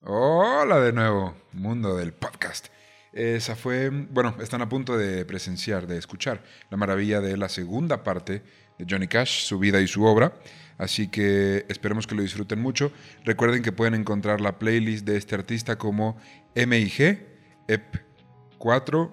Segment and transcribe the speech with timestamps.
[0.00, 2.68] Hola de nuevo, mundo del podcast.
[3.12, 8.04] Esa fue, bueno, están a punto de presenciar, de escuchar la maravilla de la segunda
[8.04, 8.44] parte
[8.78, 10.34] de Johnny Cash, su vida y su obra.
[10.78, 12.92] Así que esperemos que lo disfruten mucho.
[13.24, 16.16] Recuerden que pueden encontrar la playlist de este artista como
[16.54, 17.26] MIG,
[17.66, 19.10] EP4,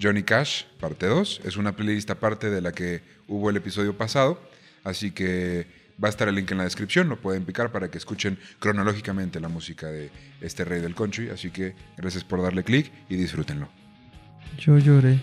[0.00, 1.42] Johnny Cash, parte 2.
[1.44, 4.40] Es una playlist aparte de la que hubo el episodio pasado.
[4.84, 7.98] Así que Va a estar el link en la descripción, lo pueden picar para que
[7.98, 10.10] escuchen cronológicamente la música de
[10.40, 11.30] este rey del country.
[11.30, 13.68] Así que gracias por darle click y disfrútenlo.
[14.58, 15.20] Yo lloré.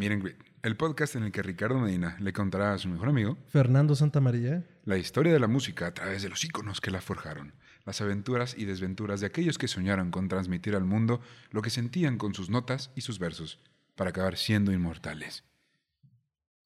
[0.00, 3.36] Miren Greet, el podcast en el que Ricardo Medina le contará a su mejor amigo
[3.48, 4.64] Fernando Santamaría.
[4.86, 7.52] la historia de la música a través de los íconos que la forjaron,
[7.84, 12.16] las aventuras y desventuras de aquellos que soñaron con transmitir al mundo lo que sentían
[12.16, 13.58] con sus notas y sus versos,
[13.94, 15.44] para acabar siendo inmortales.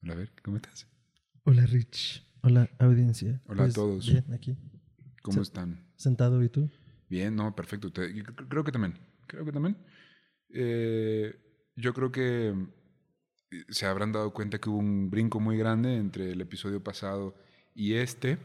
[0.04, 0.86] Hola, a ver, ¿cómo estás?
[1.42, 2.24] Hola Rich.
[2.42, 3.42] Hola audiencia.
[3.46, 4.06] Hola a Pues, todos.
[4.06, 4.56] Bien, aquí.
[5.22, 5.84] ¿Cómo están?
[5.96, 6.70] Sentado y tú.
[7.08, 7.90] Bien, no, perfecto.
[7.90, 8.94] Te- creo que también.
[9.26, 9.76] Creo que también.
[10.50, 11.34] Eh,
[11.74, 12.54] yo creo que
[13.68, 17.34] se habrán dado cuenta que hubo un brinco muy grande entre el episodio pasado
[17.74, 18.38] y este.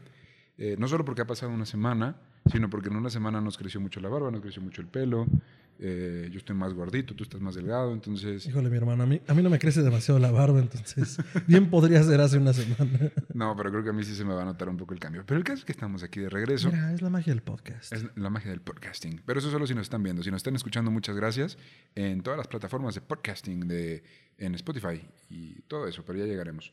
[0.58, 2.16] Eh, no solo porque ha pasado una semana,
[2.50, 5.26] sino porque en una semana nos creció mucho la barba, nos creció mucho el pelo.
[5.82, 8.44] Eh, yo estoy más gordito, tú estás más delgado, entonces...
[8.46, 11.70] Híjole, mi hermano, a mí, a mí no me crece demasiado la barba, entonces bien
[11.70, 13.10] podría ser hace una semana.
[13.34, 15.00] No, pero creo que a mí sí se me va a notar un poco el
[15.00, 15.24] cambio.
[15.24, 16.68] Pero el caso es que estamos aquí de regreso.
[16.70, 17.90] Mira, es la magia del podcast.
[17.92, 19.22] Es la magia del podcasting.
[19.24, 20.22] Pero eso solo si nos están viendo.
[20.22, 21.56] Si nos están escuchando, muchas gracias.
[21.94, 24.02] En todas las plataformas de podcasting, de,
[24.36, 26.72] en Spotify y todo eso, pero ya llegaremos.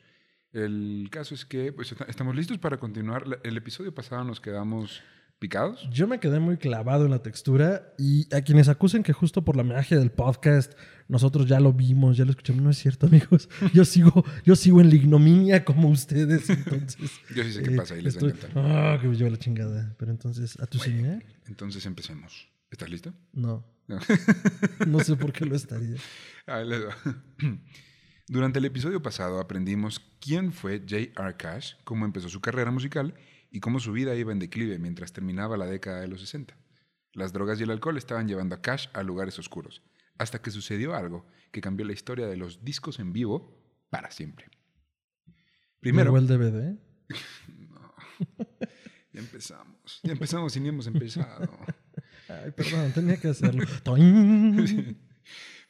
[0.51, 3.23] El caso es que pues, est- estamos listos para continuar.
[3.43, 5.01] El episodio pasado nos quedamos
[5.39, 5.87] picados.
[5.91, 9.55] Yo me quedé muy clavado en la textura y a quienes acusen que justo por
[9.55, 10.73] la magia del podcast
[11.07, 13.49] nosotros ya lo vimos, ya lo escuchamos, no es cierto, amigos.
[13.73, 17.11] Yo sigo, yo sigo en la ignominia como ustedes, entonces.
[17.35, 18.65] Yo sí sé qué eh, pasa y les va a estoy- encantar.
[18.95, 19.95] Ah, que me lleva la chingada.
[19.97, 21.23] Pero entonces, ¿a tu señal?
[21.47, 22.47] Entonces empecemos.
[22.71, 23.13] ¿Estás listo?
[23.33, 23.65] No.
[23.87, 23.99] No.
[24.87, 25.95] No sé por qué lo estaría.
[26.45, 26.95] Ahí les va.
[28.27, 31.35] Durante el episodio pasado aprendimos quién fue J.R.
[31.37, 33.13] Cash, cómo empezó su carrera musical
[33.51, 36.57] y cómo su vida iba en declive mientras terminaba la década de los 60.
[37.13, 39.81] Las drogas y el alcohol estaban llevando a Cash a lugares oscuros,
[40.17, 43.57] hasta que sucedió algo que cambió la historia de los discos en vivo
[43.89, 44.49] para siempre.
[45.79, 46.77] Primero, el DVD.
[49.13, 49.99] ya empezamos.
[50.03, 51.49] Ya empezamos y ni hemos empezado.
[52.27, 53.63] Ay, perdón, tenía que hacerlo.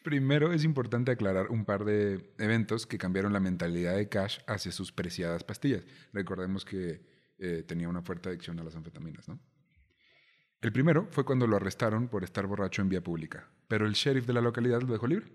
[0.04, 4.72] Primero es importante aclarar un par de eventos que cambiaron la mentalidad de Cash hacia
[4.72, 5.84] sus preciadas pastillas.
[6.14, 7.02] Recordemos que
[7.40, 9.40] eh, tenía una fuerte adicción a las anfetaminas, ¿no?
[10.62, 14.25] El primero fue cuando lo arrestaron por estar borracho en vía pública, pero el sheriff
[14.25, 15.28] de la localidad lo dejó libre.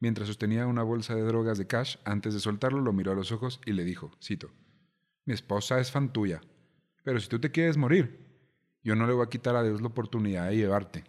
[0.00, 3.32] Mientras sostenía una bolsa de drogas de Cash, antes de soltarlo lo miró a los
[3.32, 4.50] ojos y le dijo, cito,
[5.24, 6.40] mi esposa es fan tuya,
[7.02, 8.28] pero si tú te quieres morir,
[8.82, 11.04] yo no le voy a quitar a Dios la oportunidad de llevarte.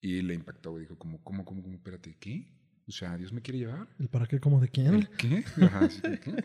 [0.00, 0.76] Y le impactó.
[0.76, 1.74] Dijo, como, ¿cómo, cómo, cómo?
[1.76, 2.52] Espérate, ¿qué?
[2.86, 3.88] O sea, ¿Dios me quiere llevar?
[3.98, 4.38] ¿El para qué?
[4.38, 4.94] ¿Cómo de quién?
[4.94, 5.44] ¿El qué?
[5.62, 6.44] Ajá, sí, ¿qué?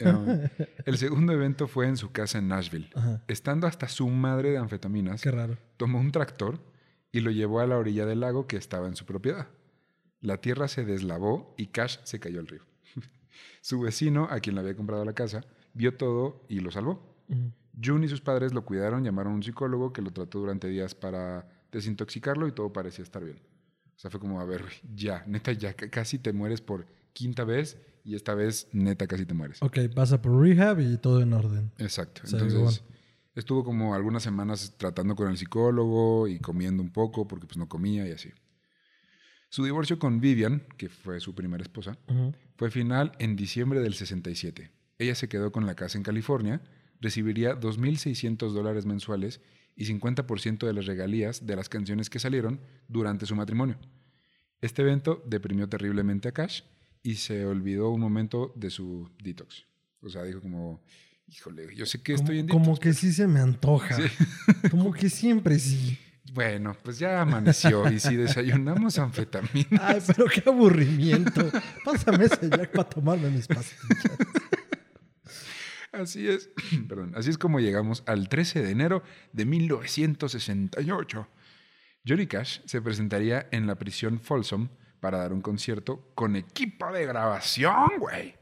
[0.00, 0.50] Eh,
[0.86, 2.90] el segundo evento fue en su casa en Nashville.
[2.94, 3.22] Ajá.
[3.28, 5.56] Estando hasta su madre de anfetaminas, Qué raro.
[5.76, 6.58] tomó un tractor
[7.12, 9.48] y lo llevó a la orilla del lago que estaba en su propiedad.
[10.20, 12.62] La tierra se deslavó y Cash se cayó al río.
[13.60, 15.44] su vecino, a quien le había comprado la casa,
[15.74, 17.16] vio todo y lo salvó.
[17.82, 20.94] June y sus padres lo cuidaron, llamaron a un psicólogo que lo trató durante días
[20.94, 23.38] para desintoxicarlo y todo parecía estar bien.
[23.96, 24.64] O sea, fue como, a ver,
[24.94, 29.26] ya, neta, ya ca- casi te mueres por quinta vez y esta vez, neta, casi
[29.26, 29.62] te mueres.
[29.62, 31.72] Ok, pasa por rehab y todo en orden.
[31.78, 32.22] Exacto.
[32.24, 32.82] Entonces,
[33.34, 37.68] estuvo como algunas semanas tratando con el psicólogo y comiendo un poco porque pues no
[37.68, 38.30] comía y así.
[39.48, 41.98] Su divorcio con Vivian, que fue su primera esposa,
[42.56, 44.70] fue final en diciembre del 67.
[44.98, 46.62] Ella se quedó con la casa en California,
[47.00, 49.40] recibiría 2.600 dólares mensuales
[49.74, 53.78] y 50% de las regalías de las canciones que salieron durante su matrimonio.
[54.60, 56.62] Este evento deprimió terriblemente a Cash
[57.02, 59.66] y se olvidó un momento de su detox.
[60.02, 60.82] O sea, dijo como,
[61.32, 63.96] Híjole, yo sé que Como, estoy en como que sí se me antoja.
[64.70, 65.96] Como que siempre sí.
[66.32, 69.80] Bueno, pues ya amaneció y si desayunamos anfetamina.
[69.80, 71.50] Ay, pero qué aburrimiento.
[71.84, 74.18] Pásame ese Jack para tomarme mis pastillas.
[75.92, 76.50] Así es,
[76.88, 79.02] perdón, así es como llegamos al 13 de enero
[79.32, 81.28] de 1968.
[82.06, 84.68] Johnny Cash se presentaría en la prisión Folsom
[85.00, 88.34] para dar un concierto con equipo de grabación, güey.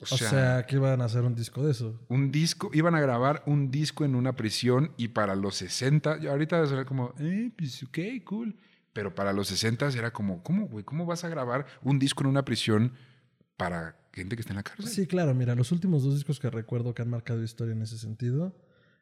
[0.00, 1.98] O sea, que iban a hacer un disco de eso.
[2.08, 6.26] un disco, iban a grabar un disco en una prisión y para los 60, y
[6.26, 8.56] ahorita a sonar como, eh, pues ok, cool.
[8.92, 10.84] Pero para los 60 era como, ¿cómo, güey?
[10.84, 12.92] ¿Cómo vas a grabar un disco en una prisión
[13.56, 14.86] para gente que está en la cárcel?
[14.86, 17.98] Sí, claro, mira, los últimos dos discos que recuerdo que han marcado historia en ese
[17.98, 18.56] sentido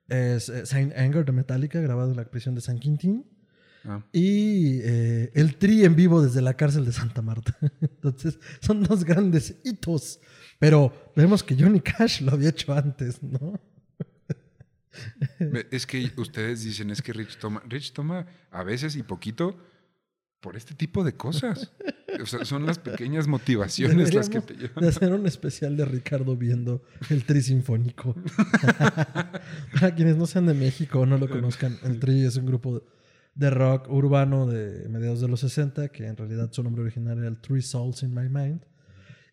[0.09, 3.26] es eh, Saint Anger de Metallica, grabado en la prisión de San Quintín,
[3.84, 7.56] Ah, y eh, el Tri en vivo desde la cárcel de Santa Marta.
[7.81, 10.20] Entonces, son dos grandes hitos.
[10.58, 13.61] Pero vemos que Johnny Cash lo había hecho antes, ¿no?
[15.70, 19.56] es que ustedes dicen, es que Rich toma, Rich toma a veces y poquito
[20.43, 21.73] por este tipo de cosas.
[22.20, 24.82] O sea, son las pequeñas motivaciones las que te llevan.
[24.82, 28.14] de hacer un especial de Ricardo viendo el Tri Sinfónico.
[29.73, 32.82] Para quienes no sean de México o no lo conozcan, el Tri es un grupo
[33.34, 37.29] de rock urbano de mediados de los 60, que en realidad su nombre original era
[37.29, 38.64] el Three Souls in My Mind.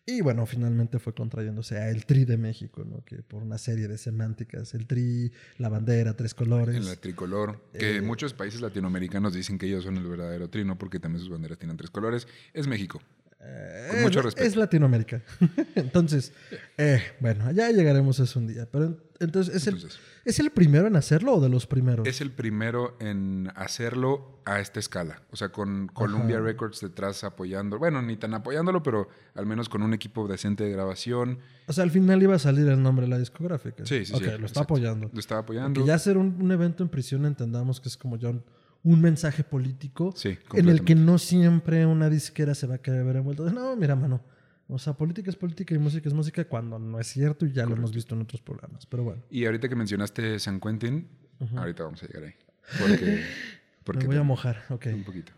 [0.06, 3.04] Y bueno, finalmente fue contrayéndose a el Tri de México, ¿no?
[3.04, 6.74] Que por una serie de semánticas, el Tri, la bandera, tres colores.
[6.74, 10.76] En la tricolor, que Eh, muchos países latinoamericanos dicen que ellos son el verdadero trino
[10.78, 12.26] porque también sus banderas tienen tres colores.
[12.54, 13.00] Es México.
[13.42, 14.46] Eh, Con mucho es- respeto.
[14.46, 15.22] Es Latinoamérica.
[15.74, 16.32] entonces,
[16.76, 18.68] eh, bueno, ya llegaremos a eso un día.
[18.70, 19.78] Pero en- entonces, ¿es el,
[20.24, 22.06] ¿es el primero en hacerlo o de los primeros?
[22.06, 25.22] es el primero en hacerlo a esta escala.
[25.30, 26.44] O sea, con Columbia Ajá.
[26.46, 27.78] Records detrás apoyando.
[27.78, 31.38] Bueno, ni tan apoyándolo, pero al menos con un equipo decente de grabación.
[31.66, 33.84] O sea, al final iba a salir el nombre de la discográfica.
[33.86, 34.12] Sí, sí, sí.
[34.12, 34.60] lo está exacto.
[34.60, 35.10] apoyando.
[35.12, 35.80] Lo estaba apoyando.
[35.80, 38.32] Porque ya hacer un, un evento en prisión entendamos que es como ya
[38.82, 43.04] un, mensaje político Sí, en el que no siempre una disquera se va a querer
[43.04, 43.44] ver envuelto.
[43.44, 44.22] de, No, mira, mano.
[44.68, 47.66] O sea, política es política y música es música cuando no es cierto y ya
[47.66, 48.86] lo hemos visto en otros programas.
[48.86, 51.08] Pero bueno, Y ahorita que mencionaste San Quentin,
[51.56, 52.34] ahorita vamos a llegar ahí.
[52.78, 53.24] Porque,
[53.84, 54.62] porque me voy a mojar.
[54.68, 54.86] Ok.
[54.94, 55.32] Un poquito.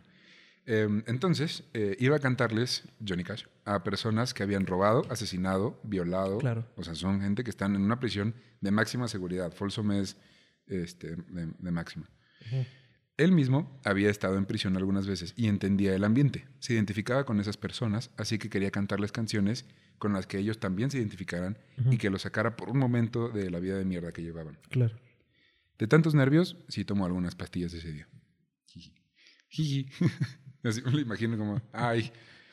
[0.66, 6.38] Eh, entonces, eh, iba a cantarles Johnny Cash a personas que habían robado, asesinado, violado.
[6.38, 6.66] Claro.
[6.76, 9.52] O sea, son gente que están en una prisión de máxima seguridad.
[9.52, 10.16] Folsom es
[10.66, 12.08] este, de, de máxima.
[13.22, 16.48] Él mismo había estado en prisión algunas veces y entendía el ambiente.
[16.58, 19.64] Se identificaba con esas personas, así que quería cantarles canciones
[19.98, 21.56] con las que ellos también se identificaran
[21.88, 24.58] y que los sacara por un momento de la vida de mierda que llevaban.
[24.70, 24.96] Claro.
[25.78, 28.08] De tantos nervios, sí tomó algunas pastillas ese día.
[28.66, 28.92] Jiji.
[29.50, 29.88] Jiji.
[30.64, 32.10] Así me lo imagino como, ay,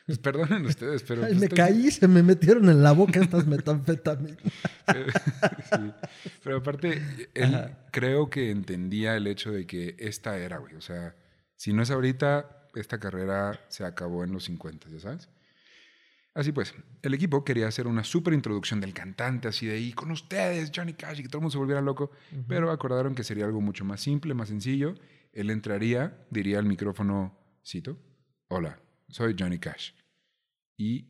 [0.10, 1.22] pues perdonen ustedes, pero...
[1.24, 4.38] Ay, pues me estoy- caí, se me metieron en la boca estas metanfetaminas.
[4.90, 5.92] Sí.
[6.44, 7.02] Pero aparte,
[7.36, 7.78] él Ajá.
[7.92, 10.74] creo que entendía el hecho de que esta era, güey.
[10.76, 11.16] O sea,
[11.56, 15.30] si no es ahorita, esta carrera se acabó en los 50, ¿ya sabes?
[16.34, 16.74] Así pues,
[17.04, 20.94] el equipo quería hacer una súper introducción del cantante, así de ahí, con ustedes, Johnny
[20.94, 22.10] Cash, y que todo el mundo se volviera loco,
[22.48, 24.96] pero acordaron que sería algo mucho más simple, más sencillo.
[25.34, 27.98] Él entraría, diría al micrófono, cito,
[28.48, 28.80] hola,
[29.10, 29.92] soy Johnny Cash.
[30.78, 31.08] Y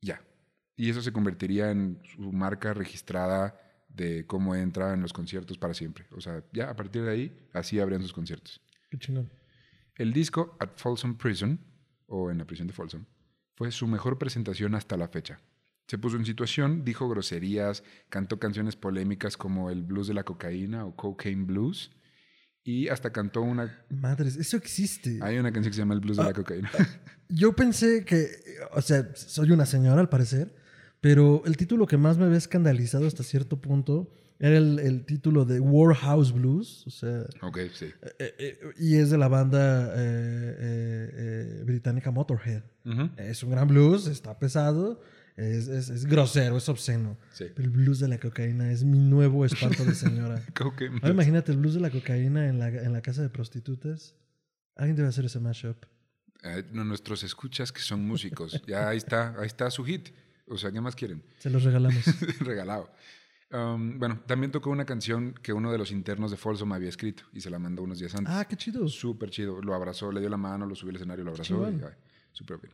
[0.00, 0.22] ya.
[0.76, 5.74] Y eso se convertiría en su marca registrada de cómo entra en los conciertos para
[5.74, 6.06] siempre.
[6.12, 8.60] O sea, ya a partir de ahí, así abrían sus conciertos.
[8.90, 9.30] Qué chingón.
[9.96, 11.60] El disco At Folsom Prison,
[12.06, 13.04] o en la prisión de Folsom,
[13.56, 15.40] fue su mejor presentación hasta la fecha.
[15.86, 20.86] Se puso en situación, dijo groserías, cantó canciones polémicas como el blues de la cocaína
[20.86, 21.90] o Cocaine Blues,
[22.70, 23.64] y hasta cantó una...
[23.90, 25.18] Madres, eso existe.
[25.22, 26.70] Hay una canción que se llama El blues de la cocaína.
[27.28, 28.28] Yo pensé que,
[28.72, 30.54] o sea, soy una señora al parecer,
[31.00, 35.44] pero el título que más me había escandalizado hasta cierto punto era el, el título
[35.44, 37.86] de Warhouse Blues, o sea, ok, sí.
[38.18, 41.10] eh, eh, y es de la banda eh, eh,
[41.60, 42.62] eh, británica Motorhead.
[42.86, 43.10] Ujú.
[43.18, 45.02] Es un gran blues, está pesado,
[45.36, 47.16] es, es- es grosero, es obsceno.
[47.32, 47.44] Sí.
[47.56, 50.42] El blues de la cocaína es mi nuevo espanto de señora.
[50.60, 54.14] Ahora imagínate el blues de la cocaína en la, en la casa de prostitutas.
[54.76, 55.84] Alguien debe hacer ese mashup.
[56.42, 58.62] Eh, no, nuestros escuchas que son músicos.
[58.66, 60.08] Ya ahí está, ahí está su hit.
[60.46, 61.22] O sea, ¿qué más quieren?
[61.38, 62.02] Se los regalamos.
[62.40, 62.90] Regalado.
[63.52, 67.24] Um, bueno, también tocó una canción que uno de los internos de Folsom había escrito
[67.32, 68.32] y se la mandó unos días antes.
[68.34, 68.88] ah, qué chido.
[68.88, 69.60] Súper chido.
[69.60, 71.70] Lo abrazó, le dio la mano, lo subió al escenario, lo abrazó.
[72.32, 72.72] Súper bien.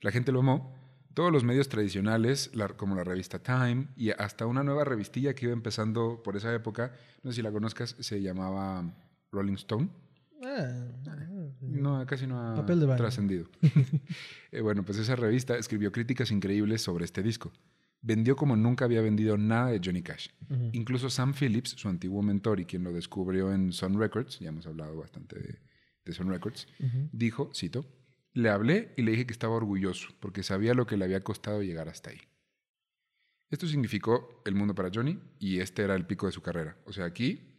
[0.00, 0.74] La gente lo amó.
[1.16, 5.46] Todos los medios tradicionales, la- como la revista Time y hasta una nueva revistilla que
[5.46, 6.92] iba empezando por esa época,
[7.22, 8.84] no sé si la conozcas, se llamaba
[9.32, 9.88] Rolling Stone.
[10.44, 10.68] Ah,
[11.62, 12.98] No, casi no ha Papel de baño.
[12.98, 13.46] trascendido.
[14.52, 17.50] Eh, bueno, pues esa revista escribió críticas increíbles sobre este disco.
[18.02, 20.28] vendió como nunca había vendido nada de Johnny Cash.
[20.72, 24.66] Incluso Sam Phillips, su antiguo mentor y quien lo descubrió en Sun Records, ya hemos
[24.66, 25.58] hablado bastante de,
[26.04, 26.68] de Sun Records,
[27.10, 27.84] dijo, cito,
[28.36, 31.62] le hablé y le dije que estaba orgulloso porque sabía lo que le había costado
[31.62, 32.20] llegar hasta ahí.
[33.50, 36.76] Esto significó el mundo para Johnny y este era el pico de su carrera.
[36.84, 37.54] O sea, aquí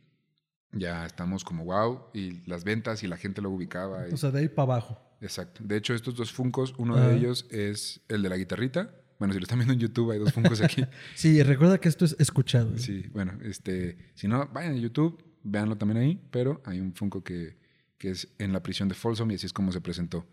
[0.74, 4.08] ya estamos como wow y las ventas y la gente lo ubicaba.
[4.10, 5.02] y- O sea, de ahí para abajo.
[5.22, 5.62] Exacto.
[5.64, 8.94] De hecho, estos dos Funcos, uno de ellos es el de la guitarrita.
[9.18, 10.84] Bueno, si lo están viendo en YouTube, hay dos Funcos aquí.
[11.16, 12.76] Sí, recuerda que esto es escuchado.
[12.76, 12.80] ¿eh?
[12.80, 17.24] Sí, bueno, este, si no, vayan a YouTube, véanlo también ahí, pero hay un Funko
[17.24, 17.58] que,
[17.98, 20.28] que es en la prisión de Folsom y así es como se presentó.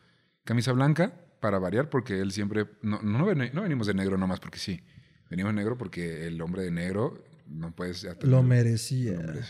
[0.45, 4.59] Camisa blanca, para variar, porque él siempre, no, no, no venimos de negro nomás porque
[4.59, 4.81] sí,
[5.31, 8.07] venimos de negro porque el hombre de negro no puedes...
[8.23, 9.21] Lo merecía.
[9.21, 9.41] lo.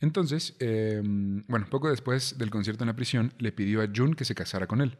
[0.00, 4.24] Entonces, eh, bueno, poco después del concierto en la prisión, le pidió a June que
[4.24, 4.98] se casara con él.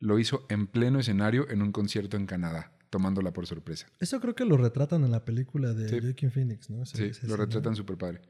[0.00, 3.88] Lo hizo en pleno escenario en un concierto en Canadá, tomándola por sorpresa.
[3.98, 5.98] Eso creo que lo retratan en la película de Sí.
[6.00, 6.82] Joaquin Phoenix, ¿no?
[6.84, 8.20] Ese- Sí, ese lo retratan súper padre.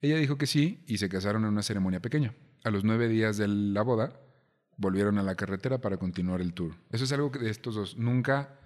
[0.00, 2.34] Ella dijo que sí y se casaron en una ceremonia pequeña.
[2.62, 4.20] A los nueve días de la boda,
[4.76, 6.74] volvieron a la carretera para continuar el tour.
[6.90, 8.58] Eso es algo que de estos dos nunca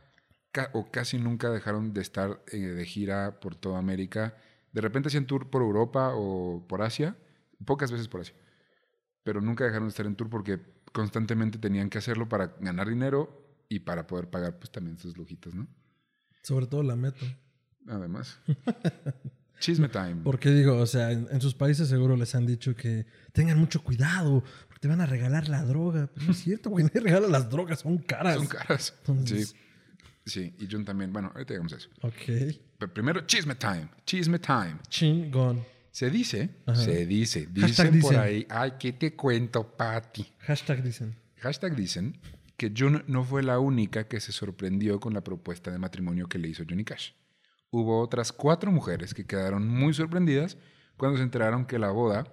[0.53, 4.37] ca- o casi nunca dejaron de estar eh, de gira por toda América.
[4.73, 7.17] De repente hacían tour por Europa o por Asia,
[7.65, 8.35] pocas veces por Asia.
[9.25, 10.61] Pero nunca dejaron de estar en tour porque
[10.93, 15.55] constantemente tenían que hacerlo para ganar dinero y para poder pagar pues también sus lujitos,
[15.55, 15.67] ¿no?
[16.43, 17.27] Sobre todo la meto.
[17.87, 18.39] Además.
[19.61, 20.23] Chisme time.
[20.23, 23.83] Porque digo, o sea, en, en sus países seguro les han dicho que tengan mucho
[23.83, 24.45] cuidado,
[24.79, 26.09] porque te van a regalar la droga.
[26.15, 28.37] Pero no es cierto, güey, nadie regala las drogas, son caras.
[28.37, 28.95] Son caras.
[29.01, 29.57] Entonces- Sí.
[30.27, 31.11] Sí, y Jun también.
[31.11, 31.89] Bueno, ahorita llegamos a eso.
[32.03, 32.59] Ok.
[32.79, 33.89] Pero primero, chisme time.
[34.05, 34.77] Chisme time.
[34.91, 35.65] Chingón.
[35.91, 36.77] Se dice, Ajá.
[36.85, 38.19] se dice, Hashtag dicen por dicen.
[38.21, 40.27] ahí, ay, ¿qué te cuento, Patty?
[40.41, 41.17] Hashtag dicen.
[41.39, 42.21] Hashtag dicen
[42.59, 46.39] que Jun no fue la única que se sorprendió con la propuesta de matrimonio que
[46.39, 47.13] le hizo Johnny Cash.
[47.71, 50.59] Hubo otras cuatro mujeres que quedaron muy sorprendidas
[50.99, 52.27] cuando se enteraron que la boda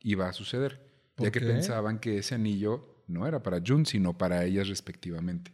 [0.00, 0.80] iba a suceder,
[1.14, 5.52] ¿Por ya que pensaban que ese anillo no era para Jun, sino para ellas respectivamente.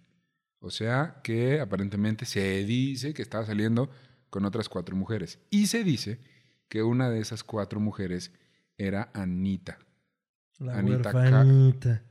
[0.61, 3.91] O sea que aparentemente se dice que estaba saliendo
[4.31, 5.38] con otras cuatro mujeres.
[5.50, 6.21] Y se dice
[6.69, 8.33] que una de esas cuatro mujeres
[8.77, 9.79] era Anita.
[10.59, 12.03] La Anita.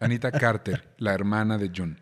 [0.00, 1.96] Anita Carter, la hermana de June.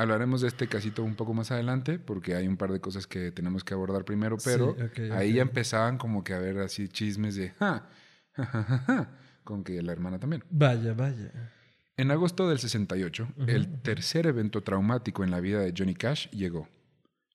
[0.00, 3.32] Hablaremos de este casito un poco más adelante porque hay un par de cosas que
[3.32, 7.34] tenemos que abordar primero, pero Sí, ahí ya empezaban como que a ver así chismes
[7.34, 7.86] de ja,
[8.32, 10.42] ja, ja, ja, ja", con que la hermana también.
[10.50, 11.52] Vaya, vaya.
[11.96, 16.66] En agosto del 68, el tercer evento traumático en la vida de Johnny Cash llegó.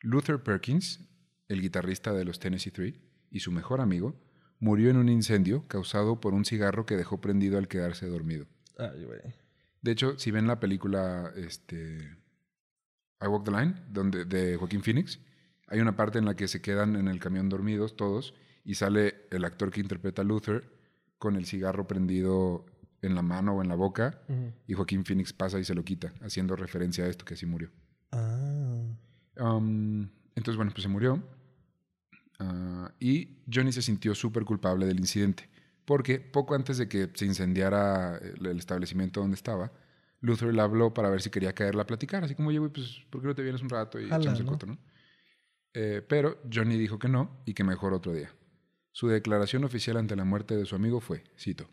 [0.02, 1.02] Luther Perkins,
[1.48, 4.20] el guitarrista de los Tennessee Three, y su mejor amigo,
[4.60, 8.48] murió en un incendio causado por un cigarro que dejó prendido al quedarse dormido.
[8.80, 9.20] Ay, güey.
[9.84, 12.18] De hecho, si ven la película este,
[13.22, 15.20] I Walk the Line, donde, de Joaquín Phoenix,
[15.68, 19.28] hay una parte en la que se quedan en el camión dormidos todos y sale
[19.32, 20.70] el actor que interpreta a Luther
[21.18, 22.66] con el cigarro prendido
[23.02, 24.22] en la mano o en la boca
[24.68, 27.72] y Joaquín Phoenix pasa y se lo quita, haciendo referencia a esto que así murió.
[28.12, 28.84] Ah.
[29.38, 31.22] Um, entonces, bueno, pues se murió.
[32.40, 35.50] Ah, y Johnny se sintió súper culpable del incidente.
[35.86, 39.72] Porque poco antes de que se incendiara el establecimiento donde estaba,
[40.26, 42.24] Luther le habló para ver si quería caerla a platicar.
[42.24, 44.46] Así como, oye, güey, pues, ¿por qué no te vienes un rato y echamos el
[44.46, 44.52] ¿no?
[44.52, 44.78] coto, no?
[45.74, 48.32] Eh, pero Johnny dijo que no y que mejor otro día.
[48.92, 51.70] Su declaración oficial ante la muerte de su amigo fue, cito,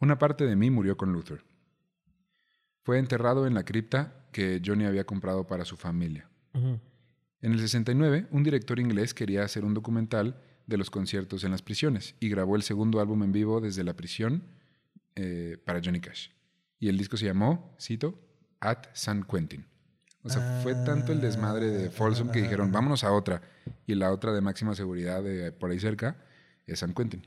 [0.00, 1.44] Una parte de mí murió con Luther.
[2.82, 6.28] Fue enterrado en la cripta que Johnny había comprado para su familia.
[6.54, 6.80] Ujú.
[7.42, 11.62] En el 69, un director inglés quería hacer un documental de los conciertos en las
[11.62, 14.42] prisiones y grabó el segundo álbum en vivo desde la prisión
[15.14, 16.30] eh, para Johnny Cash.
[16.80, 18.18] Y el disco se llamó, cito,
[18.60, 19.64] At San Quentin.
[20.22, 23.40] O sea, fue tanto el desmadre de Folsom que dijeron, vámonos a otra.
[23.86, 26.16] Y la otra de máxima seguridad de por ahí cerca
[26.66, 27.26] es San Quentin.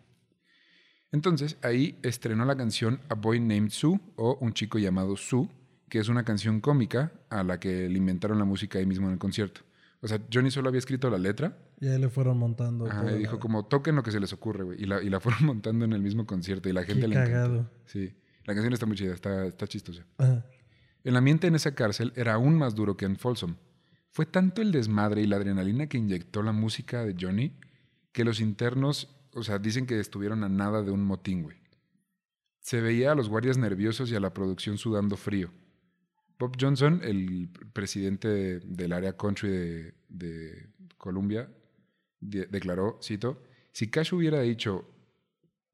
[1.11, 5.47] Entonces, ahí estrenó la canción A Boy Named Sue o Un chico llamado Sue,
[5.89, 9.13] que es una canción cómica a la que le inventaron la música ahí mismo en
[9.13, 9.61] el concierto.
[10.01, 12.87] O sea, Johnny solo había escrito la letra Y ahí le fueron montando.
[12.87, 14.81] ajá, y dijo la- como toquen lo que se les ocurre, güey.
[14.81, 17.15] Y la, y la fueron montando en el mismo concierto y la gente Qué le
[17.15, 17.31] encantó.
[17.31, 17.71] cagado.
[17.85, 18.13] Sí,
[18.45, 20.05] la canción está muy chida, está, está chistosa.
[20.17, 20.45] Ajá.
[21.03, 23.55] El ambiente en esa cárcel era aún más duro que en Folsom.
[24.09, 27.57] Fue tanto el desmadre y la adrenalina que inyectó la música de Johnny
[28.11, 31.57] que los internos, o sea, dicen que estuvieron a nada de un motín, güey.
[32.59, 35.51] Se veía a los guardias nerviosos y a la producción sudando frío.
[36.39, 41.49] Bob Johnson, el presidente de- del área country de, de Columbia,
[42.19, 44.89] de- declaró, cito, si Cash hubiera dicho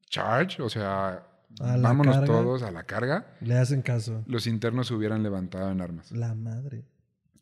[0.08, 1.26] charge, o sea,
[1.58, 2.26] A la vámonos carga.
[2.32, 4.22] todos a la carga, Le hacen caso.
[4.26, 6.10] los internos se hubieran levantado en armas.
[6.12, 6.84] La madre.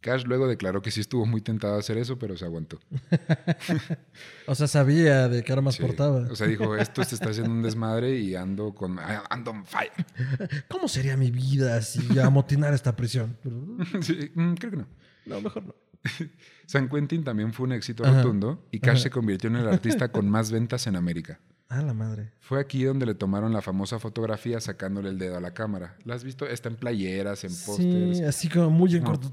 [0.01, 2.79] Cash luego declaró que sí estuvo muy tentado a hacer eso, pero se aguantó.
[4.47, 5.83] O sea, sabía de qué armas Sí.
[5.83, 6.21] portaba.
[6.31, 9.93] O sea, dijo, esto se está haciendo un desmadre y ando con ando on fire.
[10.69, 13.37] ¿Cómo sería mi vida si amotinar esta prisión?
[14.01, 14.87] Sí, mm, creo que no.
[15.27, 15.75] No, mejor no.
[16.67, 18.23] San Quentin también fue un éxito Ajá.
[18.23, 21.41] rotundo y Cash se convirtió en el artista con más ventas en América.
[21.71, 22.33] Ah, la madre.
[22.41, 25.97] Fue aquí donde le tomaron la famosa fotografía sacándole el dedo a la cámara.
[26.05, 26.47] ¿La has visto?
[26.47, 28.19] Está en playeras, en pósters.
[28.19, 29.33] Sí, así como muy en corto.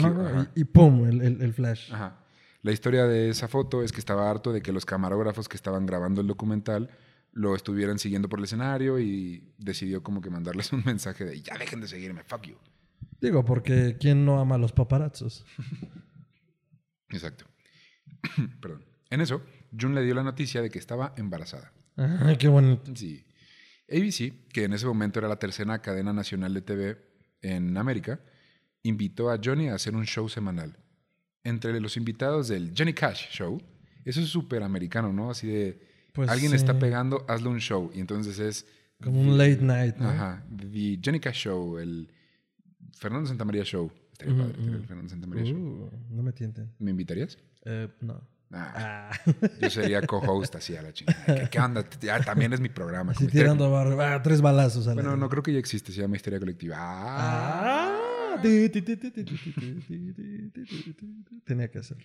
[0.00, 0.42] ¿no?
[0.56, 1.92] y, y pum, el, el- el flash.
[1.92, 2.18] Ajá.
[2.62, 5.86] La historia de esa foto es que estaba harto de que los camarógrafos que estaban
[5.86, 6.90] grabando el documental
[7.32, 11.56] lo estuvieran siguiendo por el escenario y decidió como que mandarles un mensaje de ya
[11.56, 12.56] dejen de seguirme, fuck you.
[13.20, 15.44] Digo, porque ¿quién no ama a los paparazzos?
[17.10, 17.44] Exacto.
[18.60, 18.84] Perdón.
[19.10, 19.40] En eso,
[19.78, 21.72] June le dio la noticia de que estaba embarazada.
[21.96, 22.94] Ay, qué bonito.
[22.94, 23.24] Sí.
[23.90, 26.98] ABC, que en ese momento era la tercera cadena nacional de TV
[27.42, 28.20] en América,
[28.82, 30.76] invitó a Johnny a hacer un show semanal.
[31.44, 33.60] Entre los invitados del Johnny Cash Show,
[34.04, 35.30] eso es súper americano, ¿no?
[35.30, 35.80] Así de,
[36.12, 36.56] Pues alguien sí.
[36.56, 37.90] está pegando, hazle un show.
[37.94, 38.66] Y entonces es...
[39.02, 40.08] Como un late night, ¿no?
[40.08, 40.44] Ajá.
[40.54, 42.10] The Johnny Cash Show, el
[42.96, 43.90] Fernando Santamaría Show.
[44.12, 44.84] Estaría Ujú, padre el.
[44.84, 45.58] Fernando Santamaría Show.
[45.58, 46.72] Uh, no me tienten.
[46.80, 47.38] ¿Me invitarías?
[47.64, 48.20] Eh, no.
[49.60, 51.24] Yo sería co-host así a la chingada.
[51.26, 51.84] ¿Qué, qué onda?
[52.24, 53.14] También es mi programa.
[53.14, 54.22] Sí, tirando barro.
[54.22, 54.88] Tres balazos.
[54.88, 55.92] A bueno, no creo que ya existe.
[55.92, 56.76] Se llama Historia Colectiva.
[56.78, 57.98] Ah.
[61.44, 62.04] Tenía que hacerlo.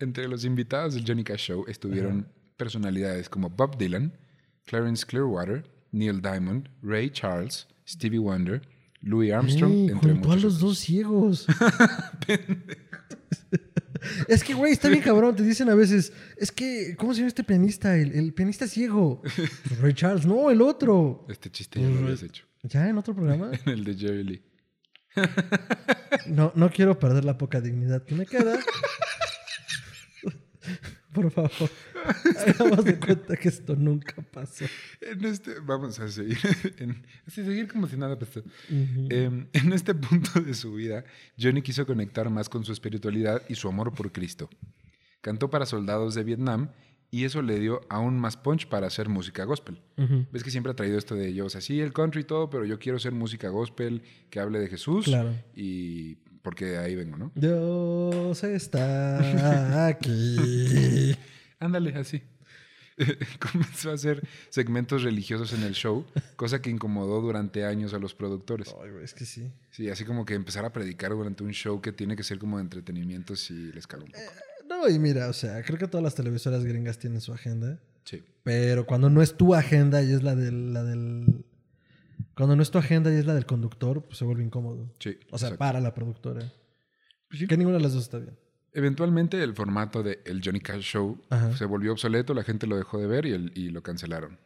[0.00, 4.12] Entre los invitados del Johnny Cash Show estuvieron personalidades como Bob Dylan,
[4.66, 8.62] Clarence Clearwater, Neil Diamond, Ray Charles, Stevie Wonder,
[9.00, 11.46] Louis Armstrong, entre muchos a los dos ciegos
[14.28, 15.36] es que, güey, está bien cabrón.
[15.36, 17.96] Te dicen a veces, es que, ¿cómo se llama este pianista?
[17.96, 19.22] El, el pianista ciego.
[19.22, 21.26] Pues, Ray Charles, no, el otro.
[21.28, 22.44] Este chiste ya lo habías hecho.
[22.62, 23.50] ¿Ya en otro programa?
[23.66, 24.42] En el de Jerry Lee.
[26.26, 28.58] No, no quiero perder la poca dignidad que me queda.
[31.12, 31.70] Por favor,
[32.46, 34.64] hagamos de cuenta que esto nunca pasó.
[35.00, 36.38] En este, vamos a seguir.
[36.78, 38.40] En, así seguir como si nada pasó.
[38.40, 39.08] Ujú.
[39.10, 41.04] Eh, en este punto de su vida,
[41.38, 44.48] Johnny quiso conectar más con su espiritualidad y su amor por Cristo.
[45.20, 46.70] Cantó para soldados de Vietnam
[47.10, 49.80] y eso le dio aún más punch para hacer música gospel.
[50.32, 52.50] Ves que siempre ha traído esto de yo, o sea, sí, el country y todo,
[52.50, 55.06] pero yo quiero hacer música gospel que hable de Jesús.
[55.06, 55.34] Claro.
[55.54, 57.32] Y porque ahí vengo, ¿no?
[57.34, 61.16] Dios está aquí.
[61.58, 62.22] Ándale, así.
[63.52, 68.14] Comenzó a hacer segmentos religiosos en el show, cosa que incomodó durante años a los
[68.14, 68.74] productores.
[68.82, 69.52] Ay, güey, es que sí.
[69.70, 72.56] Sí, así como que empezar a predicar durante un show que tiene que ser como
[72.56, 74.24] de entretenimiento si les caga un poco.
[74.68, 77.78] No, y mira, o sea, creo que todas las televisoras gringas tienen su agenda.
[78.04, 78.24] Sí.
[78.42, 81.44] Pero cuando no es tu agenda y es la del, la del.
[82.34, 84.92] Cuando no es tu agenda y es la del conductor, pues se vuelve incómodo.
[84.98, 85.18] Sí.
[85.30, 85.58] O sea, exacto.
[85.58, 86.40] para la productora.
[87.28, 87.46] Pues sí.
[87.46, 88.36] Que ninguna de las dos está bien.
[88.76, 91.56] Eventualmente el formato de El Johnny Cash Show Ajá.
[91.56, 94.38] se volvió obsoleto, la gente lo dejó de ver y, el- y lo cancelaron.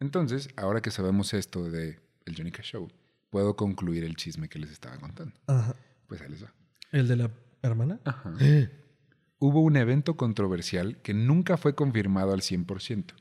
[0.00, 2.88] Entonces, ahora que sabemos esto de El Johnny Cash Show,
[3.30, 5.34] puedo concluir el chisme que les estaba contando.
[5.46, 5.74] Ajá.
[6.06, 6.52] Pues ahí les va.
[6.90, 7.30] ¿El de la
[7.62, 8.00] hermana?
[8.04, 8.32] Ajá.
[9.38, 13.12] Hubo un evento controversial que nunca fue confirmado al 100%.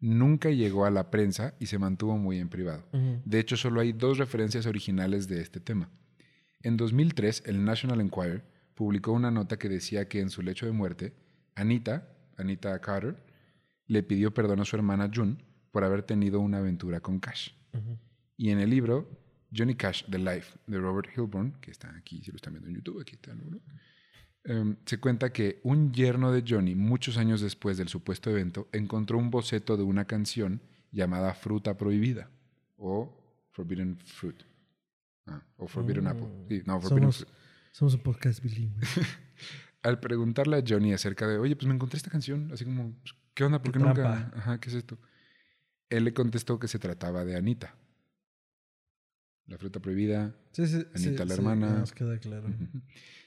[0.00, 2.86] Nunca llegó a la prensa y se mantuvo muy en privado.
[3.26, 5.90] De hecho, solo hay dos referencias originales de este tema.
[6.62, 8.44] En 2003, el National Enquirer
[8.78, 11.12] publicó una nota que decía que en su lecho de muerte,
[11.56, 13.16] Anita, Anita Carter,
[13.88, 15.36] le pidió perdón a su hermana June
[15.72, 17.50] por haber tenido una aventura con Cash.
[18.36, 19.10] Y en el libro
[19.52, 22.76] Johnny Cash, The Life, de Robert Hilburn, que está aquí, si lo están viendo en
[22.76, 23.60] YouTube, aquí está el libro,
[24.44, 29.18] em, se cuenta que un yerno de Johnny, muchos años después del supuesto evento, encontró
[29.18, 30.60] un boceto de una canción
[30.92, 32.30] llamada Fruta Prohibida
[32.76, 33.12] o
[33.50, 34.40] Forbidden Fruit.
[35.26, 36.06] Ah, o Forbidden Mm.
[36.06, 36.28] Apple.
[36.48, 37.37] Sí, no, Forbidden Somos, Fruit.
[37.78, 38.82] Somos un podcast bilingüe.
[39.82, 43.14] Al preguntarle a Johnny acerca de, oye, pues me encontré esta canción, así como, pues,
[43.34, 43.62] ¿qué onda?
[43.62, 44.32] ¿Por Qué qué nunca?
[44.34, 44.98] Ajá, ¿qué es esto?
[45.88, 47.76] Él le contestó que se trataba de Anita.
[49.46, 51.78] La fruta prohibida, Sí, sí, Anita, sí, la sí, hermana.
[51.78, 52.48] Nos queda claro.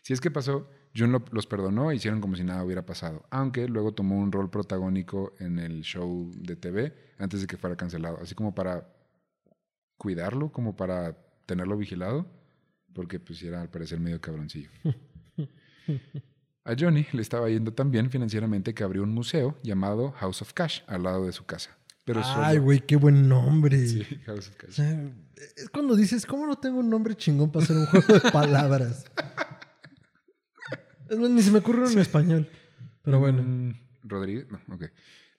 [0.03, 3.25] Si es que pasó, June lo- los perdonó e hicieron como si nada hubiera pasado,
[3.31, 7.75] aunque luego tomó un rol protagónico en el show de TV antes de que fuera
[7.77, 8.87] cancelado, así como para
[9.97, 12.27] cuidarlo, como para tenerlo vigilado,
[12.93, 14.69] porque pues sí era al parecer medio cabroncillo.
[16.63, 20.53] A Johnny le estaba yendo tan bien financieramente que abrió un museo llamado House of
[20.53, 21.75] Cash al lado de su casa.
[22.03, 23.77] Pero Ay, solo- güey, qué buen nombre.
[23.87, 24.71] Sí, House of O Cash.
[24.75, 25.11] sea,
[25.57, 29.05] es cuando dices, ¿cómo no tengo un nombre chingón para hacer un juego de palabras?
[31.09, 32.49] Es más, ni se me ocurre uno en español.
[33.03, 33.41] Pero bueno.
[33.43, 33.73] Mm,
[34.03, 34.85] Rodríguez, no, ok.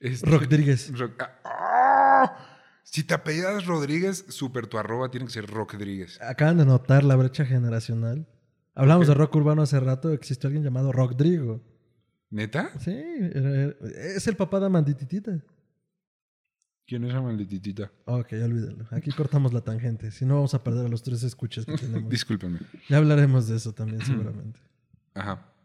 [0.00, 0.92] Este- Rodríguez.
[0.98, 2.51] Ro- ah, ¡ah!
[2.82, 6.20] Si te apellidas Rodríguez, super tu arroba tiene que ser Rodríguez.
[6.20, 8.26] Acaban de notar la brecha generacional.
[8.74, 11.62] Hablamos de rock urbano hace rato, existió alguien llamado Rodrigo.
[12.30, 12.70] ¿Neta?
[12.80, 15.42] Sí, es el papá de Amandititita.
[16.86, 17.92] ¿Quién es esa malditita?
[18.06, 18.86] Ok, olvídalo.
[18.90, 20.10] Aquí cortamos la tangente.
[20.10, 22.10] Si no, vamos a perder a los tres escuchas que tenemos.
[22.10, 22.60] Discúlpenme.
[22.88, 24.60] Ya hablaremos de eso también, seguramente.
[25.14, 25.48] Ajá.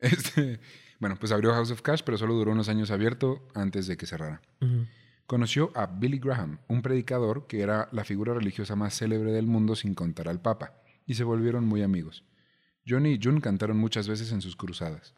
[0.00, 0.60] Este,
[1.00, 4.04] bueno, pues abrió House of Cash, pero solo duró unos años abierto antes de que
[4.04, 4.42] cerrara.
[4.60, 4.84] Ujú.
[5.26, 9.74] Conoció a Billy Graham, un predicador que era la figura religiosa más célebre del mundo
[9.74, 10.74] sin contar al Papa,
[11.06, 12.24] y se volvieron muy amigos.
[12.86, 15.14] Johnny y June cantaron muchas veces en sus cruzadas.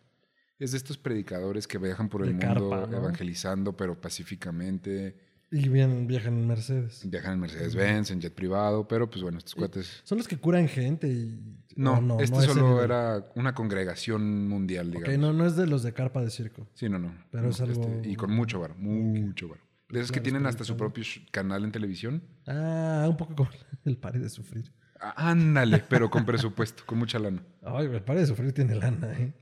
[0.58, 2.96] Es de estos predicadores que viajan por el De mundo carpa, ¿no?
[2.98, 5.16] evangelizando, pero pacíficamente.
[5.50, 7.02] Y bien, viajan en Mercedes.
[7.08, 10.00] Viajan en Mercedes-Benz, en jet privado, pero pues bueno, estos cuates...
[10.04, 11.56] Son los que curan gente y...
[11.76, 15.14] No, o este a ese solo era una congregación mundial, digamos.
[15.14, 16.66] Ok, no, no es de los de carpa de circo.
[16.74, 17.12] Sí, no, no.
[17.30, 19.60] Pero No, es algo- este, y con mucho varo, mucho varo.
[19.88, 22.22] De esos que tienen hasta su propio canal en televisión.
[22.46, 23.50] Ah, un poco como
[23.84, 24.72] el pare de sufrir.
[25.00, 27.42] Ah, Ándale, pero con presupuesto, con mucha lana.
[27.62, 29.32] Ay, el pare de sufrir tiene lana, ¿eh?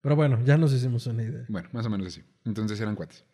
[0.00, 1.44] Pero bueno, ya nos hicimos una idea.
[1.48, 2.22] Bueno, más o menos así.
[2.44, 3.24] Entonces eran cuates.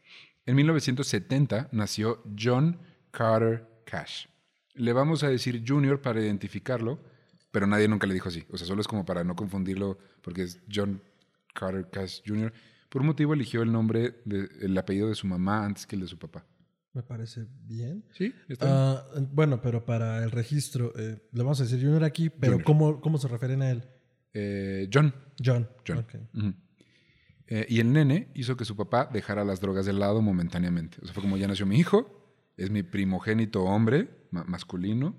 [0.47, 2.79] En 1970 nació John
[3.11, 4.27] Carter Cash.
[4.75, 6.99] Le vamos a decir Junior para identificarlo,
[7.51, 8.45] pero nadie nunca le dijo así.
[8.51, 11.03] O sea, solo es como para no confundirlo, porque es John
[11.55, 12.53] Carter Cash Jr.
[12.89, 16.03] Por un motivo eligió el nombre, de- el apellido de su mamá antes que el
[16.03, 16.47] de su papá.
[16.95, 18.05] Me parece bien.
[18.13, 18.77] Sí, está bien.
[18.79, 22.65] Ah, bueno, pero para el registro, eh, le vamos a decir Junior aquí, pero Junior.
[22.65, 23.85] ¿cómo, ¿cómo se refieren a él?
[24.35, 25.15] Eh, John.
[25.45, 25.69] John.
[25.87, 26.07] John.
[27.51, 30.99] Eh, y el nene hizo que su papá dejara las drogas de lado momentáneamente.
[31.03, 35.17] O sea, fue como ya nació mi hijo, es mi primogénito hombre, ma- masculino.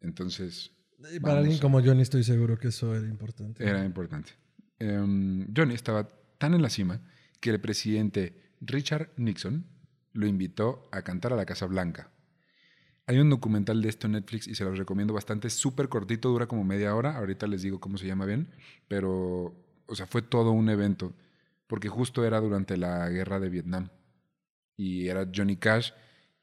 [0.00, 0.72] Entonces,
[1.14, 3.62] Y para alguien como Johnny estoy seguro que eso era importante.
[3.64, 4.32] era importante.
[4.78, 6.08] Em, Johnny estaba
[6.44, 7.00] tan en la cima
[7.40, 9.64] que el presidente Richard Nixon
[10.12, 12.10] lo invitó a cantar a la Casa Blanca.
[13.06, 15.48] Hay un documental de esto en Netflix y se los recomiendo bastante.
[15.48, 17.16] Es súper cortito, dura como media hora.
[17.16, 18.50] Ahorita les digo cómo se llama bien.
[18.88, 19.54] Pero,
[19.86, 21.14] o sea, fue todo un evento.
[21.66, 23.88] Porque justo era durante la guerra de Vietnam.
[24.76, 25.92] Y era Johnny Cash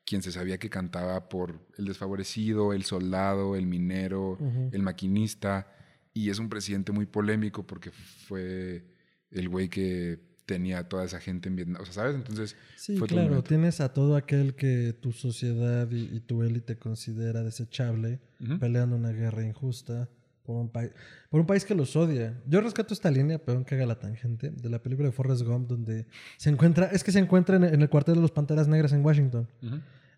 [0.03, 4.39] quien se sabía que cantaba por el desfavorecido, el soldado, el minero,
[4.71, 5.71] el maquinista.
[6.11, 8.83] Y es un presidente muy polémico porque fue
[9.31, 11.81] el güey que tenía a toda esa gente en Vietnam.
[11.81, 12.15] O sea, ¿sabes?
[12.15, 16.77] Entonces, Sí, fue claro, tienes a todo aquel que tu sociedad y, y tu élite
[16.77, 18.19] considera desechable,
[18.59, 20.09] peleando una guerra injusta
[20.43, 20.91] por un, país
[21.29, 22.41] por un país que los odia.
[22.47, 25.69] Yo rescato esta línea, perdón que haga la tangente, de la película de Forrest Gump,
[25.69, 28.91] donde se encuentra, es que se encuentra en, en el cuartel de los Panteras Negras
[28.93, 29.47] en Washington.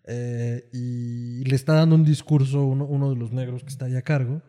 [0.06, 3.96] Eh, y le está dando un discurso uno, uno de los negros que está ahí
[3.96, 4.42] a cargo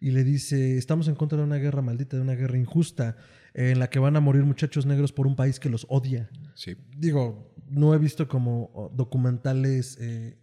[0.00, 3.16] y le dice, estamos en contra de una guerra maldita, de una guerra injusta,
[3.58, 6.30] en la que van a morir muchachos negros por un país que los odia.
[6.54, 6.76] Sí.
[6.96, 10.38] Digo, no he visto como documentales eh,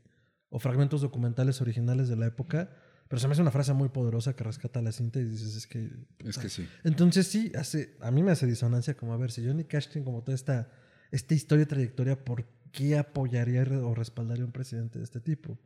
[0.49, 2.69] o fragmentos documentales originales de la época,
[3.07, 5.65] pero se me hace una frase muy poderosa que rescata la cinta y dices, es
[5.65, 5.91] que...
[6.25, 6.67] Es que sí.
[6.83, 10.03] Entonces sí, hace, a mí me hace disonancia como, a ver, si Johnny Cash tiene
[10.03, 10.69] como toda esta,
[11.11, 15.57] esta historia y trayectoria, ¿por qué apoyaría o respaldaría a un presidente de este tipo?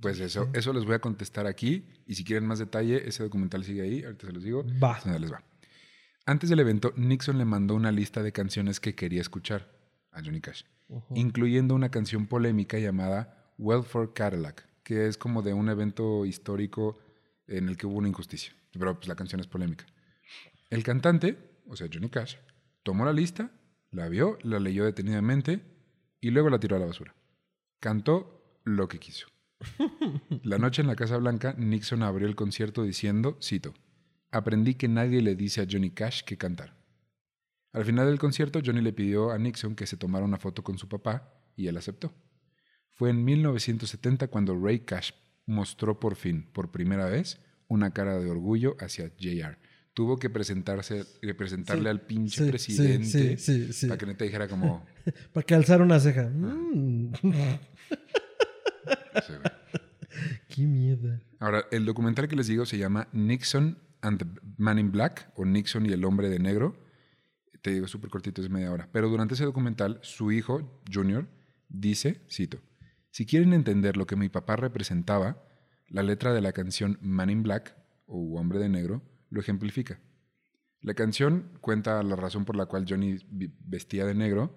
[0.00, 1.86] Pues eso, eso les voy a contestar aquí.
[2.06, 4.04] Y si quieren más detalle, ese documental sigue ahí.
[4.04, 4.62] Ahorita se los digo.
[4.82, 5.00] Va.
[5.00, 5.42] Se les va.
[6.28, 9.70] Antes del evento, Nixon le mandó una lista de canciones que quería escuchar
[10.10, 10.64] a Johnny Cash,
[11.14, 16.98] incluyendo una canción polémica llamada Welfare Cadillac, que es como de un evento histórico
[17.46, 18.52] en el que hubo una injusticia.
[18.72, 19.86] Pero pues la canción es polémica.
[20.68, 22.34] El cantante, o sea, Johnny Cash,
[22.82, 23.52] tomó la lista,
[23.92, 25.60] la vio, la leyó detenidamente
[26.20, 27.14] y luego la tiró a la basura.
[27.78, 29.28] Cantó lo que quiso.
[30.42, 33.72] La noche en la Casa Blanca, Nixon abrió el concierto diciendo, cito,
[34.36, 36.76] aprendí que nadie le dice a Johnny Cash que cantar.
[37.72, 40.78] Al final del concierto, Johnny le pidió a Nixon que se tomara una foto con
[40.78, 42.14] su papá y él aceptó.
[42.94, 45.10] Fue en 1970 cuando Ray Cash
[45.44, 49.58] mostró por fin, por primera vez, una cara de orgullo hacia JR.
[49.92, 53.86] Tuvo que presentarse, eh, presentarle Sí, al pinche sí, presidente sí, sí, sí.
[53.86, 54.84] para que neta dijera como...
[55.32, 56.28] Para que alzara una ceja.
[56.28, 57.12] Mm.
[60.48, 61.18] Qué miedo.
[61.38, 65.44] Ahora, el documental que les digo se llama Nixon and the Man in Black o
[65.44, 66.82] Nixon y el hombre de negro.
[67.62, 68.88] Te digo súper cortito, es media hora.
[68.92, 71.28] Pero durante ese documental, su hijo, Junior,
[71.68, 72.60] dice, cito,
[73.10, 75.42] si quieren entender lo que mi papá representaba,
[75.88, 80.00] la letra de la canción Man in Black o Hombre de Negro lo ejemplifica.
[80.80, 84.56] La canción cuenta la razón por la cual Johnny vestía de negro.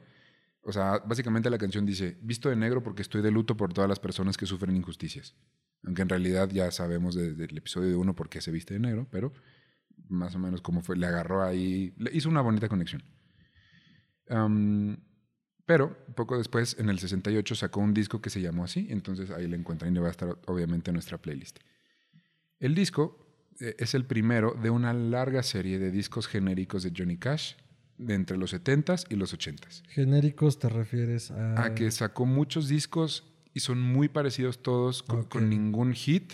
[0.62, 3.90] O sea, básicamente la canción dice, visto de negro porque estoy de luto por todas
[3.90, 5.36] las personas que sufren injusticias.
[5.84, 8.80] Aunque en realidad ya sabemos desde el episodio de uno por qué se viste de
[8.80, 9.34] negro, pero
[10.08, 13.04] más o menos como fue, le agarró ahí, le hizo una bonita conexión.
[14.30, 14.98] Am,
[15.66, 19.48] pero poco después, en el 68, sacó un disco que se llamó así, entonces ahí
[19.48, 21.60] le encuentran y le va a estar obviamente en nuestra playlist.
[22.60, 27.18] El disco eh, es el primero de una larga serie de discos genéricos de Johnny
[27.18, 27.54] Cash
[28.00, 29.84] de entre los 70s y los 80s.
[29.90, 31.64] Genéricos te refieres a...
[31.64, 36.34] A que sacó muchos discos y son muy parecidos todos, con, ningún hit,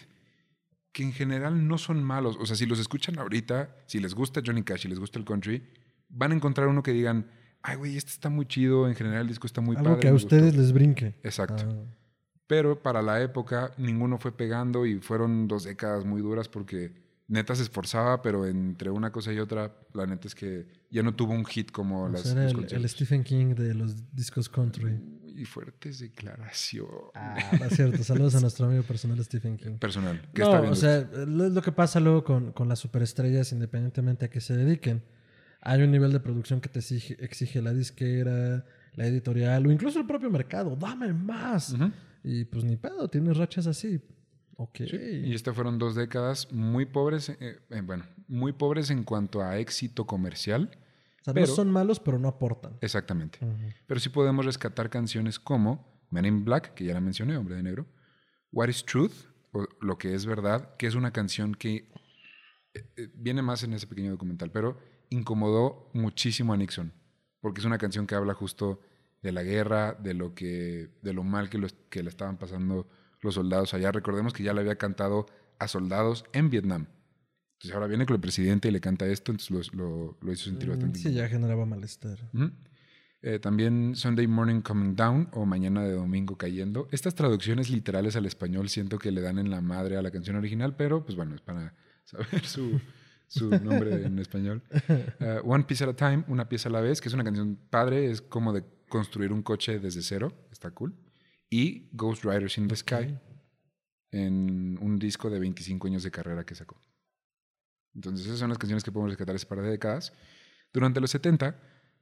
[0.91, 2.37] que en general no son malos.
[2.39, 5.25] O sea, si los escuchan ahorita, si les gusta Johnny Cash y les gusta el
[5.25, 5.63] country,
[6.09, 7.27] van a encontrar uno que digan,
[7.61, 10.01] ay, güey, este está muy chido, en general el disco está muy Algo padre.
[10.01, 10.61] que a ustedes gustó".
[10.61, 11.15] les brinque.
[11.23, 11.65] Exacto.
[11.67, 11.95] Ah,
[12.47, 16.93] Pero para la época ninguno fue pegando y fueron dos décadas muy duras porque
[17.27, 21.15] neta se esforzaba, pero entre una cosa y otra, la neta es que ya no
[21.15, 22.87] tuvo un hit como o las sea, era los el.
[22.87, 24.99] Stephen King de los discos country.
[25.35, 27.11] Y fuertes declaraciones.
[27.13, 28.03] Ah, no es cierto.
[28.03, 29.77] Saludos a nuestro amigo personal Stephen King.
[29.77, 30.21] Personal.
[30.33, 34.25] ¿Qué No, está o sea, lo, lo que pasa luego con, con las superestrellas, independientemente
[34.25, 35.03] a qué se dediquen,
[35.61, 39.99] hay un nivel de producción que te exige, exige la disquera, la editorial o incluso
[39.99, 40.75] el propio mercado.
[40.75, 41.75] ¡Dame más!
[42.23, 43.99] Y pues ni pedo, tienes rachas así.
[44.57, 44.77] Ok.
[44.89, 49.41] Sí, Y estas fueron dos décadas muy pobres, eh, eh, bueno, muy pobres en cuanto
[49.41, 50.71] a éxito comercial.
[51.25, 52.77] O sea, pero- no son malos, pero no aportan.
[52.81, 53.39] Exactamente.
[53.87, 57.63] Pero sí podemos rescatar canciones como Men in Black, que ya la mencioné, Hombre de
[57.63, 57.87] Negro,
[58.51, 61.89] What is Truth, o Lo que es verdad, que es una canción que
[62.73, 64.77] eh, eh, viene más en ese pequeño documental, pero
[65.09, 66.93] incomodó muchísimo a Nixon,
[67.41, 68.81] porque es una canción que habla justo
[69.23, 72.87] de la guerra, de lo que, de lo mal que, los, que le estaban pasando
[73.21, 73.91] los soldados allá.
[73.91, 75.25] Recordemos que ya le había cantado
[75.57, 76.87] a soldados en Vietnam.
[77.55, 80.45] Entonces ahora viene con el presidente y le canta esto, entonces lo, lo- lo hizo
[80.45, 82.19] sentir Mm, bastante Sí, ya generaba malestar.
[83.21, 86.87] Eh, también Sunday Morning Coming Down o Mañana de Domingo Cayendo.
[86.91, 90.35] Estas traducciones literales al español siento que le dan en la madre a la canción
[90.35, 92.79] original, pero pues bueno, es para saber su,
[93.27, 94.61] su nombre en español.
[95.19, 97.57] Eh, One Piece at a Time, Una pieza a la vez, que es una canción
[97.71, 100.93] padre, es como de construir un coche desde cero, está cool.
[101.49, 103.17] Y Ghost Riders in the Sky,
[104.11, 106.79] en un disco de 25 años de carrera que sacó.
[107.95, 110.13] Entonces esas son las canciones que podemos rescatar ese par de décadas.
[110.73, 111.55] Durante los 70,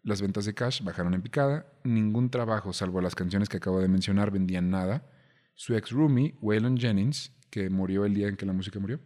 [0.04, 1.66] las ventas de Cash bajaron en picada.
[1.84, 5.08] Ningún trabajo, salvo las canciones que acabo de mencionar, vendían nada.
[5.56, 9.00] Su ex roomie, Waylon Jennings, que murió el día en que la música murió,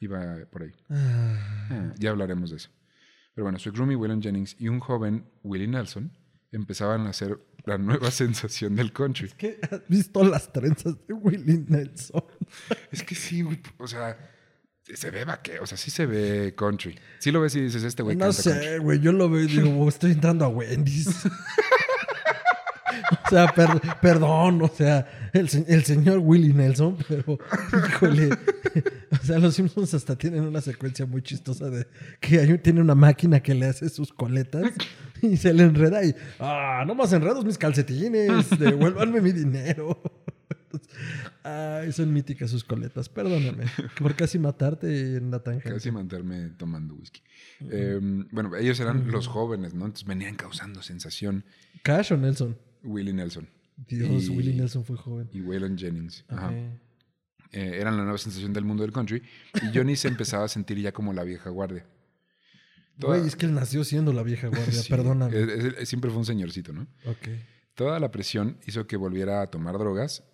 [0.00, 0.72] iba por ahí.
[0.90, 2.70] Ah, ya hablaremos de eso.
[3.34, 6.12] Pero bueno, su ex roomie, Waylon Jennings, y un joven, Willie Nelson,
[6.52, 9.30] empezaban a ser la nueva sensación del country.
[9.36, 9.58] ¿Qué?
[9.70, 12.24] ¿Has visto las trenzas de Willie Nelson?
[12.92, 13.42] Es que sí,
[13.78, 14.18] o sea,
[14.94, 16.98] se ve vaquero, o sea, sí se ve country.
[17.18, 18.62] Sí lo ves y dices, este güey no canta country.
[18.68, 19.00] sé, güey.
[19.00, 21.08] Yo lo veo y digo, "Oh, estoy entrando a Wendy's.
[23.26, 27.38] o sea, per- perdón, o sea, el, se- el señor Willie Nelson, pero,
[27.88, 28.30] híjole.
[29.10, 31.86] o sea, los Simpsons hasta tienen una secuencia muy chistosa de
[32.20, 34.70] que hay, un- tiene una máquina que le hace sus coletas
[35.22, 40.00] y se le enreda y, ah, no más enredos mis calcetines, devuélvanme mi dinero.
[41.42, 43.64] Ay, son míticas sus coletas, perdóname.
[43.98, 45.70] Por casi matarte en la tangente.
[45.72, 47.20] Casi mantenerme tomando whisky.
[47.70, 47.98] Eh,
[48.30, 49.86] bueno, ellos eran los jóvenes, ¿no?
[49.86, 51.44] Entonces venían causando sensación.
[51.82, 52.56] ¿Cash o Nelson?
[52.82, 53.48] Willie Nelson
[53.88, 55.28] Dios, Y- Willie Nelson fue joven.
[55.32, 56.24] y Waylon Jennings.
[56.28, 56.50] Ajá.
[57.52, 59.22] Eh, eran la nueva sensación del mundo del country.
[59.62, 61.86] Y Johnny se empezaba a sentir ya como la vieja guardia.
[62.98, 65.38] Toda- Güey, es que él nació siendo la vieja guardia, Sí, perdóname.
[65.38, 66.86] es- es- es- siempre fue un señorcito, ¿no?
[67.04, 67.28] Ok.
[67.74, 70.24] Toda la presión hizo que volviera a tomar drogas.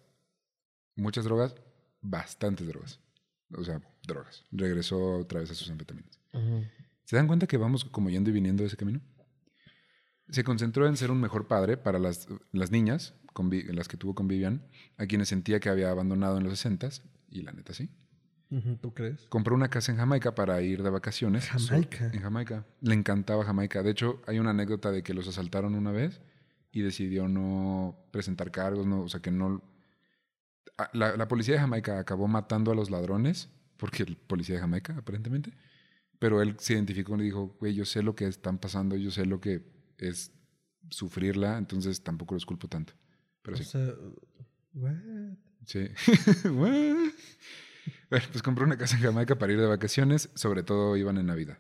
[0.97, 1.55] Muchas drogas,
[2.01, 3.01] bastantes drogas.
[3.55, 4.45] O sea, drogas.
[4.51, 6.19] Regresó otra vez a sus anfetaminas.
[7.05, 9.01] ¿Se dan cuenta que vamos como yendo y viniendo de ese camino?
[10.31, 14.15] Se concentró en ser un mejor padre para las, las niñas, convi- las que tuvo
[14.15, 16.89] con Vivian, a quienes sentía que había abandonado en los 60
[17.29, 17.91] y la neta sí.
[18.83, 19.27] ¿Tú crees?
[19.29, 21.49] Compró una casa en Jamaica para ir de vacaciones.
[21.49, 22.11] Jamaica.
[22.13, 22.67] En Jamaica.
[22.83, 23.83] Le encantaba Jamaica.
[23.83, 26.21] De hecho, hay una anécdota de que los asaltaron una vez
[26.71, 29.63] y decidió no presentar cargos, no, o sea que no...
[30.79, 34.61] Ah, La, la policía de Jamaica acabó matando a los ladrones, porque el policía de
[34.61, 35.53] Jamaica, aparentemente,
[36.19, 39.27] pero él se identificó y dijo, güey, yo sé lo que están pasando, yo sé
[39.27, 39.63] lo que
[39.99, 40.33] es
[40.89, 42.95] sufrirla, entonces tampoco los culpo tanto.
[43.43, 43.65] Pero o sí.
[43.65, 43.93] sea,
[44.75, 44.95] what?
[45.67, 45.89] Sí.
[46.45, 47.13] What?
[48.11, 51.27] bueno, pues compró una casa en Jamaica para ir de vacaciones, sobre todo iban en
[51.27, 51.59] Navidad.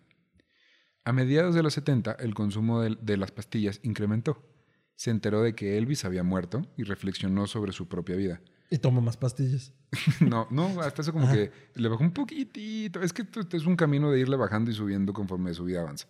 [1.04, 4.48] A mediados de los 70, el consumo de, de las pastillas incrementó.
[4.94, 8.40] Se enteró de que Elvis había muerto y reflexionó sobre su propia vida.
[8.72, 9.74] Y toma más pastillas.
[10.20, 11.34] No, no, hasta eso como Ajá.
[11.34, 13.02] que le bajó un poquitito.
[13.02, 16.08] Es que es un camino de irle bajando y subiendo conforme su vida avanza.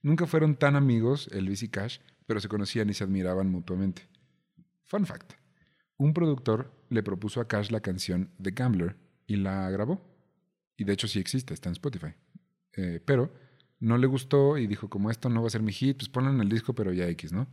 [0.00, 4.08] Nunca fueron tan amigos Elvis y Cash, pero se conocían y se admiraban mutuamente.
[4.84, 5.32] Fun fact.
[5.96, 10.00] Un productor le propuso a Cash la canción The Gambler y la grabó.
[10.76, 12.14] Y de hecho sí existe, está en Spotify.
[12.76, 13.34] Eh, pero
[13.80, 16.30] no le gustó y dijo, como esto no va a ser mi hit, pues ponla
[16.30, 17.48] en el disco, pero ya X, ¿no?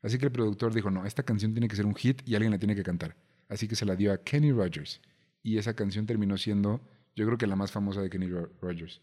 [0.00, 2.52] Así que el productor dijo, no, esta canción tiene que ser un hit y alguien
[2.52, 3.16] la tiene que cantar.
[3.50, 5.02] Así que se la dio a Kenny Rogers.
[5.42, 6.80] Y esa canción terminó siendo
[7.16, 9.02] Yo creo que la más famosa de Kenny Ro- Rogers.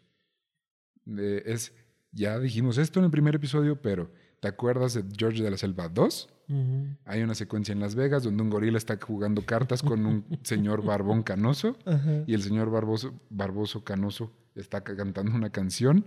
[1.06, 1.74] Eh, es,
[2.12, 5.90] ya dijimos esto en el primer episodio, pero ¿te acuerdas de George de la Selva
[5.90, 6.30] 2?
[6.50, 6.88] Ujú.
[7.06, 10.84] Hay una secuencia en Las Vegas donde un gorila está jugando cartas con un señor
[10.84, 11.78] barbón canoso
[12.28, 16.06] y el señor barboso, barboso canoso está ca- cantando una canción.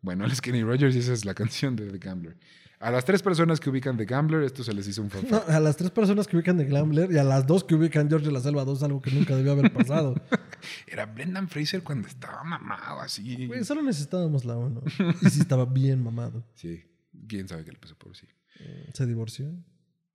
[0.00, 2.36] Bueno, él es Kenny Rogers y esa es la canción de The Gambler.
[2.80, 5.52] A las tres personas que ubican The Gambler, esto se les hizo un No, fanfare.
[5.56, 8.26] a las tres personas que ubican de Glambler y a las dos que ubican George
[8.26, 10.14] de la Selva 2, algo que nunca debió haber pasado.
[10.86, 13.48] Era Brendan Fraser cuando estaba mamado así.
[13.64, 14.82] Solo necesitábamos la uno.
[15.22, 16.44] Y sí estaba bien mamado.
[16.54, 16.82] Sí,
[17.28, 18.26] quién sabe qué le pasó por sí.
[18.60, 19.50] Eh, Se divorció.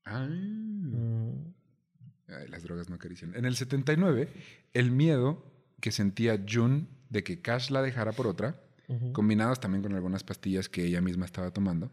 [0.06, 0.28] Ah.
[2.28, 3.34] Ay, las drogas no acarician.
[3.36, 4.30] En el 79,
[4.74, 5.44] el miedo
[5.82, 9.14] que sentía June de que Cash la dejara por otra, Ujú.
[9.14, 11.92] combinados también con algunas pastillas que ella misma estaba tomando,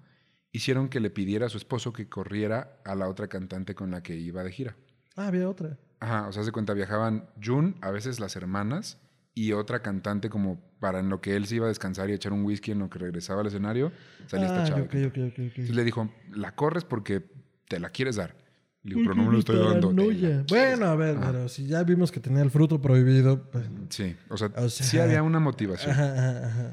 [0.56, 4.02] hicieron que le pidiera a su esposo que corriera a la otra cantante con la
[4.02, 4.76] que iba de gira.
[5.16, 5.78] Ah, había otra.
[6.00, 8.98] Ajá, o sea, se cuenta, viajaban June, a veces las hermanas,
[9.34, 12.32] y otra cantante como para en lo que él se iba a descansar y echar
[12.32, 13.92] un whisky en lo que regresaba al escenario,
[14.26, 14.82] salía esta ah, chava.
[14.82, 15.38] ok, ok, ok, ok.
[15.38, 17.22] Entonces le dijo, la corres porque
[17.68, 18.34] te la quieres dar.
[18.82, 19.88] Le digo, pero no me lo estoy dando.
[19.90, 20.06] Paranoia.
[20.10, 21.32] "Te la quieres Bueno, a ver, Ajá.
[21.32, 23.66] pero si ya vimos que tenía el fruto prohibido, pues...
[23.90, 25.90] Sí, o sea, O sea, sí había una motivación.
[25.90, 26.72] Ajá, ajá, ajá.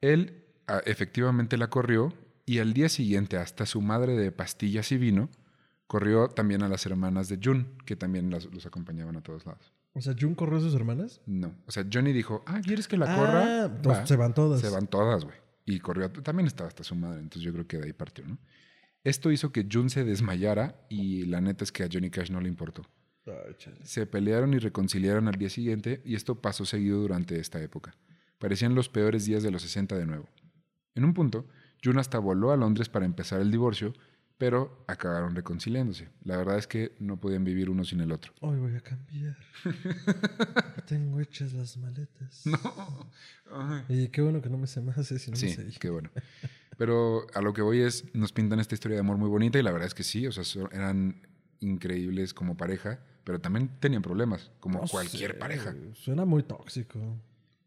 [0.00, 2.12] Él ah, efectivamente la corrió
[2.44, 5.30] y al día siguiente hasta su madre de pastillas y vino
[5.86, 9.72] corrió también a las hermanas de June, que también las- los acompañaban a todos lados.
[9.94, 11.20] O sea, ¿Jun corrió a sus hermanas?
[11.26, 13.64] No, o sea, Johnny dijo, ah, ¿quieres que la Ah, corra?
[13.66, 14.06] entonces Va".
[14.06, 14.60] se van todas.
[14.62, 15.36] Se van todas, güey.
[15.66, 18.38] Y corrió, también estaba hasta su madre, entonces yo creo que de ahí partió, ¿no?
[19.04, 22.40] Esto hizo que June se desmayara y la neta es que a Johnny Cash no
[22.40, 22.82] le importó.
[23.26, 23.54] Ay.
[23.84, 27.94] Se pelearon y reconciliaron al día siguiente y esto pasó seguido durante esta época.
[28.38, 30.28] Parecían los peores días de los 60 de nuevo.
[30.94, 31.46] En un punto,
[31.84, 33.92] June hasta voló a Londres para empezar el divorcio,
[34.38, 36.08] pero acabaron reconciliándose.
[36.24, 38.32] La verdad es que no podían vivir uno sin el otro.
[38.40, 39.36] Hoy voy a cambiar.
[40.86, 42.44] Tengo hechas las maletas.
[43.50, 43.82] Ay.
[43.88, 45.66] Y qué bueno que no me sé más, eh, si no me Sí, sé.
[45.78, 46.10] qué bueno.
[46.76, 49.62] Pero a lo que voy es, nos pintan esta historia de amor muy bonita y
[49.62, 51.26] la verdad es que sí, o sea, eran
[51.60, 55.74] increíbles como pareja, pero también tenían problemas, como No cualquier sé, pareja.
[55.94, 56.98] Suena muy tóxico.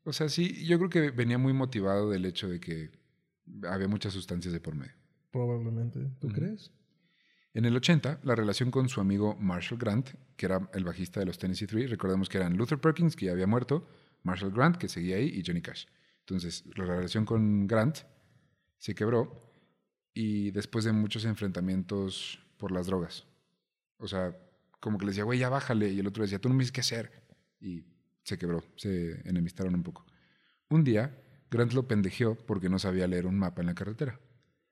[0.04, 2.90] O sea, sí, yo creo que venía muy motivado del hecho de que
[3.68, 4.94] había muchas sustancias de por medio.
[5.32, 6.12] Probablemente.
[6.20, 6.72] ¿Tú crees?
[7.54, 11.26] En el 80, la relación con su amigo Marshall Grant, que era el bajista de
[11.26, 13.88] los Tennessee Three, recordemos que eran Luther Perkins, que ya había muerto,
[14.24, 15.86] Marshall Grant, que seguía ahí, y Johnny Cash.
[16.20, 18.00] Entonces, la relación con Grant
[18.78, 19.54] se quebró
[20.14, 23.26] y después de muchos enfrentamientos por las drogas.
[23.98, 24.38] O sea,
[24.80, 26.74] como que le decía, güey, ya bájale, y el otro decía, tú no me dices
[26.74, 27.24] qué hacer.
[27.60, 27.86] Y
[28.24, 30.06] se quebró, se enemistaron un poco.
[30.70, 31.18] Un día,
[31.58, 34.20] Grant lo pendejeó porque no sabía leer un mapa en la carretera.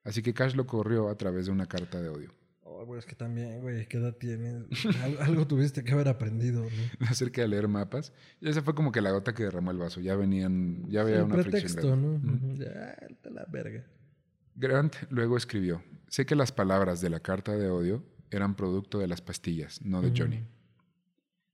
[0.04, 2.34] Así que Cash lo corrió a través de una carta de odio.
[2.66, 4.64] Oh, güey, es que también, güey, ¿qué edad tienes?
[5.04, 7.08] Al- Algo tuviste que haber aprendido, ¿no?
[7.08, 8.12] acerca de leer mapas.
[8.42, 10.02] Y esa fue como que la gota que derramó el vaso.
[10.02, 12.02] Ya venían, ya había el una pretexto, fricción.
[12.02, 12.34] ¿no?
[12.34, 12.46] Ujú.
[12.54, 12.56] Ujú.
[12.64, 12.96] Ya,
[13.32, 13.86] la verga.
[14.56, 19.08] Grant luego escribió: Sé que las palabras de la carta de odio eran producto de
[19.08, 20.44] las pastillas, no de Johnny.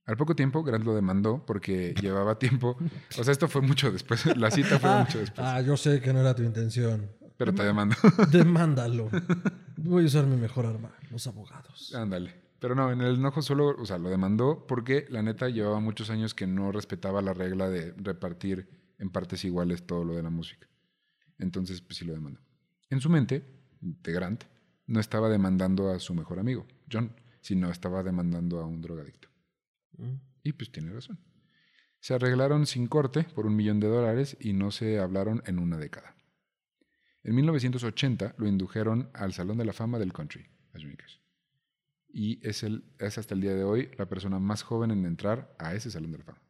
[0.10, 2.76] Al poco tiempo, Grant lo demandó porque llevaba tiempo.
[3.20, 4.26] O sea, esto fue mucho después.
[4.38, 5.48] La cita fue Ah, mucho después.
[5.48, 7.12] ah, yo sé que no era tu intención.
[7.38, 7.96] Pero te demandó.
[8.32, 9.08] Demándalo.
[9.78, 11.94] Voy a usar mi mejor arma, los abogados.
[11.94, 12.34] Ándale.
[12.60, 16.10] Pero no, en el enojo solo, o sea, lo demandó porque la neta llevaba muchos
[16.10, 18.68] años que no respetaba la regla de repartir
[18.98, 20.68] en partes iguales todo lo de la música.
[21.38, 22.42] Entonces, pues sí lo demandó.
[22.90, 23.46] En su mente,
[23.80, 24.44] de Grant,
[24.88, 29.29] no estaba demandando a su mejor amigo, John, sino estaba demandando a un drogadicto.
[30.44, 31.20] Y pues tiene razón.
[32.00, 35.78] Se arreglaron sin corte por un millón de dólares y no se hablaron en una
[35.78, 36.16] década.
[37.24, 41.18] En 1980 lo indujeron al Salón de la Fama del Country, a Cash.
[42.08, 42.64] Y es
[43.18, 46.20] hasta el día de hoy la persona más joven en entrar a ese Salón de
[46.20, 46.42] la Fama.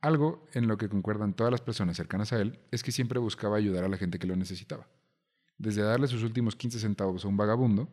[0.00, 3.56] Algo en lo que concuerdan todas las personas cercanas a él es que siempre buscaba
[3.56, 4.86] ayudar a la gente que lo necesitaba.
[5.56, 7.88] Desde darle sus últimos 15 centavos a un vagabundo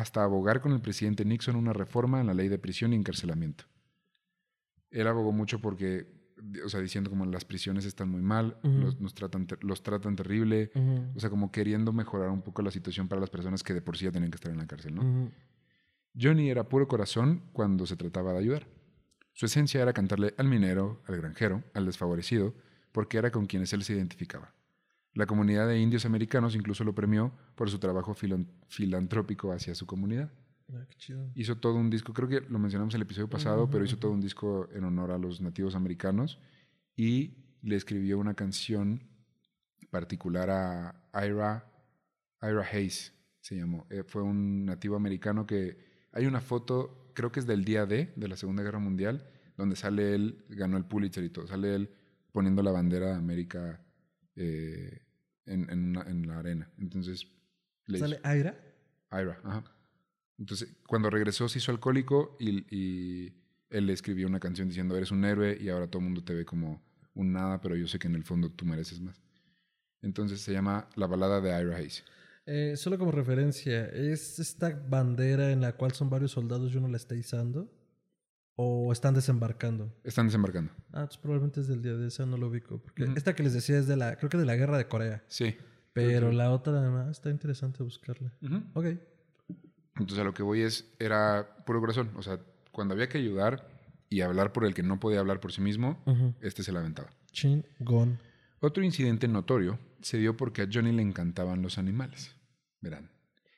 [0.00, 3.64] hasta abogar con el presidente Nixon una reforma en la ley de prisión y encarcelamiento.
[4.90, 6.06] Él abogó mucho porque,
[6.64, 10.70] o sea, diciendo como las prisiones están muy mal, los, nos tratan, los tratan terrible,
[11.14, 13.96] o sea, como queriendo mejorar un poco la situación para las personas que de por
[13.96, 15.30] sí ya tenían que estar en la cárcel, ¿no?
[16.20, 18.66] Johnny era puro corazón cuando se trataba de ayudar.
[19.32, 22.54] Su esencia era cantarle al minero, al granjero, al desfavorecido,
[22.92, 24.52] porque era con quienes él se identificaba.
[25.14, 29.86] La comunidad de indios americanos incluso lo premió por su trabajo filan- filantrópico hacia su
[29.86, 30.30] comunidad.
[30.72, 31.30] Ah, qué chido.
[31.34, 34.12] Hizo todo un disco, creo que lo mencionamos en el episodio pasado, pero hizo todo
[34.12, 36.38] un disco en honor a los nativos americanos
[36.94, 37.32] y
[37.62, 39.02] le escribió una canción
[39.90, 41.64] particular a Ira,
[42.42, 43.86] Ira Hayes, se llamó.
[43.90, 45.78] Eh, fue un nativo americano que
[46.12, 49.74] hay una foto, creo que es del día D de la Segunda Guerra Mundial, donde
[49.76, 51.90] sale él, ganó el Pulitzer y todo, sale él
[52.32, 53.80] poniendo la bandera de América
[54.38, 55.02] eh,
[55.46, 56.70] en, en una- en la arena.
[56.78, 57.26] Entonces,
[57.86, 58.56] le ¿Sale Aira?
[59.10, 59.64] Ira, ajá.
[60.38, 63.32] Entonces, cuando regresó se hizo alcohólico y, y
[63.70, 66.34] él le escribió una canción diciendo, eres un héroe y ahora todo el mundo te
[66.34, 66.82] ve como
[67.14, 69.20] un nada, pero yo sé que en el fondo tú mereces más.
[70.02, 72.04] Entonces se llama La balada de Ira Hayes.
[72.46, 76.88] Eh, solo como referencia, ¿es esta bandera en la cual son varios soldados y uno
[76.88, 77.68] la está izando?
[78.60, 79.94] ¿O están desembarcando?
[80.02, 80.72] Están desembarcando.
[80.92, 82.82] Ah, pues probablemente es del día de esa, no lo ubico.
[82.82, 85.22] Porque esta que les decía es de la, creo que de la guerra de Corea.
[85.28, 85.56] Sí.
[85.92, 88.32] Pero la otra además está interesante buscarla.
[88.74, 88.86] Ok.
[89.94, 92.10] Entonces a lo que voy es, era puro corazón.
[92.16, 92.40] O sea,
[92.72, 93.68] cuando había que ayudar
[94.08, 96.02] y hablar por el que no podía hablar por sí mismo,
[96.40, 97.10] este se la aventaba.
[97.30, 98.18] Chingón.
[98.58, 102.34] Otro incidente notorio se dio porque a Johnny le encantaban los animales.
[102.80, 103.12] Verán,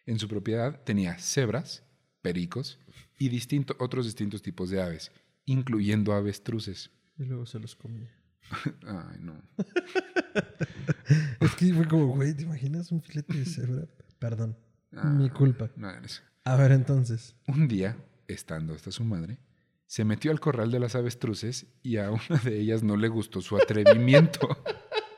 [0.05, 1.85] en su propiedad tenía cebras,
[2.23, 2.79] pericos
[3.18, 5.11] y distinto- otros distintos tipos de aves,
[5.47, 6.91] incluyendo avestruces.
[7.18, 8.11] Y luego se los comía.
[8.87, 9.41] Ay, no.
[11.41, 13.87] Es que fue como, güey, ¿te imaginas un filete de cebra?
[14.18, 14.57] Perdón.
[14.95, 15.71] Ah, Mi culpa.
[15.77, 15.91] No.
[16.45, 17.35] A ver, entonces.
[17.47, 17.97] Un día,
[18.29, 19.39] estando hasta su madre,
[19.87, 23.41] se metió al corral de las avestruces y a una de ellas no le gustó
[23.41, 24.49] su atrevimiento.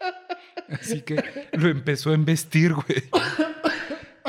[0.69, 1.23] Así que
[1.53, 3.03] lo empezó a embestir, güey.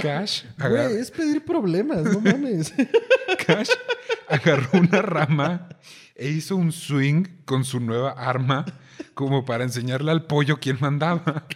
[0.04, 2.74] Cash, agar- Güey, es pedir problemas, no mames.
[3.48, 3.70] Cash
[4.28, 5.70] agarró una rama
[6.16, 8.66] e hizo un swing con su nueva arma
[9.14, 11.48] como para enseñarle al pollo quién mandaba.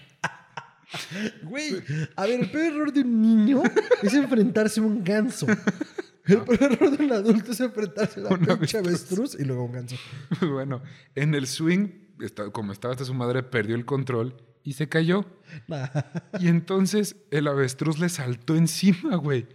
[1.43, 1.83] Güey,
[2.15, 3.63] a ver, el peor error de un niño
[4.01, 5.45] es enfrentarse a un ganso.
[6.25, 9.63] El peor error de un adulto es enfrentarse a Un una pinche avestruz y luego
[9.63, 9.95] a un ganso.
[10.41, 10.81] Bueno,
[11.15, 11.89] en el swing,
[12.53, 15.25] como estaba hasta su madre, perdió el control y se cayó.
[15.67, 15.87] Nah.
[16.39, 19.47] Y entonces el avestruz le saltó encima, güey.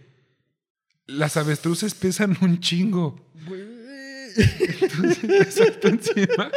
[1.05, 3.15] Las avestruces pesan un chingo.
[3.47, 3.73] Güey.
[4.81, 6.49] Entonces le saltó encima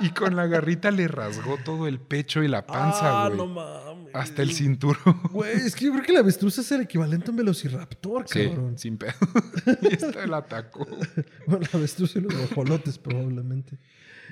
[0.00, 3.36] y con la garrita le rasgó todo el pecho y la panza, Ah, güey.
[3.38, 4.14] no mames.
[4.14, 5.20] hasta el cinturón.
[5.30, 8.46] Güey, es que yo creo que la avestruz es el equivalente a un velociraptor, Sí,
[8.48, 8.78] cabrón.
[8.78, 9.12] sin pedo.
[9.82, 10.86] y esta la atacó.
[11.46, 13.78] Bueno, la avestruz y los guajolotes, probablemente.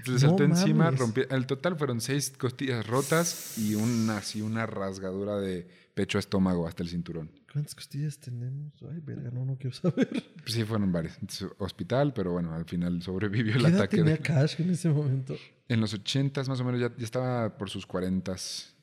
[0.07, 1.01] Le saltó No encima, mames.
[1.01, 1.29] rompió.
[1.31, 6.67] El total fueron seis costillas rotas y una, así, una rasgadura de pecho a estómago
[6.69, 7.31] hasta el cinturón.
[7.53, 8.73] ¿Cuántas costillas tenemos?
[8.83, 10.09] Ay, verga, no, no quiero saber.
[10.09, 11.15] Pues sí, fueron varias.
[11.21, 13.97] Entonces, hospital, pero bueno, al final sobrevivió el ¿Qué edad ataque.
[13.97, 15.35] tenía de- Cash en ese momento?
[15.69, 18.75] En los ochentas más o menos ya, ya estaba por sus cuarentas.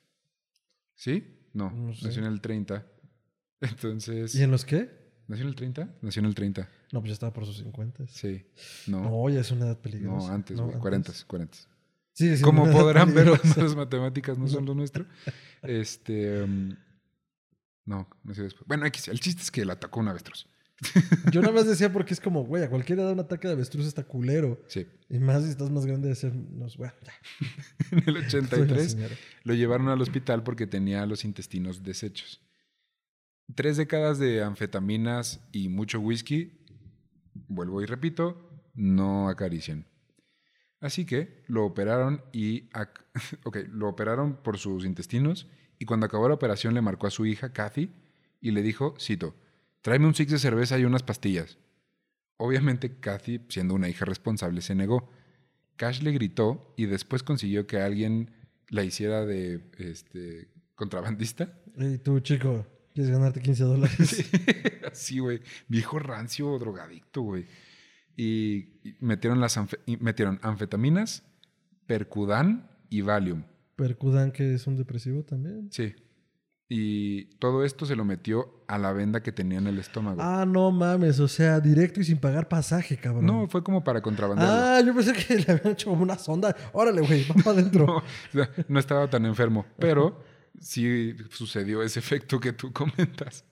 [0.95, 1.37] ¿Sí?
[1.53, 2.05] No, No sé.
[2.07, 2.85] nació en el 30.
[3.61, 4.35] Entonces...
[4.35, 4.89] ¿Y en los qué?
[5.27, 5.89] ¿Nació en el 30?
[6.01, 6.67] Nació en el 30.
[6.91, 8.07] No, pues ya estaba por sus 50.
[8.07, 8.45] Sí.
[8.87, 10.33] No, No, ya es una edad no, peligrosa.
[10.33, 10.79] antes, No, güey.
[10.79, 11.57] 40, 40.
[12.13, 13.27] Sí, sí, Como podrán ver,
[13.57, 15.05] las matemáticas no son lo nuestro.
[15.61, 16.43] Este.
[16.43, 16.75] um,
[17.85, 18.65] no, no sé después.
[18.67, 20.47] Bueno, X, el chiste es que le atacó un avestruz.
[21.31, 23.85] Yo nada más decía porque es como, güey, a cualquiera da un ataque de avestruz
[23.85, 24.61] está culero.
[24.67, 24.87] Sí.
[25.09, 26.33] Y más si estás más grande de ser...
[26.35, 27.13] Nos, bueno, ya.
[27.91, 29.15] En el Soy la 83 señora.
[29.43, 32.41] lo llevaron al hospital porque tenía los intestinos deshechos.
[33.53, 36.59] Tres décadas de anfetaminas y mucho whisky,
[37.47, 39.85] vuelvo y repito, no acarician.
[40.79, 42.69] Así que lo operaron y
[43.71, 45.47] lo operaron por sus intestinos
[45.79, 47.91] y cuando acabó la operación le marcó a su hija Kathy
[48.41, 49.35] y le dijo, cito,
[49.81, 51.57] tráeme un six de cerveza y unas pastillas.
[52.37, 55.09] Obviamente Kathy, siendo una hija responsable, se negó.
[55.77, 58.31] Cash le gritó y después consiguió que alguien
[58.69, 61.57] la hiciera de este contrabandista.
[61.77, 62.65] Ey, tú, chico,
[62.95, 64.31] ¿quieres ganarte 15 dólares?
[64.91, 65.41] Así, güey.
[65.67, 67.45] Viejo rancio drogadicto, güey.
[68.15, 68.69] Y
[69.01, 69.59] metieron, las
[69.99, 71.23] metieron anfetaminas,
[71.85, 73.43] Percudan y Valium.
[73.75, 75.67] Percudan, que es un depresivo también.
[75.71, 75.93] Sí.
[76.69, 80.19] Y todo esto se lo metió a la venda que tenía en el estómago.
[80.21, 83.25] Ah, no mames, o sea, directo y sin pagar pasaje, cabrón.
[83.25, 84.55] no, fue como para contrabandearlo.
[84.55, 86.55] Ah, yo pensé que le habían hecho como una sonda.
[86.71, 88.01] Órale, güey, va para adentro.
[88.69, 90.23] No estaba tan enfermo, pero
[90.59, 93.45] sí sucedió ese efecto que tú comentas.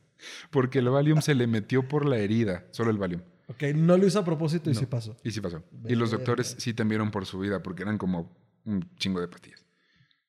[0.52, 3.22] Porque el Valium se le metió por la herida, solo el Valium.
[3.48, 4.80] Ok, no lo hizo a propósito y No.
[4.80, 5.18] sí pasó.
[5.24, 5.64] Y sí pasó.
[5.88, 8.34] Y los doctores sí temieron por su vida porque eran como
[8.64, 9.66] un chingo de pastillas.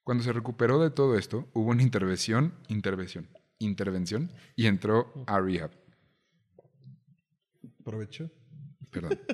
[0.02, 3.28] Cuando se recuperó de todo esto, hubo una intervención, intervención,
[3.60, 5.70] intervención y entró a rehab.
[7.80, 8.30] Aprovecho.
[8.90, 9.18] Perdón.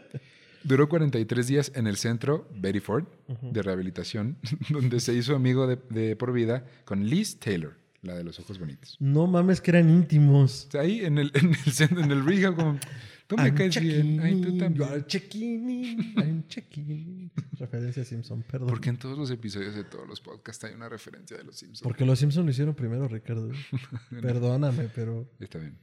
[0.63, 3.05] Duró 43 días en el centro Betty Ford
[3.43, 4.37] de rehabilitación,
[4.71, 8.59] donde se hizo amigo de, de por vida con Liz Taylor, la de los ojos
[8.59, 8.97] bonitos.
[9.01, 10.69] No mames que eran íntimos.
[10.79, 12.79] Ahí en el, en el, centro- en el rehab, como,
[13.27, 15.05] tú me I'm caes bien, ay, tú también.
[15.07, 17.31] checking I'm checking.
[17.59, 18.69] Referencia a Simpson, perdón.
[18.69, 21.83] Porque en todos los episodios de todos los podcasts hay una referencia de los Simpsons.
[21.83, 23.51] Porque los Simpsons lo hicieron primero, Ricardo.
[24.11, 25.31] Perdóname, pero.
[25.41, 25.79] Está bien.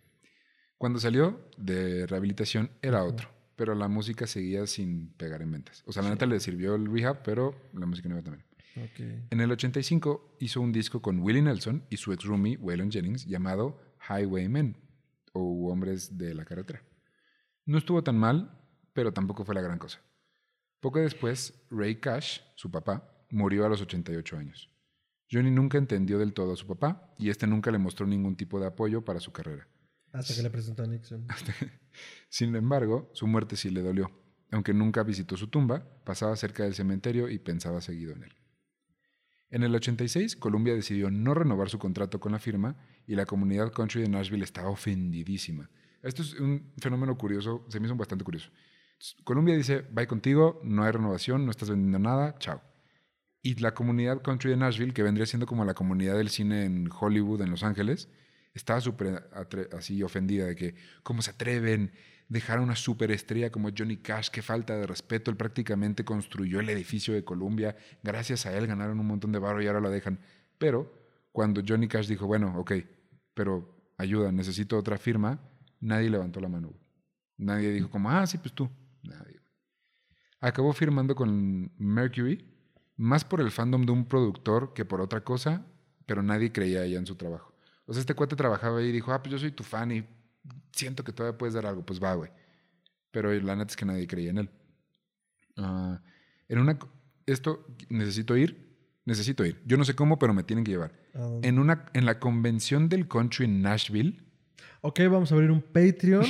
[0.78, 3.30] Cuando salió de rehabilitación era otro.
[3.58, 5.84] Pero la música seguía sin pegar en ventas.
[5.86, 8.46] O sea, la neta le sirvió el rehab, pero la música no iba también.
[8.78, 9.32] Ok.
[9.32, 13.26] En el 85 hizo un disco con Willie Nelson y su ex roomie Waylon Jennings
[13.26, 14.78] llamado Highwaymen
[15.34, 16.84] o Hombres de la Carretera.
[17.66, 18.62] No estuvo tan mal,
[18.94, 20.00] pero tampoco fue la gran cosa.
[20.80, 24.70] Poco después, Ray Cash, su papá, murió a los 88 años.
[25.32, 28.60] Johnny nunca entendió del todo a su papá y este nunca le mostró ningún tipo
[28.60, 29.68] de apoyo para su carrera.
[30.18, 31.28] Hasta que le presentó a Nixon.
[32.30, 34.12] Sin embargo, su muerte sí le dolió.
[34.52, 38.34] Aunque nunca visitó su tumba, pasaba cerca del cementerio y pensaba seguido en él.
[39.50, 43.72] En el 86, Columbia decidió no renovar su contrato con la firma y la comunidad
[43.72, 45.70] country de Nashville estaba ofendidísima.
[46.02, 48.52] Esto es un fenómeno curioso, se me hizo bastante curioso.
[49.24, 52.62] Columbia dice, bye contigo, no hay renovación, no estás vendiendo nada, chao.
[53.42, 56.90] Y la comunidad country de Nashville, que vendría siendo como la comunidad del cine en
[56.92, 58.10] Hollywood, en Los Ángeles,
[58.58, 59.30] estaba súper
[59.78, 61.92] así ofendida de que, ¿cómo se atreven?
[62.28, 65.32] Dejar a una superestrella como Johnny Cash, qué falta de respeto.
[65.32, 67.78] Él prácticamente construyó el edificio de Columbia.
[68.04, 70.20] Gracias a él ganaron un montón de barro y ahora lo dejan.
[70.58, 70.92] Pero
[71.32, 72.74] cuando Johnny Cash dijo, bueno, ok,
[73.34, 75.40] pero ayuda, necesito otra firma,
[75.80, 76.74] nadie levantó la mano.
[77.38, 78.70] Nadie dijo como, ah, sí, pues tú.
[79.04, 79.40] Nadie.
[80.40, 82.46] Acabó firmando con Mercury,
[82.98, 85.66] más por el fandom de un productor que por otra cosa,
[86.06, 87.54] pero nadie creía ya en su trabajo.
[87.88, 90.06] O sea, este cuate trabajaba ahí y dijo, ah, pues yo soy tu fan y
[90.72, 91.84] siento que todavía puedes dar algo.
[91.86, 92.30] Pues va, güey.
[93.12, 94.50] Pero la neta es que nadie creía en él.
[95.58, 96.00] Ah,
[96.48, 96.78] en una...
[97.26, 99.62] Esto, necesito ir, necesito ir.
[99.66, 100.94] Yo no sé cómo, pero me tienen que llevar.
[101.42, 104.24] En, una, en la convención del country en Nashville,
[104.82, 106.26] Ok, vamos a abrir un Patreon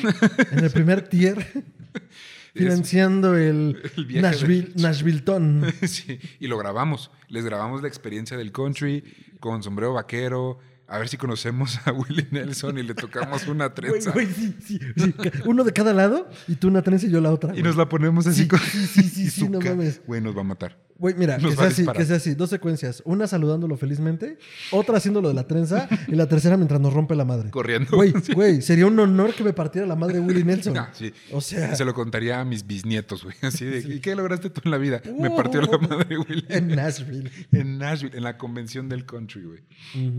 [0.51, 1.45] en el primer tier.
[2.53, 5.65] financiando el, el Nashville, de- Nashvilleton.
[5.87, 7.11] sí, y lo grabamos.
[7.27, 9.03] Les grabamos la experiencia del country
[9.39, 10.59] con sombrero vaquero.
[10.89, 14.11] A ver si conocemos a Willie Nelson y le tocamos una trenza.
[14.11, 15.13] güey, sí, sí, sí.
[15.45, 17.49] Uno de cada lado y tú una trenza y yo la otra.
[17.49, 17.63] Y güey.
[17.63, 18.59] nos la ponemos así Sí, con.
[18.59, 20.01] sí, sí, sí, sí, no mames.
[20.07, 20.77] Güey, nos va a matar.
[20.99, 22.33] Güey, mira, Nos que sea así, que sea así.
[22.35, 23.01] Dos secuencias.
[23.05, 24.37] Una saludándolo felizmente,
[24.71, 27.49] otra haciéndolo de la trenza y la tercera mientras nos rompe la madre.
[27.51, 27.95] Corriendo.
[27.95, 30.77] Güey, güey, sería un honor que me partiera la madre Willie Nelson.
[30.77, 31.13] Ah, sí.
[31.31, 33.35] O sea, Se lo contaría a mis bisnietos, güey.
[33.41, 35.01] Así de, ¿y qué lograste tú en la vida?
[35.19, 35.35] Me Uh.
[35.35, 36.45] partió la madre, Willie.
[36.49, 37.29] en Nashville.
[37.51, 39.59] En Nashville, en la convención del country, güey.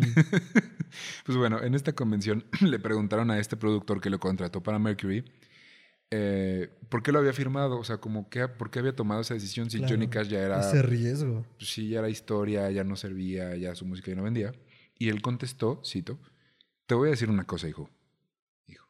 [1.27, 5.25] Pues bueno, en esta convención le preguntaron a este productor que lo contrató para Mercury
[6.11, 9.35] eh, por qué lo había firmado, o sea, como que, por qué había tomado esa
[9.35, 9.95] decisión si Claro.
[9.95, 11.45] Johnny Cash ya era, Ese riesgo.
[11.59, 14.53] pues sí, ya era historia, ya no servía, ya su música ya no vendía.
[14.99, 16.19] Y él contestó, cito,
[16.87, 17.91] te voy a decir una cosa, hijo.
[18.67, 18.87] Hijo,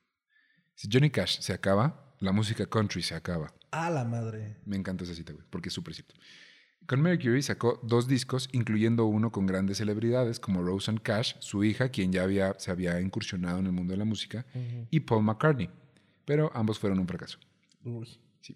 [0.75, 3.53] si Johnny Cash se acaba, la música country se acaba.
[3.71, 4.57] A la madre.
[4.65, 6.15] Me encanta esa cita, güey, porque es súper cierto.
[6.87, 11.91] Con Mercury sacó dos discos, incluyendo uno con grandes celebridades como Roseanne Cash, su hija,
[11.91, 14.47] quien ya había, se había incursionado en el mundo de la música,
[14.91, 15.69] y Paul McCartney.
[16.29, 17.39] Pero ambos fueron un fracaso.
[17.85, 18.21] Uy.
[18.43, 18.55] Sí.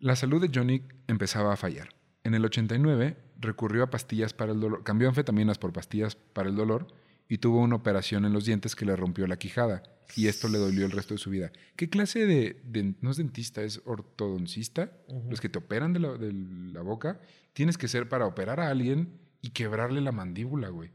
[0.00, 1.90] La salud de Johnny empezaba a fallar.
[2.24, 6.56] En el 89 recurrió a pastillas para el dolor, cambió anfetaminas por pastillas para el
[6.56, 6.88] dolor
[7.28, 9.84] y tuvo una operación en los dientes que le rompió la quijada
[10.16, 11.52] y esto le dolió el resto de su vida.
[11.76, 14.90] ¿Qué clase de, de- no es dentista, es ortodoncista?
[15.30, 17.20] Los que te operan de la, de la boca,
[17.52, 20.90] tienes que ser para operar a alguien y quebrarle la mandíbula, güey.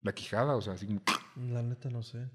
[0.00, 1.02] La quijada, o sea, así como...
[1.36, 2.30] La neta no sé.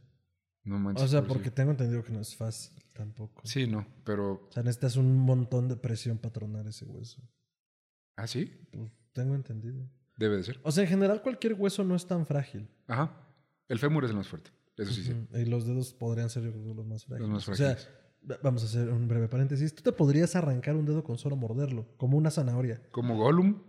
[0.68, 1.06] No manches.
[1.06, 1.26] O sea, sí.
[1.28, 3.42] porque tengo entendido que no es fácil tampoco.
[3.46, 4.48] Sí, no, pero...
[4.48, 7.22] O sea, necesitas un montón de presión para tronar ese hueso.
[8.16, 8.52] ¿Ah, sí?
[8.72, 9.88] Pues tengo entendido.
[10.18, 10.60] Debe de ser.
[10.64, 12.68] O sea, en general cualquier hueso no es tan frágil.
[12.88, 13.12] Ajá.
[13.68, 14.52] El fémur es el más fuerte.
[14.78, 15.16] Eso sí, sí.
[15.34, 17.30] Y los dedos podrían ser los más frágiles.
[17.32, 17.92] más O sea, frágiles.
[18.30, 19.74] va- vamos a hacer un breve paréntesis.
[19.74, 22.82] Tú te podrías arrancar un dedo con solo morderlo, como una zanahoria.
[22.92, 23.62] Como Gollum.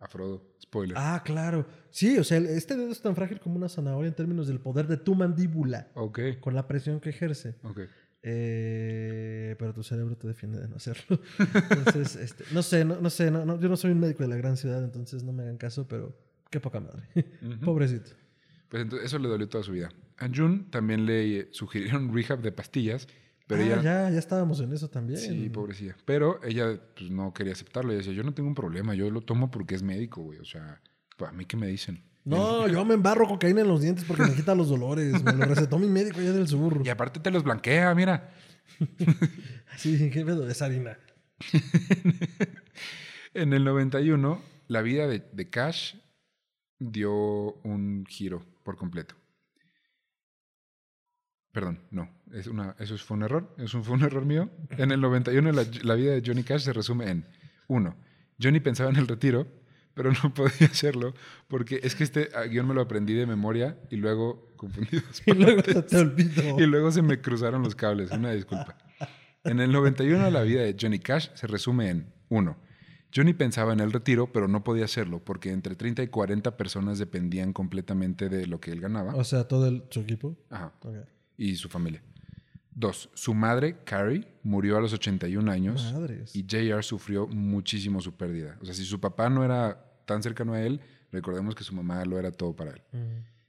[0.00, 0.42] A Frodo.
[0.60, 0.96] Spoiler.
[0.98, 1.66] Ah, claro.
[1.90, 4.86] Sí, o sea, este dedo es tan frágil como una zanahoria en términos del poder
[4.86, 6.18] de tu mandíbula, Ok.
[6.40, 7.54] con la presión que ejerce.
[7.62, 7.80] Ok.
[8.22, 11.20] Eh, pero tu cerebro te defiende de no hacerlo.
[11.70, 14.28] Entonces, este, no sé, no, no sé, no, no, yo no soy un médico de
[14.28, 16.16] la gran ciudad, entonces no me hagan caso, pero
[16.50, 17.02] qué poca madre.
[17.64, 18.10] Pobrecito.
[18.68, 19.90] Pues entonces eso le dolió toda su vida.
[20.18, 23.08] A June también le sugirieron rehab de pastillas,
[23.50, 23.82] pero Ah, ella...
[23.82, 25.18] ya, ya estábamos en eso también.
[25.20, 25.96] Sí, pobrecilla.
[26.04, 27.90] Pero ella pues, no quería aceptarlo.
[27.90, 30.38] Ella decía, yo no tengo un problema, yo lo tomo porque es médico, güey.
[30.38, 30.80] O sea,
[31.16, 32.02] pues, a mí qué me dicen.
[32.24, 35.22] No, yo me embarro cocaína en los dientes porque me quita los dolores.
[35.24, 36.82] Me lo recetó mi médico allá del sur.
[36.84, 38.30] Y aparte te los blanquea, mira.
[39.76, 40.98] Sí, qué pedo, es harina.
[43.34, 45.94] En el 91, la vida de, de Cash
[46.78, 47.12] dio
[47.62, 49.14] un giro por completo.
[51.52, 54.50] Perdón, no, es una, eso fue un error, eso fue un error mío.
[54.78, 57.26] En el 91 la, la vida de Johnny Cash se resume en,
[57.66, 57.96] uno,
[58.40, 59.46] Johnny pensaba en el retiro,
[59.94, 61.14] pero no podía hacerlo
[61.48, 65.22] porque es que este ah, guion me lo aprendí de memoria y luego confundí dos
[65.26, 65.86] Y luego se partes.
[65.90, 66.60] te olvidó.
[66.60, 68.76] Y luego se me cruzaron los cables, una disculpa.
[69.44, 72.56] En el 91 la vida de Johnny Cash se resume en 1.
[73.14, 76.98] Johnny pensaba en el retiro, pero no podía hacerlo porque entre 30 y 40 personas
[76.98, 79.14] dependían completamente de lo que él ganaba.
[79.16, 80.36] O sea, todo el, su equipo.
[80.48, 80.72] Ajá.
[80.82, 80.94] Ok.
[81.40, 82.02] Y su familia.
[82.74, 83.10] 2.
[83.14, 86.36] Su madre, Carrie, murió a los 81 años Madres.
[86.36, 88.58] y JR sufrió muchísimo su pérdida.
[88.60, 92.04] O sea, si su papá no era tan cercano a él, recordemos que su mamá
[92.04, 92.82] lo era todo para él.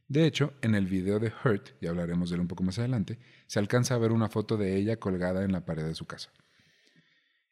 [0.08, 3.20] De hecho, en el video de Hurt, y hablaremos de él un poco más adelante,
[3.46, 6.30] se alcanza a ver una foto de ella colgada en la pared de su casa.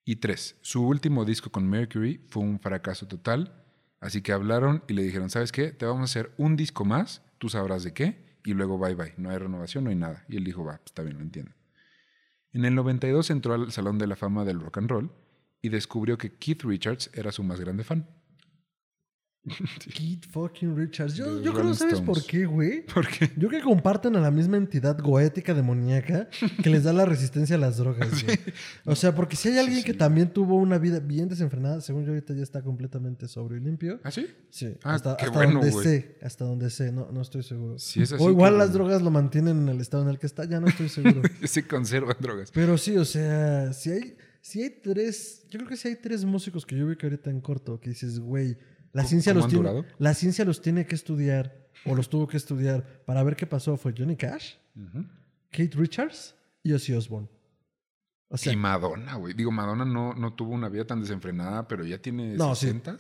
[0.05, 3.61] Y tres, su último disco con Mercury fue un fracaso total,
[3.99, 5.71] así que hablaron y le dijeron, ¿sabes qué?
[5.73, 9.13] Te vamos a hacer un disco más, tú sabrás de qué, y luego bye bye,
[9.17, 10.25] no hay renovación, no hay nada.
[10.29, 11.51] Y él dijo, va, está bien, lo entiendo.
[12.51, 15.11] En el 92 entró al Salón de la Fama del Rock and Roll
[15.61, 18.07] y descubrió que Keith Richards era su más grande fan.
[19.93, 21.15] Keith fucking Richards.
[21.15, 22.01] Yo, yo creo, ¿sabes Stones.
[22.01, 22.85] por qué, güey?
[22.93, 26.27] Porque Yo creo que comparten a la misma entidad goética demoníaca
[26.61, 28.23] que les da la resistencia a las drogas.
[28.23, 28.37] güey.
[28.85, 32.09] O sea, porque si hay alguien que también tuvo una vida bien desenfrenada, según yo
[32.11, 33.99] ahorita ya está completamente sobrio y limpio.
[34.03, 34.27] ¿Ah, sí?
[34.49, 35.83] Sí, Ah, hasta, qué hasta bueno, donde güey.
[35.85, 37.79] sé, hasta donde sé, no, no estoy seguro.
[37.79, 38.83] Si es así, o igual qué las bueno.
[38.85, 41.21] drogas lo mantienen en el estado en el que está, ya no estoy seguro.
[41.45, 42.51] Se conservan drogas.
[42.51, 46.25] Pero sí, o sea, si hay, si hay tres, yo creo que si hay tres
[46.25, 48.57] músicos que yo veo que ahorita en corto, que dices, güey,
[48.93, 52.37] la ¿Cómo- ciencia los tiene, la ciencia los tiene que estudiar o los tuvo que
[52.37, 54.55] estudiar para ver qué pasó fue Johnny Cash.
[55.51, 57.27] Kate Richards y Ozzy Osbourne.
[58.29, 59.33] O sea, y Madonna, güey.
[59.33, 62.67] Digo, Madonna no, no tuvo una vida tan desenfrenada, pero ya tiene No, sí.
[62.67, 62.97] 60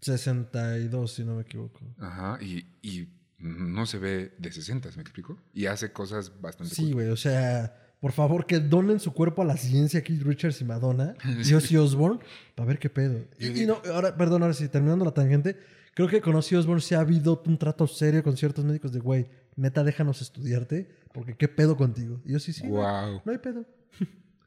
[0.00, 1.80] 62 si no me equivoco.
[1.98, 2.38] Ajá.
[2.40, 3.08] Y, y
[3.38, 5.36] no se ve de 60, ¿me explico?
[5.52, 6.92] Y hace cosas bastante Sí, cool.
[6.94, 10.64] güey, o sea, por favor que donen su cuerpo a la ciencia Keith Richards y
[10.64, 12.20] Madonna y Ozzy Osbourne
[12.54, 13.24] para ver qué pedo.
[13.38, 15.56] Y, y no, ahora, perdón, ahora sí, terminando la tangente,
[15.94, 19.00] creo que con Ozzy Osbourne sí ha habido un trato serio con ciertos médicos de,
[19.00, 19.26] güey,
[19.56, 22.20] neta, déjanos estudiarte porque qué pedo contigo.
[22.24, 23.22] Y yo sí, sí, Wow.
[23.24, 23.64] no hay pedo.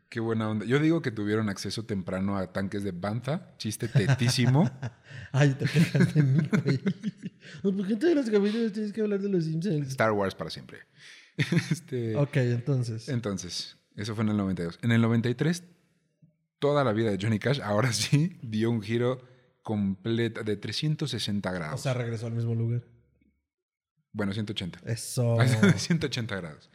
[0.08, 0.66] Qué buena onda.
[0.66, 3.54] Yo digo que tuvieron acceso temprano a tanques de Bantha.
[3.58, 4.70] Chiste tetísimo.
[5.32, 6.82] Ay, te quejas de mí, güey.
[7.64, 9.88] No, ¿Por qué todos los capítulos tienes que hablar de los Simpsons?
[9.88, 10.80] Star Wars para siempre.
[11.72, 13.10] Este, Ok, entonces.
[13.10, 14.80] Entonces, eso fue en el 92.
[14.82, 15.64] En el 93,
[16.60, 19.22] toda la vida de Johnny Cash, ahora sí, dio un giro
[19.64, 21.82] completo de 360 O grados.
[21.82, 22.84] sea, regresó al mismo lugar.
[24.12, 24.80] bueno, 180.
[24.86, 25.38] Eso.
[25.78, 26.70] 180 grados.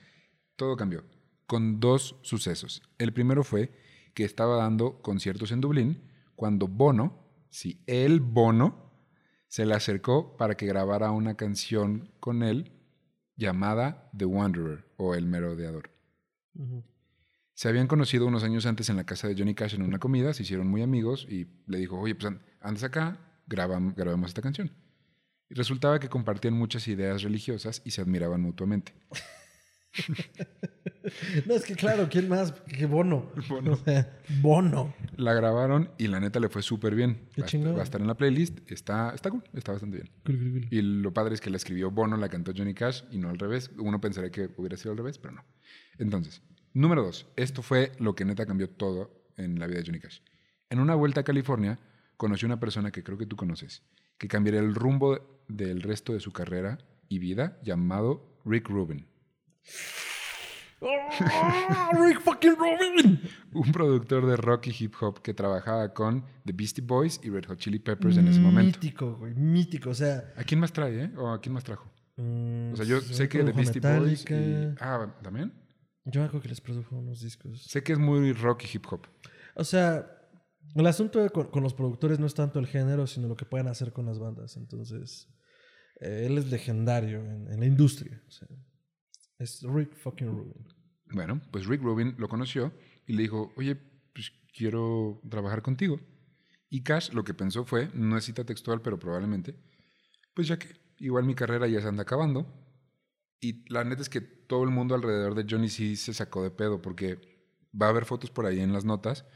[0.57, 1.05] Todo cambió.
[1.47, 2.83] Con dos sucesos.
[2.99, 3.73] El primero fue
[4.15, 6.03] que estaba dando conciertos en Dublín
[6.35, 8.85] cuando Bono, sí, el Bono,
[9.49, 12.73] se le acercó para que grabara una canción con él
[13.37, 15.91] llamada The Wanderer o El Merodeador.
[17.55, 20.35] Se habían conocido unos años antes en la casa de Johnny Cash en una comida,
[20.35, 23.19] se hicieron muy amigos y le dijo, oye, pues an- andas acá,
[23.49, 24.71] grabam- grabemos esta canción.
[25.49, 28.93] Y resultaba que compartían muchas ideas religiosas y se admiraban mutuamente.
[31.47, 32.53] No, es que claro, ¿quién más?
[32.53, 33.31] Que Bono.
[33.49, 33.73] Bono.
[33.73, 34.95] O sea, Bono.
[35.17, 37.29] La grabaron y la neta le fue súper bien.
[37.35, 40.69] Qué va, a va a estar en la playlist, está, está cool, está bastante bien.
[40.71, 43.39] Y lo padre es que la escribió Bono, la cantó Johnny Cash y no al
[43.39, 43.71] revés.
[43.79, 45.45] Uno pensaría que hubiera sido al revés, pero no.
[45.99, 46.43] Entonces,
[46.73, 47.27] número dos.
[47.37, 50.21] Esto fue lo que neta cambió todo en la vida de Johnny Cash.
[50.71, 51.79] En una vuelta a California,
[52.17, 53.83] conoció una persona que creo que tú conoces,
[54.19, 56.79] que cambiaría el rumbo del resto de su carrera
[57.09, 59.07] y vida, llamado Rick Rubin.
[60.81, 63.21] ¡Oh, Rick fucking Rubin!
[63.55, 67.47] Un productor de rock y hip hop que trabajaba con The Beastie Boys y Red
[67.47, 68.79] Hot Chili Peppers en ese momento.
[68.79, 69.35] Mítico, güey.
[69.35, 69.91] Mítico.
[69.91, 70.33] O sea.
[70.37, 71.11] ¿A quién más trae, eh?
[71.17, 71.91] ¿O a quién más trajo?
[72.17, 74.25] mm, O sea, yo sé que The Beastie Boys.
[74.31, 74.75] y-.
[74.81, 75.53] Ah, ¿también?
[76.05, 77.65] Yo acuerdo que les produjo unos discos.
[77.65, 79.07] Sé que es muy rock y hip hop.
[79.55, 80.07] O sea,
[80.75, 83.93] el asunto con los productores no es tanto el género, sino lo que pueden hacer
[83.95, 84.57] con las bandas.
[84.59, 85.29] Entonces,
[86.01, 88.23] eh, él es legendario en, en la industria.
[88.29, 88.47] O sea,
[89.39, 90.67] es Rick fucking Rubin.
[91.11, 92.73] Bueno, pues Rick Rubin lo conoció
[93.07, 93.77] y le dijo, oye,
[94.13, 96.01] pues quiero trabajar contigo.
[96.69, 99.57] Y Cash lo que pensó fue, no es cita textual, pero probablemente,
[100.35, 100.69] pues ya que
[100.99, 102.47] igual mi carrera ya se anda acabando.
[103.41, 106.51] Y la neta es que todo el mundo alrededor de Johnny sí se sacó de
[106.51, 107.21] pedo porque
[107.81, 109.27] va a haber fotos por ahí en las notas.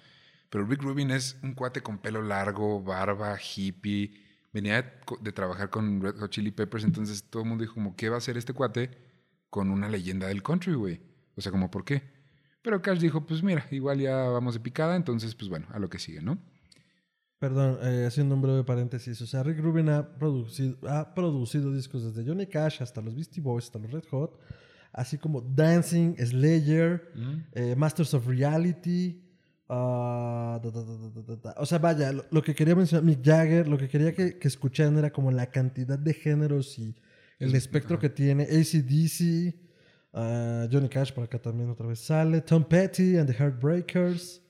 [0.48, 4.12] Pero Rick Rubin es un cuate con pelo largo, barba, hippie.
[4.52, 8.08] Venía de, trabajar con Red Hot Chili Peppers, entonces todo el mundo dijo como, ¿qué
[8.08, 9.09] va a hacer este cuate
[9.50, 11.00] con una leyenda del country, güey?
[11.36, 12.02] O sea, como, ¿por qué?
[12.62, 15.88] Pero Cash dijo, pues mira, igual ya vamos de picada, entonces, pues bueno, a lo
[15.88, 16.38] que sigue, ¿no?
[17.38, 19.20] Perdón, eh, haciendo un breve paréntesis.
[19.22, 23.40] O sea, Rick Rubin ha producido, ha producido discos desde Johnny Cash hasta los Beastie
[23.42, 24.38] Boys, hasta los Red Hot,
[24.92, 27.10] así como Dancing, Slayer,
[27.52, 29.22] eh, Masters of Reality.
[29.70, 31.54] ah, da, da, da.
[31.56, 34.48] O sea, vaya, lo, lo que quería mencionar, Mick Jagger, lo que quería que, que
[34.48, 36.94] escucharan era como la cantidad de géneros y
[37.40, 38.02] el Es- espectro ajá.
[38.02, 38.44] que tiene.
[38.44, 39.56] ACDC.
[40.12, 42.40] Ah, Johnny Cash por acá también otra vez sale.
[42.40, 44.40] Tom Petty and the Heartbreakers.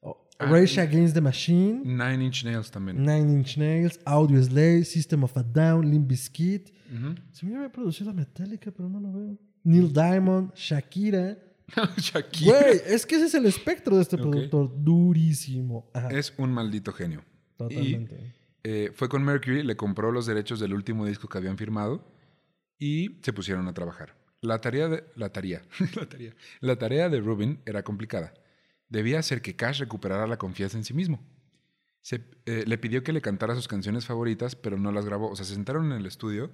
[0.00, 1.82] Oh, Ah, Rage Against the Machine.
[1.84, 2.96] Nine Inch Nails también.
[3.02, 3.98] Nine Inch Nails.
[4.04, 4.84] Audio Slave.
[4.84, 5.88] System of a Down.
[5.90, 6.70] Limp Bizkit.
[6.92, 7.14] Ujú.
[7.32, 9.38] Se me había producido Metallica, pero no lo veo.
[9.62, 10.52] Neil Diamond.
[10.54, 11.38] Shakira.
[11.96, 12.60] Shakira.
[12.60, 14.70] Güey, es que ese es el espectro de este productor.
[14.82, 15.88] Durísimo.
[15.94, 17.22] Ajá, Es un maldito genio.
[17.56, 18.34] totalmente.
[18.64, 22.04] Eh, fue con Mercury, le compró los derechos del último disco que habían firmado
[22.78, 24.14] y se pusieron a trabajar.
[24.40, 25.62] La tarea de, la tarea,
[25.96, 28.34] la tarea, la tarea de Rubin era complicada.
[28.88, 31.22] Debía hacer que Cash recuperara la confianza en sí mismo.
[32.02, 35.30] Se- eh, le pidió que le cantara sus canciones favoritas, pero no las grabó.
[35.30, 36.52] O sea, se sentaron en el estudio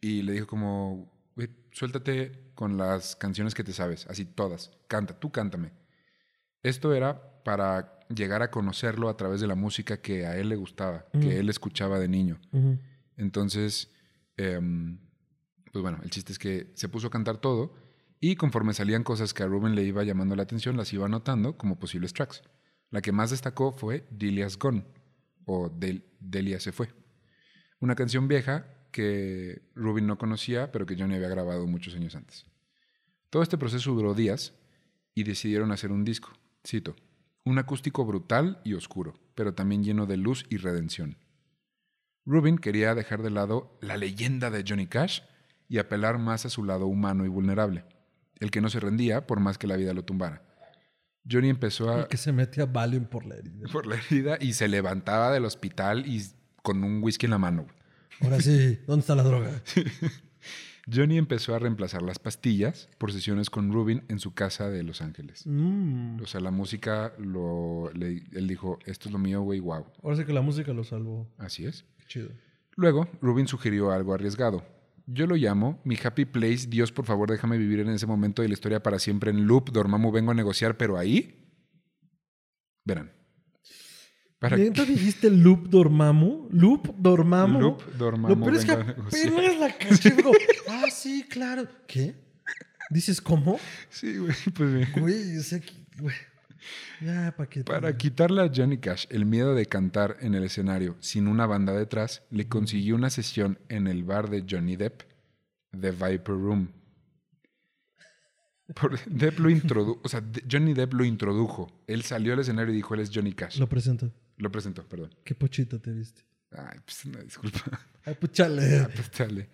[0.00, 4.72] y le dijo como, "Güey, suéltate con las canciones que te sabes, así todas.
[4.88, 5.70] Canta, tú cántame.
[6.64, 10.56] Esto era para llegar a conocerlo a través de la música que a él le
[10.56, 12.40] gustaba, que él escuchaba de niño.
[13.16, 13.90] Entonces,
[14.36, 14.98] em,
[15.72, 17.74] pues bueno, el chiste es que se puso a cantar todo
[18.20, 21.56] y conforme salían cosas que a Ruben le iba llamando la atención, las iba anotando
[21.56, 22.42] como posibles tracks.
[22.90, 24.84] La que más destacó fue Delia's Gone
[25.46, 26.90] o Del- Delia se fue.
[27.80, 32.46] Una canción vieja que Rubin no conocía, pero que Johnny había grabado muchos años antes.
[33.30, 34.54] Todo este proceso duró días
[35.14, 36.30] y decidieron hacer un disco.
[36.64, 36.94] Cito,
[37.44, 41.16] un acústico brutal y oscuro, pero también lleno de luz y redención.
[42.24, 45.22] Rubin quería dejar de lado la leyenda de Johnny Cash
[45.72, 47.84] y apelar más a su lado humano y vulnerable,
[48.40, 50.42] el que no se rendía por más que la vida lo tumbara.
[51.30, 53.68] Johnny empezó a El que se metía Valium por la herida.
[53.72, 56.22] por la herida y se levantaba del hospital y
[56.62, 57.66] con un whisky en la mano.
[58.20, 59.62] Ahora sí, ¿dónde está la droga?
[60.92, 65.00] Johnny empezó a reemplazar las pastillas por sesiones con Rubin en su casa de Los
[65.00, 65.44] Ángeles.
[65.46, 66.20] Mm.
[66.20, 69.86] O sea, la música, lo, le- él dijo, esto es lo mío, güey, wow.
[70.02, 71.28] Ahora sí que la música lo salvó.
[71.38, 71.84] Así es.
[71.98, 72.28] Qué chido.
[72.74, 74.64] Luego, Rubin sugirió algo arriesgado.
[75.06, 76.66] Yo lo llamo mi happy place.
[76.68, 79.70] Dios, por favor, déjame vivir en ese momento de la historia para siempre en loop.
[79.70, 81.38] Dormammu, vengo a negociar, pero ahí.
[82.84, 83.12] Verán.
[84.42, 86.48] Para ¿Neta dijiste Loop Dormammu?
[86.50, 87.60] ¿Loop Dormammu?
[87.60, 90.32] Loop Dormammu, Lo peor es que apenas la caché, bro.
[90.68, 91.68] Ah, sí, claro.
[91.86, 92.16] ¿Qué?
[92.90, 93.60] ¿Dices cómo?
[93.88, 94.88] Sí, güey, pues bien.
[94.98, 95.60] Güey, o sea,
[95.96, 96.16] güey.
[97.00, 97.34] Ya,
[97.64, 101.72] ¿para quitarle a Johnny Cash el miedo de cantar en el escenario sin una banda
[101.72, 105.02] detrás, le consiguió una sesión en el bar de Johnny Depp,
[105.78, 106.70] The Viper Room.
[108.74, 111.70] Por- Depp lo introdujo, o sea, de- Johnny Depp lo introdujo.
[111.86, 113.58] Él salió al escenario y dijo, él es Johnny Cash.
[113.58, 114.12] Lo presento.
[114.36, 115.14] Lo presentó, perdón.
[115.24, 116.22] Qué pochita te viste.
[116.52, 117.60] Ay, pues una disculpa.
[118.04, 118.78] Ay, pues chale.
[118.80, 119.46] Ah, pues.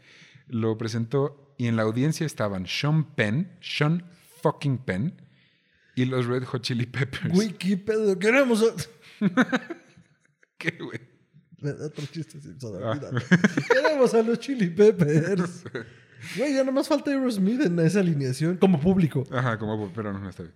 [0.48, 4.04] Lo presentó y en la audiencia estaban Sean Penn, Sean
[4.42, 5.14] fucking Penn
[6.02, 7.34] y los Red Hot Chili Peppers.
[7.34, 8.18] Güey, qué pedo.
[8.18, 8.64] Queremos.
[10.58, 11.00] ¿Qué, güey?
[11.84, 13.00] Otro chiste Simpson, Ah.
[13.68, 15.64] Queremos a los Chili Peppers.
[16.36, 19.24] Güey, ya nomás falta Aerosmith en esa alineación como público.
[19.32, 20.54] Ajá, como, pero no, no está bien.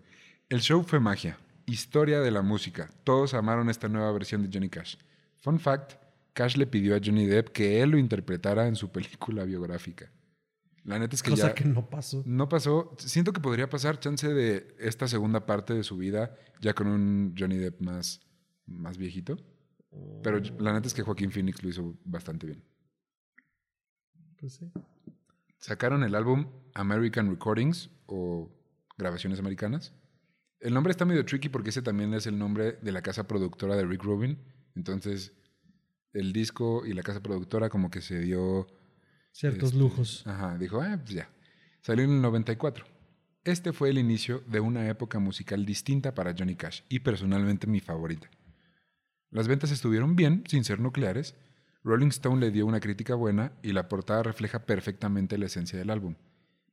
[0.48, 2.88] El show fue magia, historia de la música.
[3.04, 4.96] Todos amaron esta nueva versión de Johnny Cash.
[5.38, 5.94] Fun fact,
[6.34, 10.10] Cash le pidió a Johnny Depp que él lo interpretara en su película biográfica.
[10.84, 12.22] La neta es que Cosa ya que no pasó.
[12.26, 12.94] no pasó.
[12.98, 17.34] Siento que podría pasar chance de esta segunda parte de su vida ya con un
[17.38, 18.20] Johnny Depp más,
[18.66, 19.36] más viejito.
[20.22, 22.64] Pero la neta es que Joaquín Phoenix lo hizo bastante bien.
[24.40, 24.72] Pues sí.
[25.58, 28.50] Sacaron el álbum American Recordings o
[28.98, 29.94] Grabaciones Americanas.
[30.58, 33.76] El nombre está medio tricky porque ese también es el nombre de la casa productora
[33.76, 34.38] de Rick Rubin.
[34.74, 35.32] Entonces,
[36.12, 38.66] el disco y la casa productora como que se dio...
[39.32, 40.26] Ciertos este, lujos.
[40.26, 41.28] Ajá, dijo, ah, pues ya.
[41.80, 42.84] Salió en el 94.
[43.44, 47.80] Este fue el inicio de una época musical distinta para Johnny Cash y personalmente mi
[47.80, 48.30] favorita.
[49.30, 51.34] Las ventas estuvieron bien, sin ser nucleares.
[51.82, 55.90] Rolling Stone le dio una crítica buena y la portada refleja perfectamente la esencia del
[55.90, 56.14] álbum.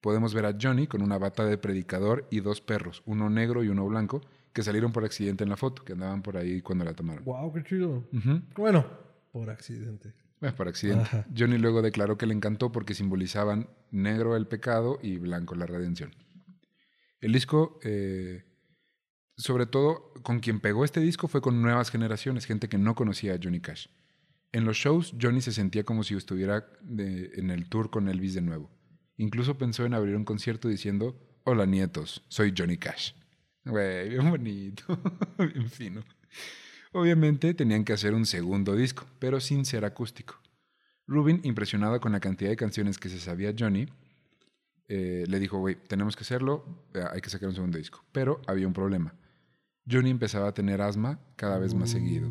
[0.02, 3.70] Podemos ver a Johnny con una bata de predicador y dos perros, uno negro y
[3.70, 4.22] uno blanco,
[4.54, 7.24] que salieron por accidente en la foto, que andaban por ahí cuando la tomaron.
[7.24, 8.08] Wow, qué chido.
[8.56, 8.86] Bueno,
[9.32, 10.14] por accidente.
[10.40, 11.04] Bueno, por accidente.
[11.04, 11.26] Ajá.
[11.38, 16.16] Johnny luego declaró que le encantó porque simbolizaban negro el pecado y blanco la redención.
[17.20, 18.46] El disco, eh,
[19.36, 23.34] sobre todo con quien pegó este disco fue con nuevas generaciones, gente que no conocía
[23.34, 23.88] a Johnny Cash.
[24.52, 28.34] En los shows, Johnny se sentía como si estuviera de- en el tour con Elvis
[28.34, 28.72] de nuevo.
[29.18, 33.12] Incluso pensó en abrir un concierto diciendo, hola nietos, soy Johnny Cash.
[33.66, 34.84] Güey, bien bonito,
[35.38, 36.04] bien fino.
[36.92, 40.40] Obviamente tenían que hacer un segundo disco, pero sin ser acústico.
[41.06, 43.88] Rubin, impresionado con la cantidad de canciones que se sabía Johnny,
[44.88, 48.04] eh, le dijo, güey, tenemos que hacerlo, eh, hay que sacar un segundo disco.
[48.12, 49.14] Pero había un problema.
[49.90, 52.28] Johnny empezaba a tener asma cada vez más seguido.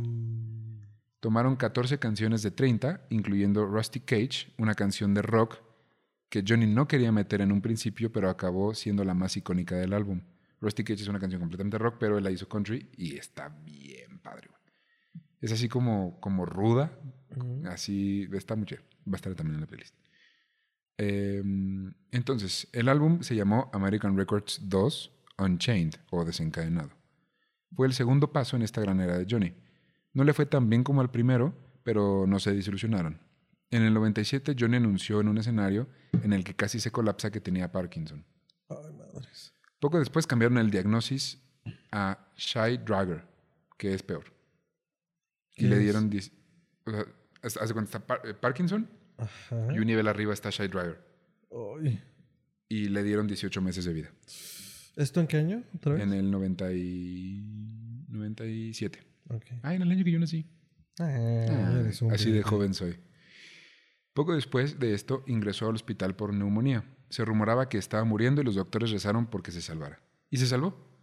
[1.20, 5.58] Tomaron 14 canciones de 30, incluyendo Rusty Cage, una canción de rock
[6.28, 9.92] que Johnny no quería meter en un principio, pero acabó siendo la más icónica del
[9.92, 10.20] álbum.
[10.60, 14.07] Rusty Cage es una canción completamente rock, pero él la hizo country y está bien
[14.30, 14.48] padre.
[14.48, 14.60] güey.
[15.40, 16.98] Es así como, como ruda,
[17.66, 18.88] así está muy chévere.
[19.06, 19.94] Va a estar también en la playlist.
[20.98, 21.42] Eh,
[22.10, 26.90] entonces, el álbum se llamó American Records 2 Unchained o Desencadenado.
[27.74, 29.54] Fue el segundo paso en esta gran era de Johnny.
[30.12, 31.54] No le fue tan bien como al primero,
[31.84, 33.20] pero no se desilusionaron.
[33.70, 37.40] En el 97, Johnny anunció en un escenario en el que casi se colapsa que
[37.40, 38.24] tenía Parkinson.
[38.68, 39.52] Ay, madres.
[39.78, 41.40] Poco después cambiaron el diagnosis
[41.92, 43.27] a Shy Dragger,
[43.78, 44.24] que es peor.
[45.56, 46.10] Y ¿Qué le dieron...
[47.42, 49.68] O sea, de cuenta, está Par- eh, Parkinson Ajá.
[49.72, 50.68] y un nivel arriba está Shy.
[50.70, 52.02] Ay.
[52.68, 54.12] Y le dieron 18 meses de vida.
[54.96, 55.64] ¿Esto en qué año?
[55.74, 56.02] ¿Otra vez?
[56.02, 58.04] En el 90 y...
[58.08, 58.98] 97.
[59.30, 59.44] Ok.
[59.62, 60.46] Ah, en el año que yo nací.
[60.98, 61.08] Ah,
[61.48, 62.98] Ah, así de joven soy.
[64.12, 66.84] Poco después de esto ingresó al hospital por neumonía.
[67.08, 70.02] Se rumoraba que estaba muriendo y los doctores rezaron porque se salvara.
[70.30, 70.97] Y se salvó.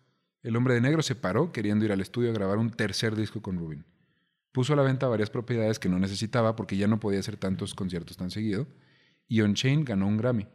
[0.45, 3.41] El hombre de negro se paró queriendo ir al estudio a grabar un tercer disco
[3.41, 3.83] con Rubin.
[4.51, 7.73] Puso a la venta varias propiedades que no necesitaba porque ya no podía hacer tantos
[7.73, 8.67] conciertos tan seguido.
[9.27, 10.47] Y On Chain ganó un Grammy.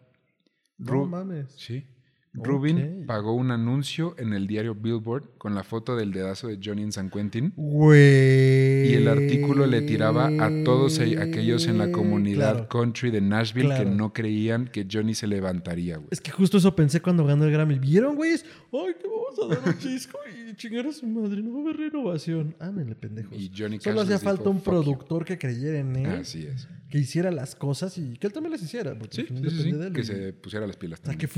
[0.78, 1.50] No Ru- mames.
[1.56, 1.84] Sí.
[2.32, 6.82] Rubin pagó un anuncio en el diario Billboard con la foto del dedazo de Johnny
[6.82, 8.88] en San Quentin Güey.
[8.90, 12.68] y el artículo le tiraba a todos e- aquellos en la comunidad Claro.
[12.68, 13.84] country de Nashville Claro.
[13.84, 16.08] que no creían que Johnny se levantaría, güey.
[16.12, 17.78] Es que justo eso pensé cuando ganó el Grammy.
[17.78, 18.44] ¿Vieron, güeyes?
[18.72, 20.18] Ay, te vamos a dar un disco
[20.50, 21.42] y chingar a su madre.
[21.42, 22.54] No va a haber renovación.
[22.60, 23.36] Ámenle, pendejos.
[23.36, 26.06] Y Johnny Cash Solo hacía falta un productor que creyera en él.
[26.20, 26.68] Así es.
[26.90, 28.98] Que hiciera las cosas y que él también las hiciera.
[28.98, 29.92] Porque Sí, de él.
[29.92, 31.34] que Y- se pusiera las pilas O sea, que también.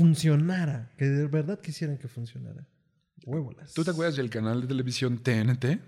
[0.83, 0.97] Funcionara.
[0.97, 2.67] Que de verdad quisieran que funcionara.
[3.25, 3.73] Huevolas.
[3.73, 5.79] ¿Tú te acuerdas del canal de televisión TNT?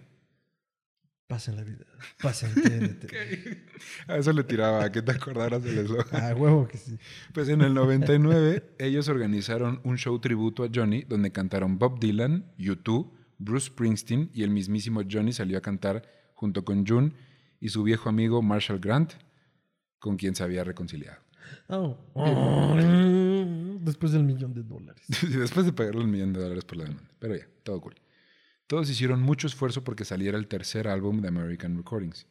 [1.28, 1.86] Pasen la vida.
[2.22, 3.12] Pasen TNT.
[4.08, 6.06] A eso le tiraba, a que te acordaras del eslogan.
[6.12, 6.98] Ah, huevo que sí.
[7.34, 12.54] Pues en el 99 ellos organizaron un show tributo a Johnny donde cantaron Bob Dylan,
[12.60, 16.04] U2, Bruce Springsteen y el mismísimo Johnny salió a cantar
[16.36, 17.12] junto con June
[17.60, 19.14] y su viejo amigo Marshall Grant,
[19.98, 21.25] con quien se había reconciliado.
[21.68, 21.98] Oh.
[23.82, 25.06] Después del millón de dólares.
[25.30, 27.10] Después de pagarle un millón de dólares por la demanda.
[27.20, 27.96] Pero ya, todo cool.
[28.68, 32.26] Todos hicieron mucho esfuerzo porque saliera el tercer álbum de American Recordings.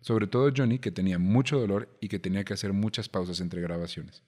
[0.00, 3.62] Sobre todo Johnny, que tenía mucho dolor y que tenía que hacer muchas pausas entre
[3.62, 4.22] grabaciones.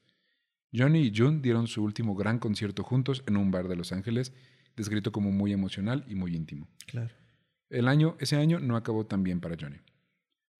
[0.73, 4.33] Johnny y June dieron su último gran concierto juntos en un bar de Los Ángeles,
[4.77, 6.67] descrito como muy emocional y muy íntimo.
[6.87, 7.11] Claro.
[7.69, 9.79] El año, ese año no acabó tan bien para Johnny.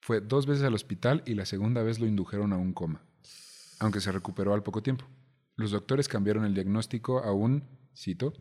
[0.01, 3.03] Fue dos veces al hospital y la segunda vez lo indujeron a un coma,
[3.81, 5.05] aunque se recuperó al poco tiempo.
[5.57, 7.65] Los doctores cambiaron el diagnóstico a un,
[7.95, 8.33] cito,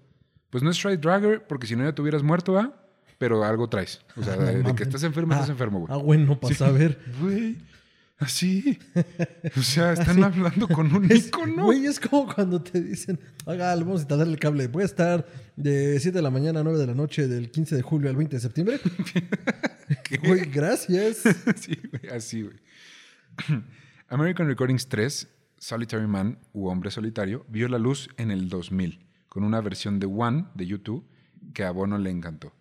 [0.49, 2.75] pues no es Stride Dragger porque si no ya te hubieras muerto, ¿ah?
[3.17, 3.99] Pero algo traes.
[4.15, 5.91] O sea, de, que estás enfermo, estás Ah, enfermo, güey.
[5.93, 6.99] Ah, bueno, para saber.
[7.21, 7.57] Güey,
[8.17, 8.79] así.
[9.57, 10.39] O sea, están Así.
[10.39, 11.65] hablando con un Es, ícono.
[11.65, 14.69] Güey, es como cuando te dicen, oiga, vamos a instalar el cable.
[14.69, 15.25] Puede estar
[15.57, 18.15] de 7 de la mañana a 9 de la noche del 15 de julio al
[18.15, 18.79] 20 de septiembre.
[20.23, 21.23] Güey, gracias.
[21.55, 22.55] sí, güey, así, güey.
[24.10, 29.43] American Recordings 3, Solitary Man u Hombre Solitario, vio la luz en el 2000 con
[29.43, 31.07] una versión de One de YouTube
[31.53, 32.53] que a Bono le encantó.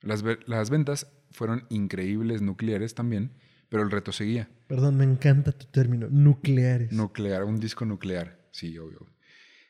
[0.00, 3.32] Las, ve- las ventas fueron increíbles nucleares también,
[3.68, 4.48] pero el reto seguía.
[4.68, 6.06] Perdón, me encanta tu término.
[6.08, 6.92] Nucleares.
[6.92, 8.38] Nuclear, un disco nuclear.
[8.52, 9.06] Sí, obvio.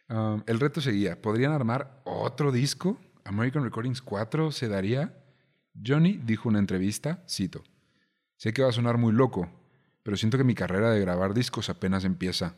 [0.08, 1.20] Um, el reto seguía.
[1.22, 3.00] ¿Podrían armar otro disco?
[3.24, 5.16] ¿American Recordings 4 se daría?
[5.84, 7.62] Johnny dijo en una entrevista, cito,
[8.36, 9.48] Sé que va a sonar muy loco,
[10.06, 12.54] pero siento que mi carrera de grabar discos apenas empieza.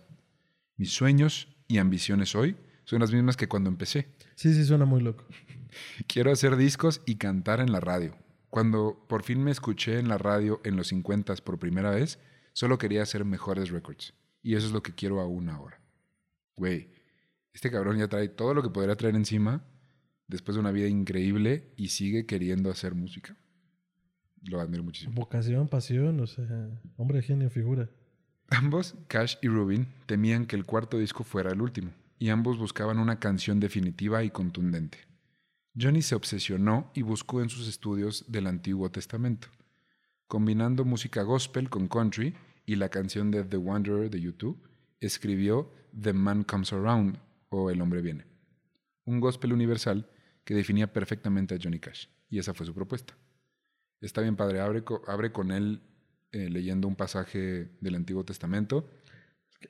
[0.76, 4.06] Mis sueños y ambiciones hoy son las mismas que cuando empecé.
[4.34, 5.24] Sí, sí, suena muy loco.
[6.06, 8.14] Quiero hacer discos y cantar en la radio.
[8.50, 12.18] Cuando por fin me escuché en la radio en los 50 por primera vez,
[12.52, 14.12] solo quería hacer mejores records.
[14.42, 15.80] Y eso es lo que quiero aún ahora.
[16.54, 16.90] Güey,
[17.54, 19.64] este cabrón ya trae todo lo que podría traer encima
[20.26, 23.38] después de una vida increíble y sigue queriendo hacer música.
[24.42, 25.14] Lo admiro muchísimo.
[25.14, 27.88] Vocación, pasión, o sea, hombre genio, figura.
[28.50, 32.98] Ambos, Cash y Rubin, temían que el cuarto disco fuera el último, y ambos buscaban
[32.98, 34.98] una canción definitiva y contundente.
[35.78, 39.48] Johnny se obsesionó y buscó en sus estudios del Antiguo Testamento,
[40.26, 42.34] combinando música gospel con country
[42.64, 44.60] y la canción de The Wanderer de YouTube,
[45.00, 45.70] escribió
[46.00, 47.18] The Man Comes Around
[47.50, 48.24] o El Hombre Viene,
[49.04, 50.08] un gospel universal
[50.44, 53.14] que definía perfectamente a Johnny Cash, y esa fue su propuesta.
[54.00, 55.82] Está bien padre, abre, abre con él
[56.32, 58.88] eh, leyendo un pasaje del Antiguo Testamento.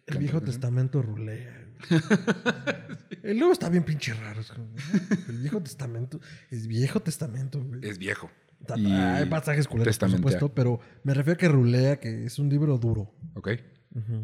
[0.06, 0.60] El Viejo canción.
[0.60, 1.64] Testamento rulea.
[3.22, 4.42] El nuevo está bien pinche raro.
[4.54, 4.80] como, ¿eh?
[5.28, 6.20] El Viejo Testamento
[6.50, 7.80] es Viejo Testamento, güey.
[7.82, 8.30] Es viejo.
[8.76, 12.48] Y Hay pasajes culeros, por supuesto, pero me refiero a que rulea, que es un
[12.48, 13.14] libro duro.
[13.34, 13.50] Ok,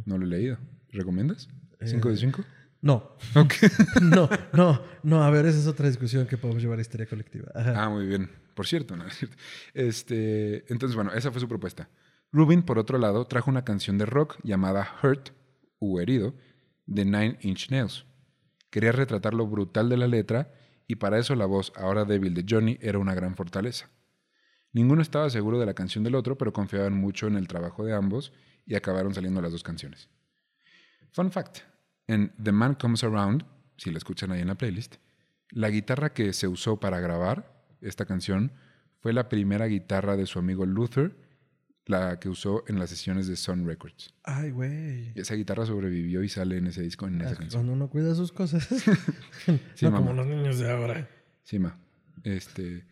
[0.04, 0.58] no lo he leído.
[0.90, 1.48] ¿Recomiendas?
[1.84, 2.44] ¿Cinco de cinco?
[2.84, 3.16] No.
[4.02, 5.22] No, no, no.
[5.22, 7.50] A ver, esa es otra discusión que podemos llevar a historia colectiva.
[7.54, 7.82] Ajá.
[7.82, 8.30] Ah, muy bien.
[8.54, 9.06] Por cierto, ¿no?
[9.72, 11.88] Este, entonces, bueno, esa fue su propuesta.
[12.30, 15.30] Rubin, por otro lado, trajo una canción de rock llamada Hurt,
[15.78, 16.34] u Herido,
[16.84, 18.04] de Nine Inch Nails.
[18.68, 20.52] Quería retratar lo brutal de la letra
[20.86, 23.88] y para eso la voz, ahora débil de Johnny, era una gran fortaleza.
[24.72, 27.94] Ninguno estaba seguro de la canción del otro, pero confiaban mucho en el trabajo de
[27.94, 28.32] ambos
[28.66, 30.10] y acabaron saliendo las dos canciones.
[31.12, 31.60] Fun fact,
[32.06, 33.44] en The Man Comes Around,
[33.76, 34.96] si la escuchan ahí en la playlist,
[35.50, 38.52] la guitarra que se usó para grabar esta canción
[39.00, 41.16] fue la primera guitarra de su amigo Luther,
[41.86, 44.14] la que usó en las sesiones de Sun Records.
[44.22, 45.12] Ay, güey.
[45.14, 47.60] Esa guitarra sobrevivió y sale en ese disco, en esa Ah, canción.
[47.62, 48.66] Cuando uno cuida sus cosas.
[49.74, 49.98] Sí, no mamá.
[49.98, 51.08] como los niños de ahora.
[51.42, 51.78] Sí, ma.
[52.22, 52.86] Este,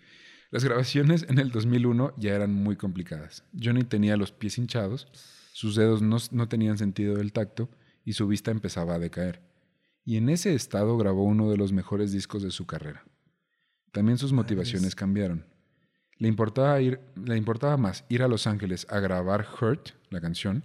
[0.50, 3.44] las grabaciones en el 2001 ya eran muy complicadas.
[3.58, 5.08] Johnny tenía los pies hinchados,
[5.54, 7.70] sus dedos no, no tenían sentido del tacto
[8.04, 9.42] y su vista empezaba a decaer.
[10.04, 13.04] Y en ese estado grabó uno de los mejores discos de su carrera.
[13.92, 15.44] También sus motivaciones cambiaron.
[16.16, 20.64] Le importaba, ir, le importaba más ir a Los Ángeles a grabar Hurt, la canción,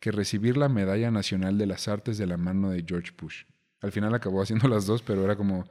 [0.00, 3.44] que recibir la Medalla Nacional de las Artes de la mano de George Bush.
[3.80, 5.64] Al final acabó haciendo las dos, pero era como...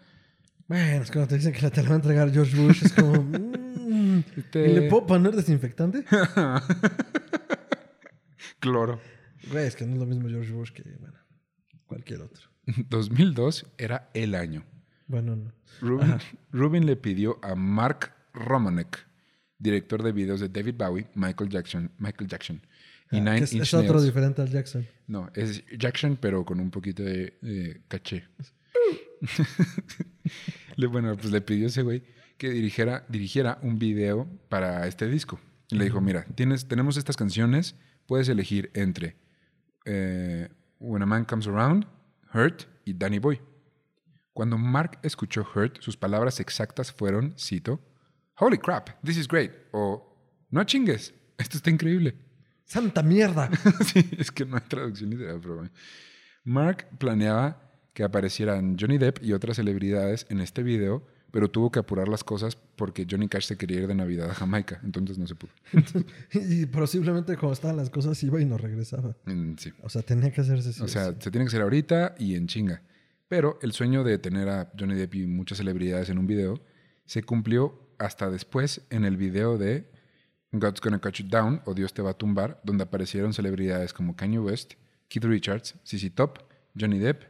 [0.68, 2.94] Bueno, es cuando te dicen que la te la va a entregar George Bush, es
[2.94, 3.14] como.
[3.24, 6.06] mm, Este- ¿Y le puedo poner desinfectante?
[8.60, 9.00] Cloro.
[9.52, 11.18] Güey, es que no es lo mismo George Bush que, bueno,
[11.86, 12.50] cualquier otro.
[12.90, 14.64] 2002 era el año.
[15.08, 15.54] Bueno, no.
[15.82, 16.16] Rubin,
[16.52, 19.06] Rubin le pidió a Mark Romanek,
[19.58, 22.62] director de videos de David Bowie, Michael Jackson, Michael Jackson
[23.12, 24.06] y Ah, Nine es, Inch es otro Nails.
[24.06, 24.88] diferente al Jackson.
[25.08, 28.26] No, es Jackson, pero con un poquito de, de caché.
[30.76, 32.04] le, bueno, pues le pidió a ese güey
[32.38, 35.40] que dirigiera, dirigiera un video para este disco.
[35.70, 37.76] Y le dijo, mira, tienes, tenemos estas canciones,
[38.06, 39.16] puedes elegir entre
[39.86, 41.88] eh, When a Man Comes Around,
[42.34, 43.42] Hurt y Danny Boy.
[44.34, 47.80] Cuando Mark escuchó Hurt, sus palabras exactas fueron, cito,
[48.40, 49.52] Holy crap, this is great.
[49.72, 50.04] O,
[50.50, 52.16] no chingues, esto está increíble.
[52.66, 53.50] ¡Santa mierda!
[53.86, 55.72] sí, es que no hay traducción literal, pero bueno.
[56.44, 57.62] Mark planeaba
[57.94, 62.24] que aparecieran Johnny Depp y otras celebridades en este video, pero tuvo que apurar las
[62.24, 65.52] cosas porque Johnny Cash se quería ir de Navidad a Jamaica, entonces no se pudo.
[66.32, 69.18] y posiblemente como estaban las cosas iba y no regresaba.
[69.26, 69.74] Mm, Sí.
[69.82, 72.84] O sea, tenía que hacerse O sea, se tiene que hacer ahorita y en chinga.
[73.28, 76.62] Pero el sueño de tener a Johnny Depp y muchas celebridades en un video
[77.06, 79.90] se cumplió hasta después en el video de
[80.52, 84.16] God's Gonna Cut You Down o Dios te va a tumbar, donde aparecieron celebridades como
[84.16, 84.74] Kanye West,
[85.08, 86.38] Keith Richards, CC Top,
[86.80, 87.24] Johnny Depp,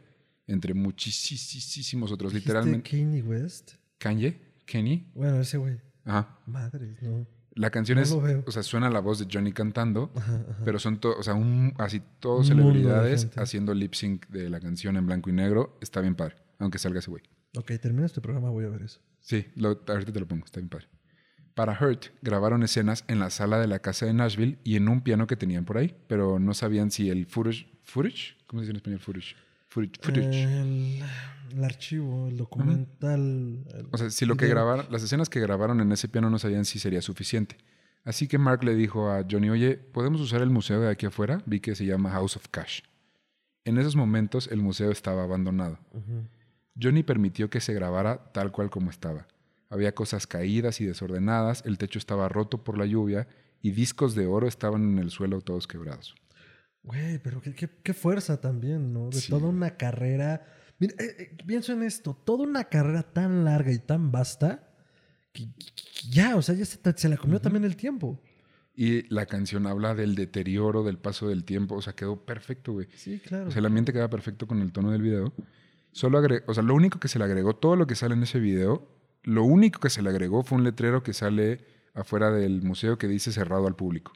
[0.46, 2.34] entre muchísimos otros.
[2.34, 3.82] ¿Dijiste Literalmente, Kanye West?
[3.98, 5.10] Kanye, Kenny.
[5.14, 5.78] Bueno, ese güey.
[6.04, 6.38] Ajá.
[6.46, 7.26] Madres, no.
[7.56, 10.62] La canción No es, o sea, suena la voz de Johnny cantando, Ajá, ajá.
[10.64, 14.96] pero son to- o sea, un- así todos celebridades haciendo lip sync de la canción
[14.96, 15.78] en blanco y negro.
[15.80, 17.22] Está bien padre, aunque salga ese güey.
[17.56, 19.00] Ok, termina este programa, voy a ver eso.
[19.20, 20.88] Sí, lo- ahorita te lo pongo, está bien padre.
[21.54, 25.02] Para Hurt grabaron escenas en la sala de la casa de Nashville y en un
[25.02, 28.70] piano que tenían por ahí, pero no sabían si el footage, footage, ¿cómo se dice
[28.72, 29.36] en español footage?
[29.74, 29.98] Footage.
[30.00, 30.42] footage.
[30.44, 31.02] El,
[31.56, 33.64] el archivo, el documental.
[33.74, 36.38] el O sea, si lo que grabaron, las escenas que grabaron en ese piano no
[36.38, 37.56] sabían si sería suficiente.
[38.04, 41.42] Así que Mark le dijo a Johnny, oye, ¿podemos usar el museo de aquí afuera?
[41.46, 42.82] Vi que se llama House of Cash.
[43.64, 45.78] En esos momentos el museo estaba abandonado.
[46.80, 49.26] Johnny permitió que se grabara tal cual como estaba.
[49.70, 53.26] Había cosas caídas y desordenadas, el techo estaba roto por la lluvia
[53.60, 56.14] y discos de oro estaban en el suelo todos quebrados.
[56.84, 59.08] Güey, pero qué, qué- qué fuerza también, ¿no?
[59.10, 59.30] De Sí.
[59.30, 60.44] toda una carrera.
[60.78, 64.68] Mira, eh, eh, pienso en esto, toda una carrera tan larga y tan vasta
[65.32, 65.48] que,
[66.10, 68.20] ya, o sea, ya se, se la comió también el tiempo.
[68.76, 72.88] Y la canción habla del deterioro, del paso del tiempo, o sea, quedó perfecto, güey.
[72.96, 73.48] Sí, claro.
[73.48, 75.32] O sea, el ambiente queda perfecto con el tono del video.
[75.92, 78.24] Solo agre- o sea, lo único que se le agregó, todo lo que sale en
[78.24, 78.88] ese video,
[79.22, 81.64] lo único que se le agregó fue un letrero que sale
[81.94, 84.12] afuera del museo que dice cerrado al público.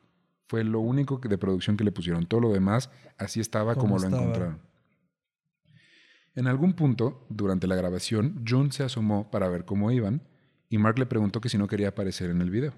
[0.49, 2.27] Fue lo único que- de producción que le pusieron.
[2.27, 4.59] Todo lo demás así estaba Como lo encontraron.
[6.35, 10.23] En algún punto, durante la grabación, June se asomó para ver cómo iban
[10.69, 12.73] y Mark le preguntó que si no quería aparecer en el video.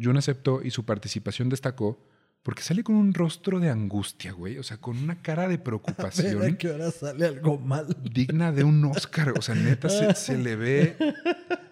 [0.00, 2.04] June aceptó y su participación destacó
[2.42, 4.58] porque sale con un rostro de angustia, güey.
[4.58, 7.86] O sea, con una cara de A ver a preocupación qué hora sale algo mal.
[8.12, 9.32] digna de un Oscar.
[9.36, 10.96] O sea, neta, se, se le ve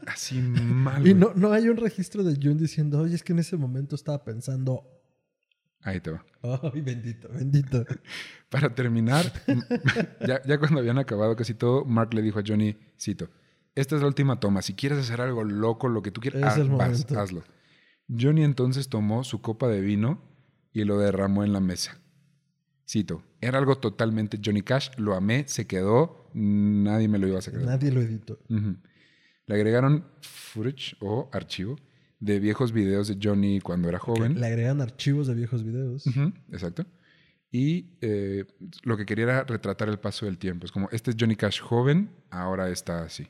[0.06, 1.06] así mal.
[1.06, 1.14] Y güey.
[1.14, 4.24] no, no hay un registro de Jun diciendo, oye, es que en ese momento estaba
[4.24, 4.95] pensando,
[5.86, 6.24] Ahí te va.
[6.74, 7.84] ay, bendito, bendito.
[8.50, 9.32] Para terminar,
[10.26, 13.30] ya, ya cuando habían acabado casi todo, Mark le dijo a Johnny, cito,
[13.74, 14.62] esta es la última toma.
[14.62, 17.44] Si quieres hacer algo loco, lo que tú quieras, haz- vas, hazlo.
[18.08, 20.20] Johnny entonces tomó su copa de vino
[20.72, 22.00] y lo derramó en la mesa.
[22.88, 27.42] Cito, era algo totalmente Johnny Cash, lo amé, se quedó, nadie me lo iba a
[27.42, 27.62] sacar.
[27.62, 28.38] Nadie lo editó.
[28.48, 31.76] Le agregaron footage o archivo
[32.20, 34.40] de viejos videos de Johnny cuando era joven.
[34.40, 36.04] Le agregan archivos de viejos videos.
[36.50, 36.86] Exacto.
[37.50, 38.44] Y eh,
[38.82, 40.66] lo que quería era retratar el paso del tiempo.
[40.66, 43.28] Es como, este es Johnny Cash joven, ahora está así.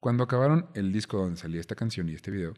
[0.00, 2.54] Cuando acabaron el disco donde salía esta canción y este video,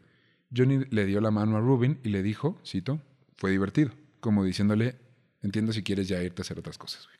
[0.55, 3.01] Johnny le dio la mano a Rubin y le dijo, cito,
[3.35, 4.95] fue divertido, como diciéndole,
[5.41, 7.05] entiendo si quieres ya irte a hacer otras cosas.
[7.05, 7.17] güey".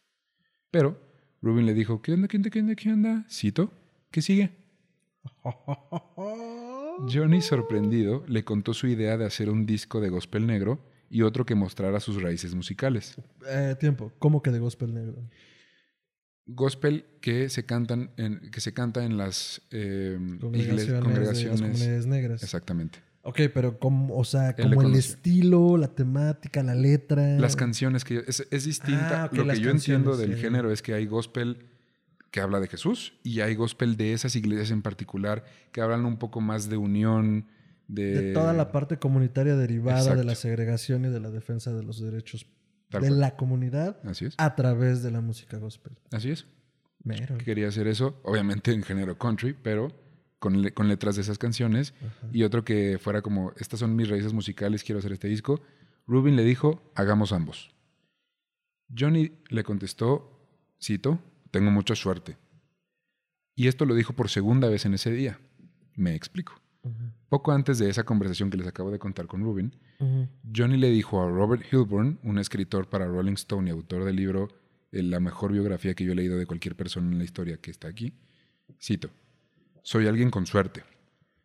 [0.72, 1.00] Pero
[1.42, 3.26] Rubin le dijo, ¿qué onda, qué onda, qué onda, qué onda?
[3.30, 3.72] Cito,
[4.12, 4.52] ¿qué sigue?
[7.08, 10.80] Johnny, sorprendido, le contó su idea de hacer un disco de gospel negro
[11.10, 13.16] y otro que mostrara sus raíces musicales.
[13.48, 14.12] Eh, tiempo.
[14.20, 15.16] ¿Cómo que de gospel negro?
[16.46, 22.06] Gospel que se cantan en, que se canta en las eh, Congregaciones, de las comunidades
[22.08, 22.44] negras.
[22.44, 23.00] Exactamente.
[23.22, 27.38] Ok, pero como, o sea, como el estilo, la temática, la letra.
[27.38, 29.26] Las canciones que es, es distinta.
[29.26, 30.42] Ah, Lo que yo entiendo del sí.
[30.42, 31.58] género es que hay gospel
[32.32, 36.18] que habla de Jesús y hay gospel de esas iglesias en particular que hablan un
[36.18, 37.48] poco más de unión,
[37.88, 41.84] de, de toda la parte comunitaria derivada de la segregación y de la defensa de
[41.84, 42.46] los derechos
[42.90, 43.20] Tal de cual.
[43.20, 44.36] la comunidad Así es.
[44.38, 45.94] a través de la música gospel.
[46.12, 46.46] Así es.
[47.04, 47.38] Mero.
[47.38, 49.94] Quería hacer eso, obviamente en género country, pero
[50.40, 51.94] con, le- con letras de esas canciones.
[52.06, 52.28] Ajá.
[52.34, 55.62] Y otro que fuera como, estas son mis raíces musicales, quiero hacer este disco.
[56.08, 57.72] Rubin le dijo, hagamos ambos.
[58.98, 60.32] Johnny le contestó,
[60.82, 61.20] cito,
[61.58, 62.38] tengo mucha suerte.
[63.56, 65.40] Y esto lo dijo por segunda vez en ese día.
[65.96, 66.54] Me explico.
[67.30, 69.76] Poco antes de esa conversación que les acabo de contar con Rubin.
[70.56, 74.50] Johnny le dijo a Robert Hilburn, un escritor para Rolling Stone y autor del libro
[74.92, 77.72] eh, La mejor biografía que yo he leído de cualquier persona en la historia que
[77.72, 78.14] está aquí,
[78.80, 79.10] cito,
[79.82, 80.84] soy alguien con suerte.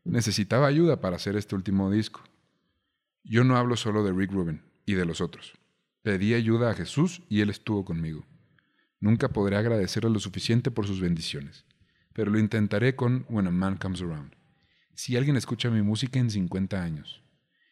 [0.05, 2.21] Necesitaba ayuda para hacer este último disco.
[3.25, 5.55] Yo no hablo solo de Rick Rubin y de los otros.
[6.03, 8.27] Pedí ayuda a Jesús y Él estuvo conmigo.
[9.03, 11.65] Nunca podré agradecerle lo suficiente por sus bendiciones,
[12.13, 14.37] pero lo intentaré con When a Man Comes Around.
[14.95, 17.21] Si alguien escucha mi música en 50 años,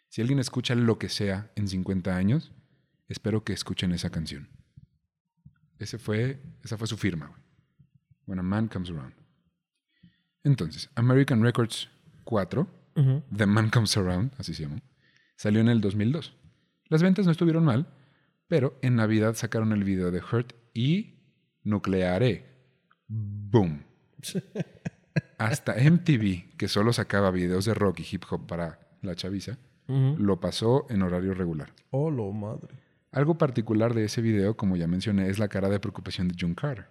[0.09, 2.51] si alguien escucha lo que sea en 50 años,
[3.07, 4.49] espero que escuchen esa canción.
[5.78, 7.41] Ese fue, esa fue su firma, güey.
[8.26, 9.14] When a Man Comes Around.
[10.43, 11.89] Entonces, American Records
[12.24, 13.22] 4, Ujú.
[13.37, 14.81] The Man Comes Around, así se llamó,
[15.37, 16.37] salió en el 2002.
[16.89, 17.87] Las ventas no estuvieron mal,
[18.49, 21.20] pero en Navidad sacaron el video de Hurt y
[21.65, 22.45] Nuclearé.
[23.09, 23.83] Boom.
[25.39, 29.59] Hasta MTV, que solo sacaba videos de rock y hip hop para la chaviza,
[29.89, 31.73] lo pasó en horario regular.
[31.91, 32.75] Oh, lo madre.
[33.11, 36.55] Algo particular de ese video, como ya mencioné, es la cara de preocupación de June
[36.55, 36.87] Carter.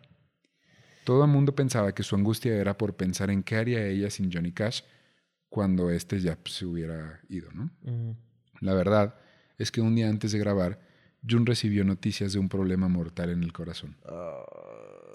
[1.05, 4.31] Todo el mundo pensaba que su angustia era por pensar en qué haría ella sin
[4.31, 4.81] Johnny Cash
[5.47, 7.71] cuando éste ya se hubiera ido, ¿no?
[8.59, 9.15] La verdad
[9.57, 10.81] es que un día antes de grabar,
[11.27, 13.97] June recibió noticias de un problema mortal en el corazón.
[14.05, 14.43] Ah,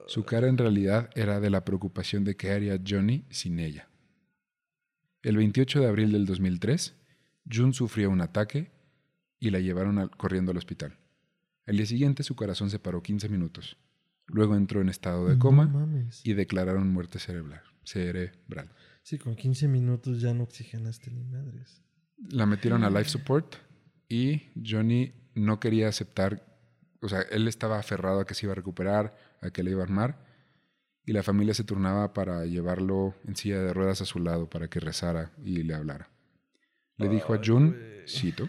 [0.06, 3.88] Su cara en realidad era de la preocupación de qué haría Johnny sin ella.
[5.22, 6.94] El 28 de abril del 2003,
[7.50, 8.70] June sufrió un ataque
[9.40, 10.98] y la llevaron al- corriendo al hospital.
[11.66, 13.78] Al día siguiente su corazón se paró 15 minutos.
[14.26, 16.20] Luego entró en estado de coma mames.
[16.24, 17.62] y declararon muerte cerebral.
[17.84, 18.70] cerebral.
[19.02, 21.82] Sí, con 15 minutos ya no oxigenaste ni madres.
[22.30, 23.56] La metieron a life support
[24.08, 26.44] y Johnny no quería aceptar,
[27.00, 29.80] o sea, él estaba aferrado a que se iba a recuperar, a que le iba
[29.80, 30.18] a armar,
[31.06, 34.68] y la familia se turnaba para llevarlo en silla de ruedas a su lado para
[34.68, 36.08] que rezara y le hablara.
[36.96, 38.06] Le dijo a güey.
[38.06, 38.48] cito,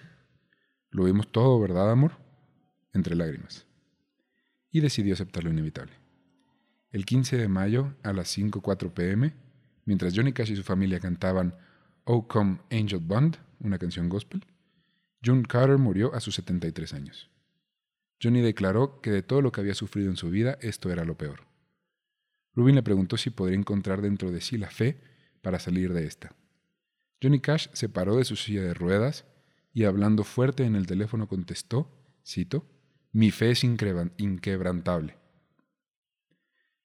[0.90, 2.14] lo vimos todo, ¿verdad, amor?
[2.94, 3.66] Entre lágrimas.
[4.72, 5.94] Y decidió aceptar lo inevitable.
[6.92, 9.34] El 15 de mayo, a las 5.04 pm,
[9.84, 11.56] mientras Johnny Cash y su familia cantaban
[12.06, 14.46] Oh Come Angel Bond, una canción gospel,
[15.26, 17.32] June Carter murió a sus 73 años.
[18.22, 21.18] Johnny declaró que de todo lo que había sufrido en su vida, esto era lo
[21.18, 21.48] peor.
[22.54, 25.02] Rubin le preguntó si podría encontrar dentro de sí la fe
[25.42, 26.36] para salir de esta.
[27.22, 29.26] Johnny Cash se paró de su silla de ruedas
[29.74, 31.92] y hablando fuerte en el teléfono contestó,
[32.26, 32.66] cito,
[33.12, 35.18] Mi fe es inquebrantable.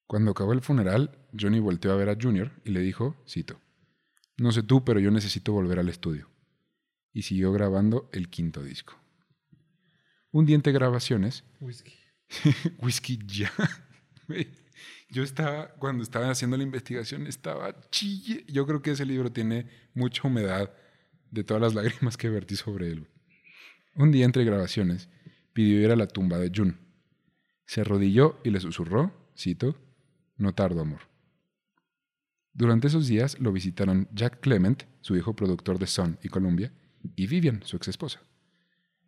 [0.07, 3.61] Cuando acabó el funeral, Johnny volteó a ver a Junior y le dijo, cito,
[4.39, 6.30] No sé tú, pero yo necesito volver al estudio.
[7.13, 8.95] Y siguió grabando el quinto disco.
[10.31, 11.95] Un día entre grabaciones, Whisky.
[12.79, 13.53] Whisky ya.
[15.11, 18.45] Yo estaba, cuando estaba haciendo la investigación, estaba chille.
[18.47, 20.73] Yo creo que ese libro tiene mucha humedad
[21.31, 23.09] de todas las lágrimas que vertí sobre él.
[23.97, 25.09] Un día entre grabaciones,
[25.53, 26.75] pidió ir a la tumba de June.
[27.67, 29.77] Se arrodilló y le susurró, cito,
[30.37, 31.01] no tardo, amor.
[32.53, 36.73] Durante esos días lo visitaron Jack Clement, su hijo productor de Sun y Columbia,
[37.17, 38.21] y Vivian, su ex esposa.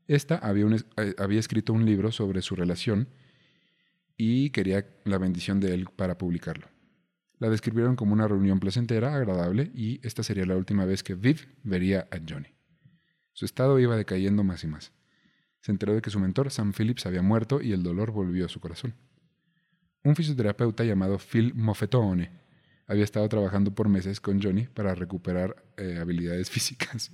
[0.09, 0.67] Esta había,
[0.97, 3.09] eh, había escrito un libro sobre su relación
[4.17, 6.69] y quería la bendición de él para publicarlo.
[7.39, 11.49] La describieron como una reunión placentera, agradable, y esta sería la última vez que Viv
[11.65, 12.49] vería a Johnny.
[13.33, 14.93] Su estado iba decayendo más y más.
[15.61, 18.49] Se enteró de que su mentor, Sam Phillips, había muerto y el dolor volvió a
[18.49, 18.95] su corazón.
[20.05, 22.31] Un fisioterapeuta llamado Phil Moffetone
[22.87, 27.11] había estado trabajando por meses con Johnny para recuperar eh, habilidades físicas,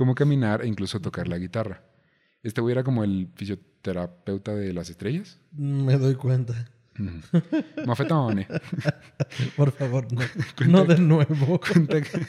[0.00, 1.82] como caminar e incluso tocar la guitarra.
[2.42, 5.38] Este güey era como el fisioterapeuta de las estrellas.
[5.52, 6.54] Me doy cuenta.
[6.98, 7.42] Ujú.
[7.84, 8.48] Moffetone.
[9.58, 10.22] Por favor, no.
[10.66, 11.60] no de nuevo.
[11.72, 12.26] Cuenta que-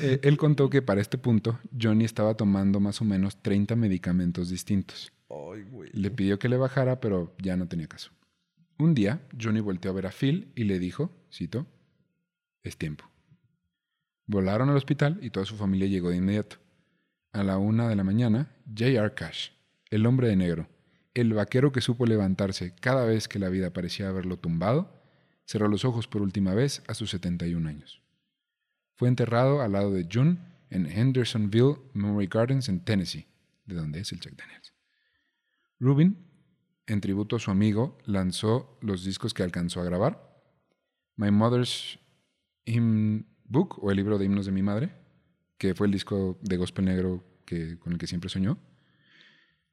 [0.00, 4.48] Eh, él contó que para este punto Johnny estaba tomando más o menos 30 medicamentos
[4.48, 5.12] distintos.
[5.28, 5.90] Ay, güey.
[5.92, 8.10] Le pidió que le bajara, pero ya no tenía caso.
[8.78, 11.66] Un día, Johnny volteó a ver a Phil y le dijo, cito,
[12.64, 13.04] es tiempo.
[14.26, 16.56] Volaron al hospital y toda su familia llegó de inmediato.
[17.32, 19.14] A la una de la mañana, J.R.
[19.14, 19.50] Cash,
[19.90, 20.68] el hombre de negro,
[21.14, 25.02] el vaquero que supo levantarse cada vez que la vida parecía haberlo tumbado,
[25.44, 28.02] cerró los ojos por última vez a sus 71 años.
[28.94, 30.38] Fue enterrado al lado de June
[30.70, 33.26] en Hendersonville Memory Gardens en Tennessee,
[33.66, 34.72] de donde es el Jack Daniels.
[35.78, 36.16] Rubin,
[36.86, 40.42] en tributo a su amigo, lanzó los discos que alcanzó a grabar.
[41.16, 41.98] My Mother's
[42.64, 44.90] Hymn Book, o el libro de himnos de mi madre,
[45.58, 48.58] que fue el disco de gospel negro que, con el que siempre soñó.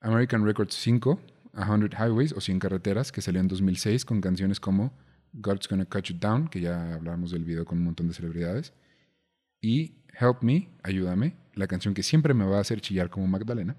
[0.02, 1.20] American Records 5,
[1.54, 4.94] A Hundred Highways, o 100 carreteras, que salió en 2006 con canciones como
[5.34, 8.74] God's Gonna Cut You Down, que ya hablamos del video con un montón de celebridades.
[9.62, 13.76] Y Help Me, Ayúdame, la canción que siempre me va a hacer chillar como Magdalena.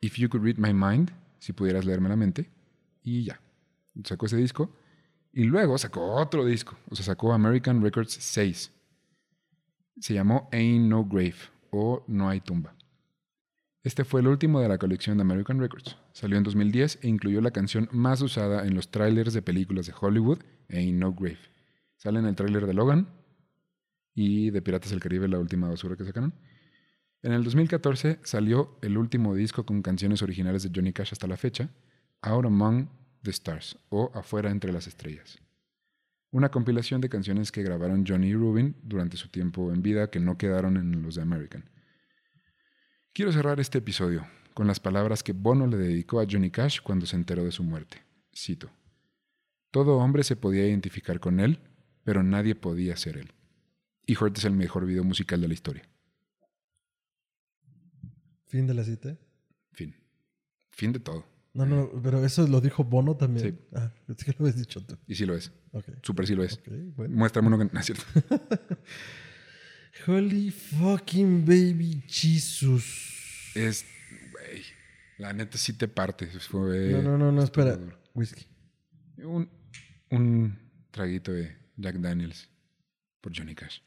[0.00, 2.50] If You Could Read My Mind, si pudieras leerme la mente,
[3.02, 3.40] y ya.
[4.04, 4.74] Sacó ese disco.
[5.32, 8.72] Y luego sacó otro disco, o sea, sacó American Records 6.
[9.98, 11.36] Se llamó Ain't No Grave,
[11.70, 12.74] o No Hay Tumba.
[13.82, 15.96] Este fue el último de la colección de American Records.
[16.12, 19.94] Salió en 2010 e incluyó la canción más usada en los trailers de películas de
[19.98, 21.38] Hollywood, Ain't No Grave.
[21.96, 23.08] Sale en el tráiler de Logan
[24.14, 26.34] y de Piratas del Caribe, la última basura que sacaron.
[27.22, 31.36] En el 2014 salió el último disco con canciones originales de Johnny Cash hasta la
[31.36, 31.70] fecha,
[32.22, 32.88] Out Among
[33.22, 35.38] the Stars o Afuera entre las estrellas.
[36.30, 40.20] Una compilación de canciones que grabaron Johnny y Rubin durante su tiempo en vida que
[40.20, 41.68] no quedaron en los de American.
[43.12, 47.06] Quiero cerrar este episodio con las palabras que Bono le dedicó a Johnny Cash cuando
[47.06, 48.02] se enteró de su muerte.
[48.32, 48.70] Cito:
[49.72, 51.58] Todo hombre se podía identificar con él,
[52.04, 53.32] pero nadie podía ser él.
[54.06, 55.88] Y Hurt es el mejor video musical de la historia.
[58.46, 59.16] Fin de la cita.
[59.72, 59.94] Fin.
[60.70, 61.24] Fin de todo.
[61.52, 63.58] No, no, pero eso lo dijo Bono también.
[63.58, 63.64] Sí.
[63.74, 64.96] Ah, es que lo habías dicho tú.
[65.08, 65.50] Y sí lo es.
[65.72, 65.84] Ok.
[66.02, 66.54] Súper sí lo es.
[66.54, 67.16] Ok, bueno.
[67.16, 68.04] Muéstrame uno que no es cierto.
[70.06, 73.50] Holy fucking baby Jesus.
[73.54, 73.84] Es,
[74.32, 74.62] güey,
[75.18, 76.26] la neta sí te parte.
[76.26, 77.76] Fue, No, no, no, no, espera.
[77.76, 77.98] duro.
[78.14, 78.46] Whisky.
[79.18, 79.50] Un,
[80.10, 80.56] un
[80.92, 82.48] traguito de Jack Daniels
[83.20, 83.80] por Johnny Cash.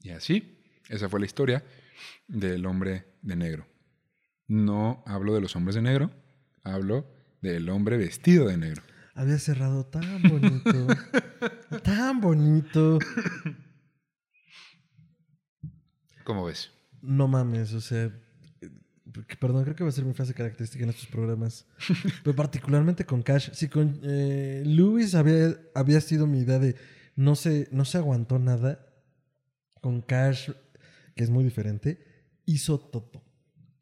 [0.00, 0.58] Y así,
[0.88, 1.62] esa fue la historia
[2.26, 3.66] del hombre de negro.
[4.46, 6.10] No hablo de los hombres de negro,
[6.64, 7.06] hablo
[7.42, 8.82] del hombre vestido de negro.
[9.14, 10.86] Había cerrado tan bonito.
[11.82, 12.98] tan bonito.
[16.24, 16.70] ¿Cómo ves?
[17.00, 18.04] No mames, o sea.
[18.60, 18.70] eh,
[19.40, 21.66] Perdón, creo que va a ser mi frase característica en estos programas.
[22.22, 23.50] Pero particularmente con Cash.
[23.52, 26.76] Sí, con eh, Lewis había, había sido mi idea de
[27.16, 28.84] no se, no se aguantó nada.
[29.80, 30.50] Con Cash,
[31.18, 31.98] que es muy diferente,
[32.46, 33.24] hizo todo.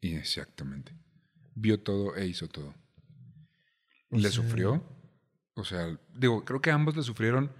[0.01, 0.91] Exactamente.
[1.53, 2.73] Vio todo e hizo todo.
[4.09, 4.83] O ¿Le sea- sufrió?
[5.53, 7.51] O sea, digo, creo que ambos le sufrieron,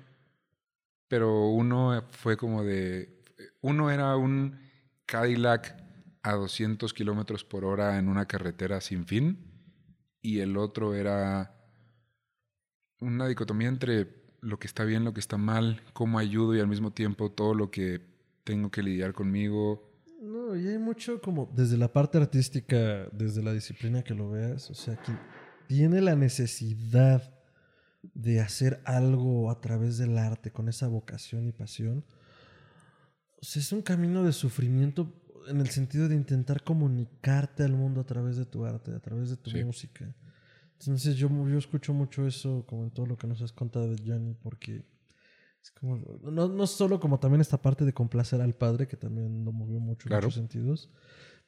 [1.07, 3.23] pero uno fue como de...
[3.61, 4.59] Uno era un
[5.05, 5.75] Cadillac
[6.23, 9.45] a 200 kilómetros por hora en una carretera sin fin
[10.23, 11.55] y el otro era
[12.99, 14.07] una dicotomía entre
[14.41, 17.53] lo que está bien, lo que está mal, cómo ayudo y al mismo tiempo todo
[17.53, 18.16] lo que
[18.47, 19.91] tengo que lidiar conmigo.
[20.21, 24.69] No, y hay mucho como desde la parte artística, desde la disciplina que lo veas,
[24.71, 25.19] o sea, quien
[25.67, 27.33] tiene la necesidad
[28.13, 32.05] de hacer algo a través del arte con esa vocación y pasión,
[33.39, 35.13] o sea, es un camino de sufrimiento
[35.49, 39.29] en el sentido de intentar comunicarte al mundo a través de tu arte, a través
[39.29, 39.63] de tu Sí.
[39.63, 40.15] música.
[40.79, 44.01] Entonces yo, yo escucho mucho eso como en todo lo que nos has contado de
[44.05, 44.85] Johnny, porque
[45.67, 49.43] es como, no, no solo como también esta parte de complacer al padre, que también
[49.43, 50.89] lo movió mucho en muchos sentidos,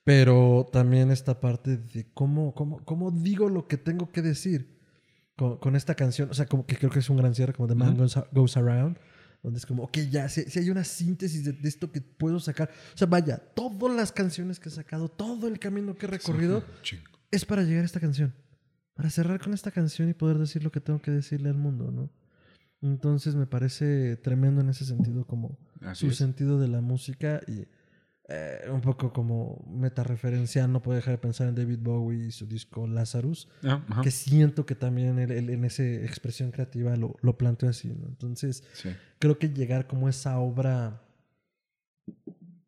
[0.04, 4.78] pero también esta parte de cómo, cómo, cómo digo lo que tengo que decir
[5.38, 6.30] con, con esta canción.
[6.30, 7.96] O sea, como que creo que es un gran cierre, como The Man.
[7.96, 8.98] Goes, Goes Around,
[9.42, 12.42] donde es como, ok, ya, si, si hay una síntesis de, de esto que puedo
[12.42, 12.70] sacar.
[12.94, 16.66] O sea, vaya, todas las canciones que he sacado, todo el camino que he recorrido
[17.32, 18.34] es para llegar a esta canción.
[18.96, 21.90] Para cerrar con esta canción y poder decir lo que tengo que decirle al mundo,
[21.90, 22.10] ¿no?
[22.82, 26.16] Entonces me parece tremendo en ese sentido como Así su es.
[26.18, 27.66] sentido de la música y
[28.32, 32.46] eh, un poco como metareferencial, no puedo dejar de pensar en David Bowie y su
[32.46, 37.38] disco Lazarus, Ah, que siento que también él, él en esa expresión creativa lo, lo
[37.38, 38.08] planteó así, ¿no?
[38.08, 38.90] Entonces Sí.
[39.18, 41.02] creo que llegar como esa obra...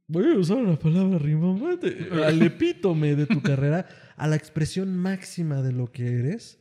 [0.07, 1.95] Voy a usar una palabra rimbombante.
[2.25, 6.59] Al epítome de tu carrera, a la expresión máxima de lo que eres,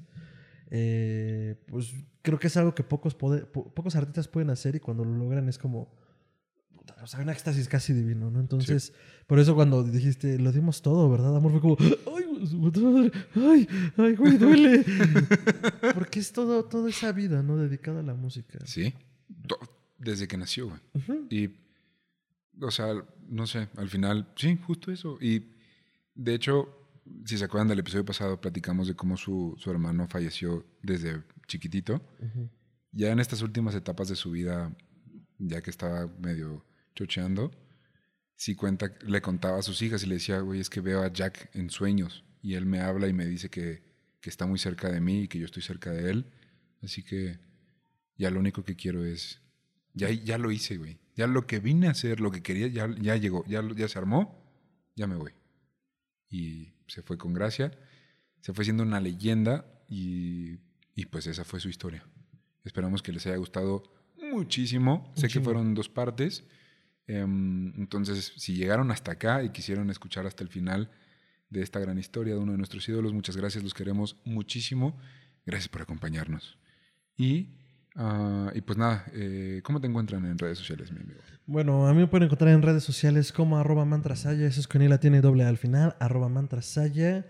[0.70, 5.05] eh, pues creo que es algo que pocos, po- pocos artistas pueden hacer y cuando
[5.05, 5.98] lo logran es como...
[7.02, 8.40] O sea, un éxtasis casi divino, ¿no?
[8.40, 8.92] Entonces,
[9.26, 11.34] por eso cuando dijiste, lo dimos todo, ¿verdad?
[11.34, 12.24] Amor fue como, ay,
[13.36, 14.84] ay, ay, güey, duele.
[15.94, 17.56] Porque es todo, toda esa vida, ¿no?
[17.56, 18.59] Dedicada a la música.
[18.66, 18.92] Sí.
[19.98, 20.80] Desde que nació, güey.
[20.94, 21.26] Ujú.
[21.30, 21.51] Y,
[22.60, 22.88] o sea,
[23.28, 25.16] no sé, al final, sí, justo eso.
[25.22, 25.44] Y,
[26.14, 26.68] de hecho,
[27.24, 32.01] si se acuerdan del episodio pasado, platicamos de cómo su, su hermano falleció desde chiquitito.
[32.93, 34.74] Ya en estas últimas etapas de su vida,
[35.39, 36.64] ya que estaba medio
[36.94, 37.51] chocheando,
[38.36, 41.12] sí cuenta, le contaba a sus hijas y le decía, güey, es que veo a
[41.12, 42.24] Jack en sueños.
[42.43, 43.82] Y él me habla y me dice que,
[44.20, 46.27] que está muy cerca de mí y que yo estoy cerca de él.
[46.82, 47.39] Así que
[48.16, 49.43] ya lo único que quiero es,
[49.93, 50.98] ya, ya lo hice, güey.
[51.16, 53.98] Ya lo que vine a hacer, lo que quería, ya, ya llegó, ya, ya se
[53.98, 54.43] armó,
[54.97, 55.32] ya me voy.
[56.31, 57.72] Y se fue con gracia,
[58.40, 60.59] se fue siendo una leyenda y,
[61.01, 62.05] y pues esa fue su historia.
[62.62, 63.82] Esperamos que les haya gustado
[64.31, 65.10] muchísimo.
[65.16, 66.44] Sé que fueron dos partes.
[67.06, 70.90] Em, entonces, si llegaron hasta acá y quisieron escuchar hasta el final
[71.48, 74.98] de esta gran historia de uno de nuestros ídolos, muchas gracias, los queremos muchísimo.
[75.47, 76.59] Gracias por acompañarnos.
[77.16, 77.48] Y,
[77.97, 81.20] ah, y pues nada, eh, ¿cómo te encuentran en redes sociales, mi amigo?
[81.47, 84.86] Bueno, a mí me pueden encontrar en redes sociales como arroba mantrasaya, eso es con
[84.86, 87.24] la tiene doble al final, arroba mantrasaya.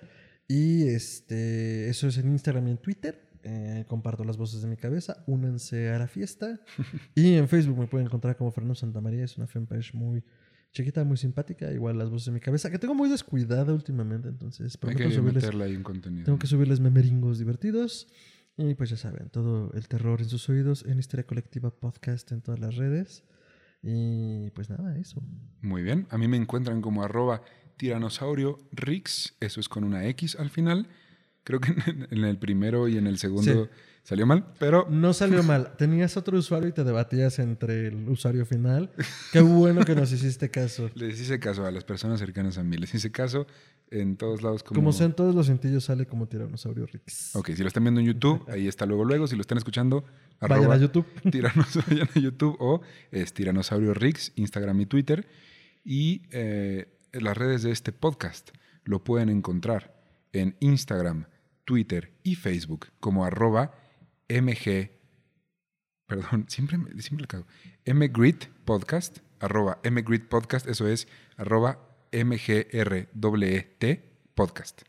[0.48, 3.29] Y este, eso es en Instagram y en Twitter.
[3.42, 6.60] Eh, comparto las voces de mi cabeza, únanse a la fiesta.
[7.14, 10.22] y en Facebook me pueden encontrar como Fernando Santamaría, es una fanpage muy
[10.72, 14.74] chiquita, muy simpática, igual las voces de mi cabeza, que tengo muy descuidada últimamente, entonces
[14.74, 16.24] Hay prometo que subirles ahí un contenido.
[16.24, 18.08] tengo que subirles memeringos divertidos.
[18.56, 22.42] Y pues ya saben, todo el terror en sus oídos, en Historia Colectiva Podcast en
[22.42, 23.24] todas las redes.
[23.82, 25.22] Y pues nada, eso.
[25.62, 26.06] Muy bien.
[26.10, 27.42] A mí me encuentran como arroba
[27.78, 29.34] tiranosaurio rix.
[29.40, 30.88] Eso es con una X al final.
[31.58, 31.74] Creo que
[32.10, 33.70] en, el primero y en el segundo Sí.
[34.02, 35.72] salió mal, pero No salió mal.
[35.76, 38.90] Tenías otro usuario y te debatías entre el usuario final.
[39.32, 40.90] Qué bueno que nos hiciste caso.
[40.94, 42.76] les hice caso a las personas cercanas a mí.
[42.76, 43.46] Les hice caso
[43.90, 44.62] en todos lados.
[44.62, 47.34] Como, Como sea, en todos los cintillos sale como Tiranosaurio Rix.
[47.34, 49.26] Ok, si lo están viendo en YouTube, ahí está luego luego.
[49.26, 50.04] Si lo están escuchando,
[50.40, 51.06] Vayan arroba a YouTube.
[51.24, 55.26] Tiranos- vayan a YouTube o es Tiranosaurio Rix, Instagram y Twitter.
[55.84, 58.50] Y eh, las redes de este podcast
[58.84, 59.98] lo pueden encontrar
[60.32, 61.26] en Instagram,
[61.70, 63.72] Twitter y Facebook como arroba
[64.28, 64.90] mg,
[66.04, 67.46] perdón, siempre, me- siempre le cago,
[67.86, 71.06] mgrit podcast, arroba mgrit podcast, eso es
[71.36, 71.78] arroba
[72.12, 74.00] mgrwet
[74.34, 74.82] podcast.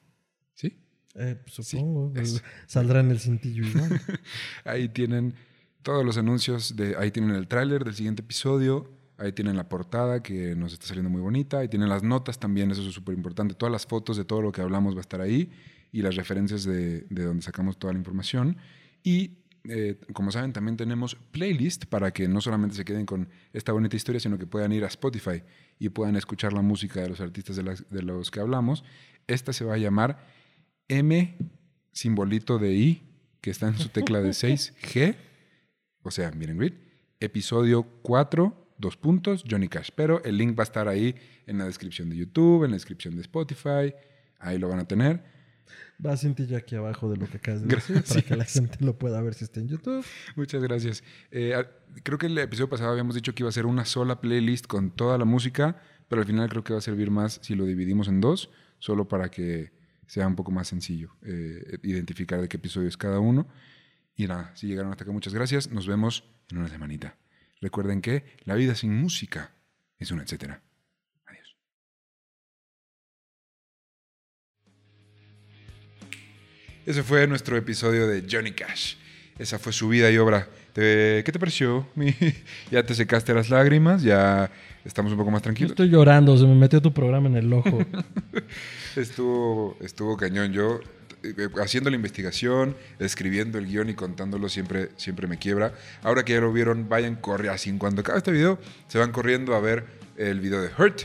[0.55, 0.75] ¿Sí?
[1.13, 2.11] Eh, supongo.
[2.15, 4.01] pues, saldrá en el cintillo igual.
[4.65, 5.35] Ahí tienen
[5.83, 10.23] todos los anuncios, de, ahí tienen el tráiler del siguiente episodio, ahí tienen la portada
[10.23, 13.53] que nos está saliendo muy bonita, ahí tienen las notas también, eso es súper importante,
[13.53, 15.51] todas las fotos de todo lo que hablamos va a estar ahí
[15.91, 18.57] y las referencias de, de donde sacamos toda la información.
[19.03, 23.71] Y eh, como saben, también tenemos playlist para que no solamente se queden con esta
[23.73, 25.43] bonita historia, sino que puedan ir a Spotify
[25.77, 28.83] y puedan escuchar la música de los artistas de, las- de los que hablamos.
[29.27, 30.25] Esta se va a llamar
[30.87, 31.37] M,
[31.91, 33.03] simbolito de I,
[33.41, 35.15] que está en su tecla de 6G,
[36.03, 36.73] o sea, miren, grid,
[37.19, 39.89] episodio 4, dos puntos, Johnny Cash.
[39.95, 41.15] Pero el link va a estar ahí
[41.45, 43.93] en la descripción de YouTube, en la descripción de Spotify,
[44.39, 45.23] ahí lo van a tener.
[46.03, 48.97] Va cintillo aquí abajo de lo que acabas de decir para que la gente lo
[48.97, 50.05] pueda ver si está en YouTube.
[50.35, 51.03] Muchas gracias.
[51.31, 51.69] Eh, a-
[52.03, 54.91] creo que el episodio pasado habíamos dicho que iba a ser una sola playlist con
[54.91, 58.07] toda la música, pero al final creo que va a servir más si lo dividimos
[58.07, 59.71] en dos, solo para que
[60.07, 63.47] sea un poco más sencillo eh, identificar de qué episodio es cada uno.
[64.15, 65.69] Y nada, si llegaron hasta acá, muchas gracias.
[65.71, 67.15] Nos vemos en una semanita.
[67.61, 69.51] Recuerden que la vida sin música
[69.99, 70.61] es una etcétera.
[76.85, 78.95] Ese fue nuestro episodio de Johnny Cash.
[79.37, 80.47] Esa fue su vida y obra.
[80.73, 81.87] ¿Qué te pareció?
[82.71, 84.03] ¿Ya te secaste las lágrimas?
[84.03, 84.49] ¿Ya
[84.85, 85.71] estamos un poco más Yo tranquilos?
[85.71, 87.79] estoy llorando, se me metió tu programa en el ojo.
[88.95, 90.51] Estuvo, estuvo cañón.
[90.53, 90.79] Yo
[91.23, 95.73] eh, haciendo la investigación, escribiendo el guion y contándolo siempre, siempre me quiebra.
[96.03, 97.69] Ahora que ya lo vieron, vayan, corre así.
[97.69, 99.85] En cuanto acabe este video, se van corriendo a ver
[100.17, 101.03] el video de Hurt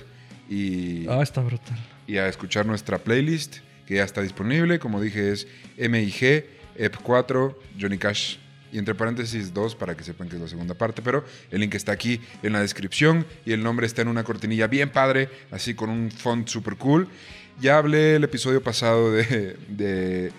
[0.48, 1.78] y, Ah, está brutal.
[2.06, 4.78] y a escuchar nuestra playlist que ya está disponible.
[4.78, 5.46] Como dije, es
[5.78, 6.46] MIG,
[6.78, 8.38] EP4, Johnny Cash
[8.72, 11.02] y entre paréntesis 2 para que sepan que es la segunda parte.
[11.02, 14.66] Pero el link está aquí en la descripción y el nombre está en una cortinilla
[14.66, 17.08] bien padre, así con un font super cool.
[17.60, 20.32] Ya hablé el episodio pasado de,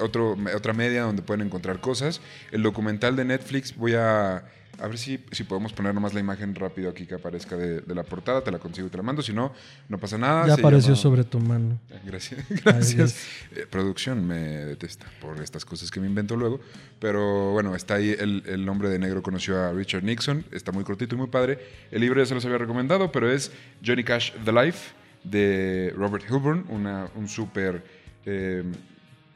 [0.00, 2.20] otro, otra media donde pueden encontrar cosas.
[2.50, 4.44] El documental de Netflix voy a...
[4.80, 7.94] A ver si, si podemos poner nomás la imagen rápido aquí que aparezca de, de
[7.94, 8.42] la portada.
[8.42, 9.22] Te la consigo y te la mando.
[9.22, 9.52] Si no,
[9.88, 10.46] no pasa nada.
[10.46, 11.78] ya Se apareció llama- sobre tu mano.
[12.04, 12.44] Gracias.
[12.50, 13.16] Ay, Gracias.
[13.54, 16.60] Eh, producción me detesta por estas cosas que me invento luego.
[17.00, 20.44] Pero bueno, está ahí el, el hombre de negro conoció a Richard Nixon.
[20.52, 21.58] Está muy cortito y muy padre.
[21.90, 23.50] El libro ya se los había recomendado, pero es
[23.84, 24.92] Johnny Cash The Life
[25.24, 27.82] de Robert Hilburn, una, un súper
[28.24, 28.62] eh,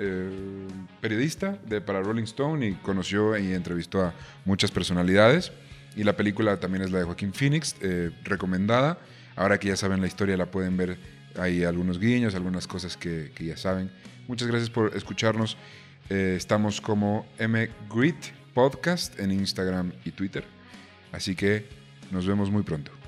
[0.01, 0.31] eh,
[1.01, 4.15] periodista de, para Rolling Stone y conoció y entrevistó a
[4.45, 5.53] muchas personalidades.
[5.95, 8.99] Y la película también es la de Joaquín Phoenix, eh, recomendada.
[9.37, 10.99] Ahora que ya saben la historia, la pueden ver
[11.39, 13.91] ahí algunos guiños, algunas cosas que, que ya saben.
[14.27, 15.57] Muchas gracias por escucharnos.
[16.09, 18.17] Eh, estamos como mgrit
[18.55, 20.45] podcast en Instagram y Twitter.
[21.13, 21.67] Así que
[22.11, 23.00] nos vemos muy pronto.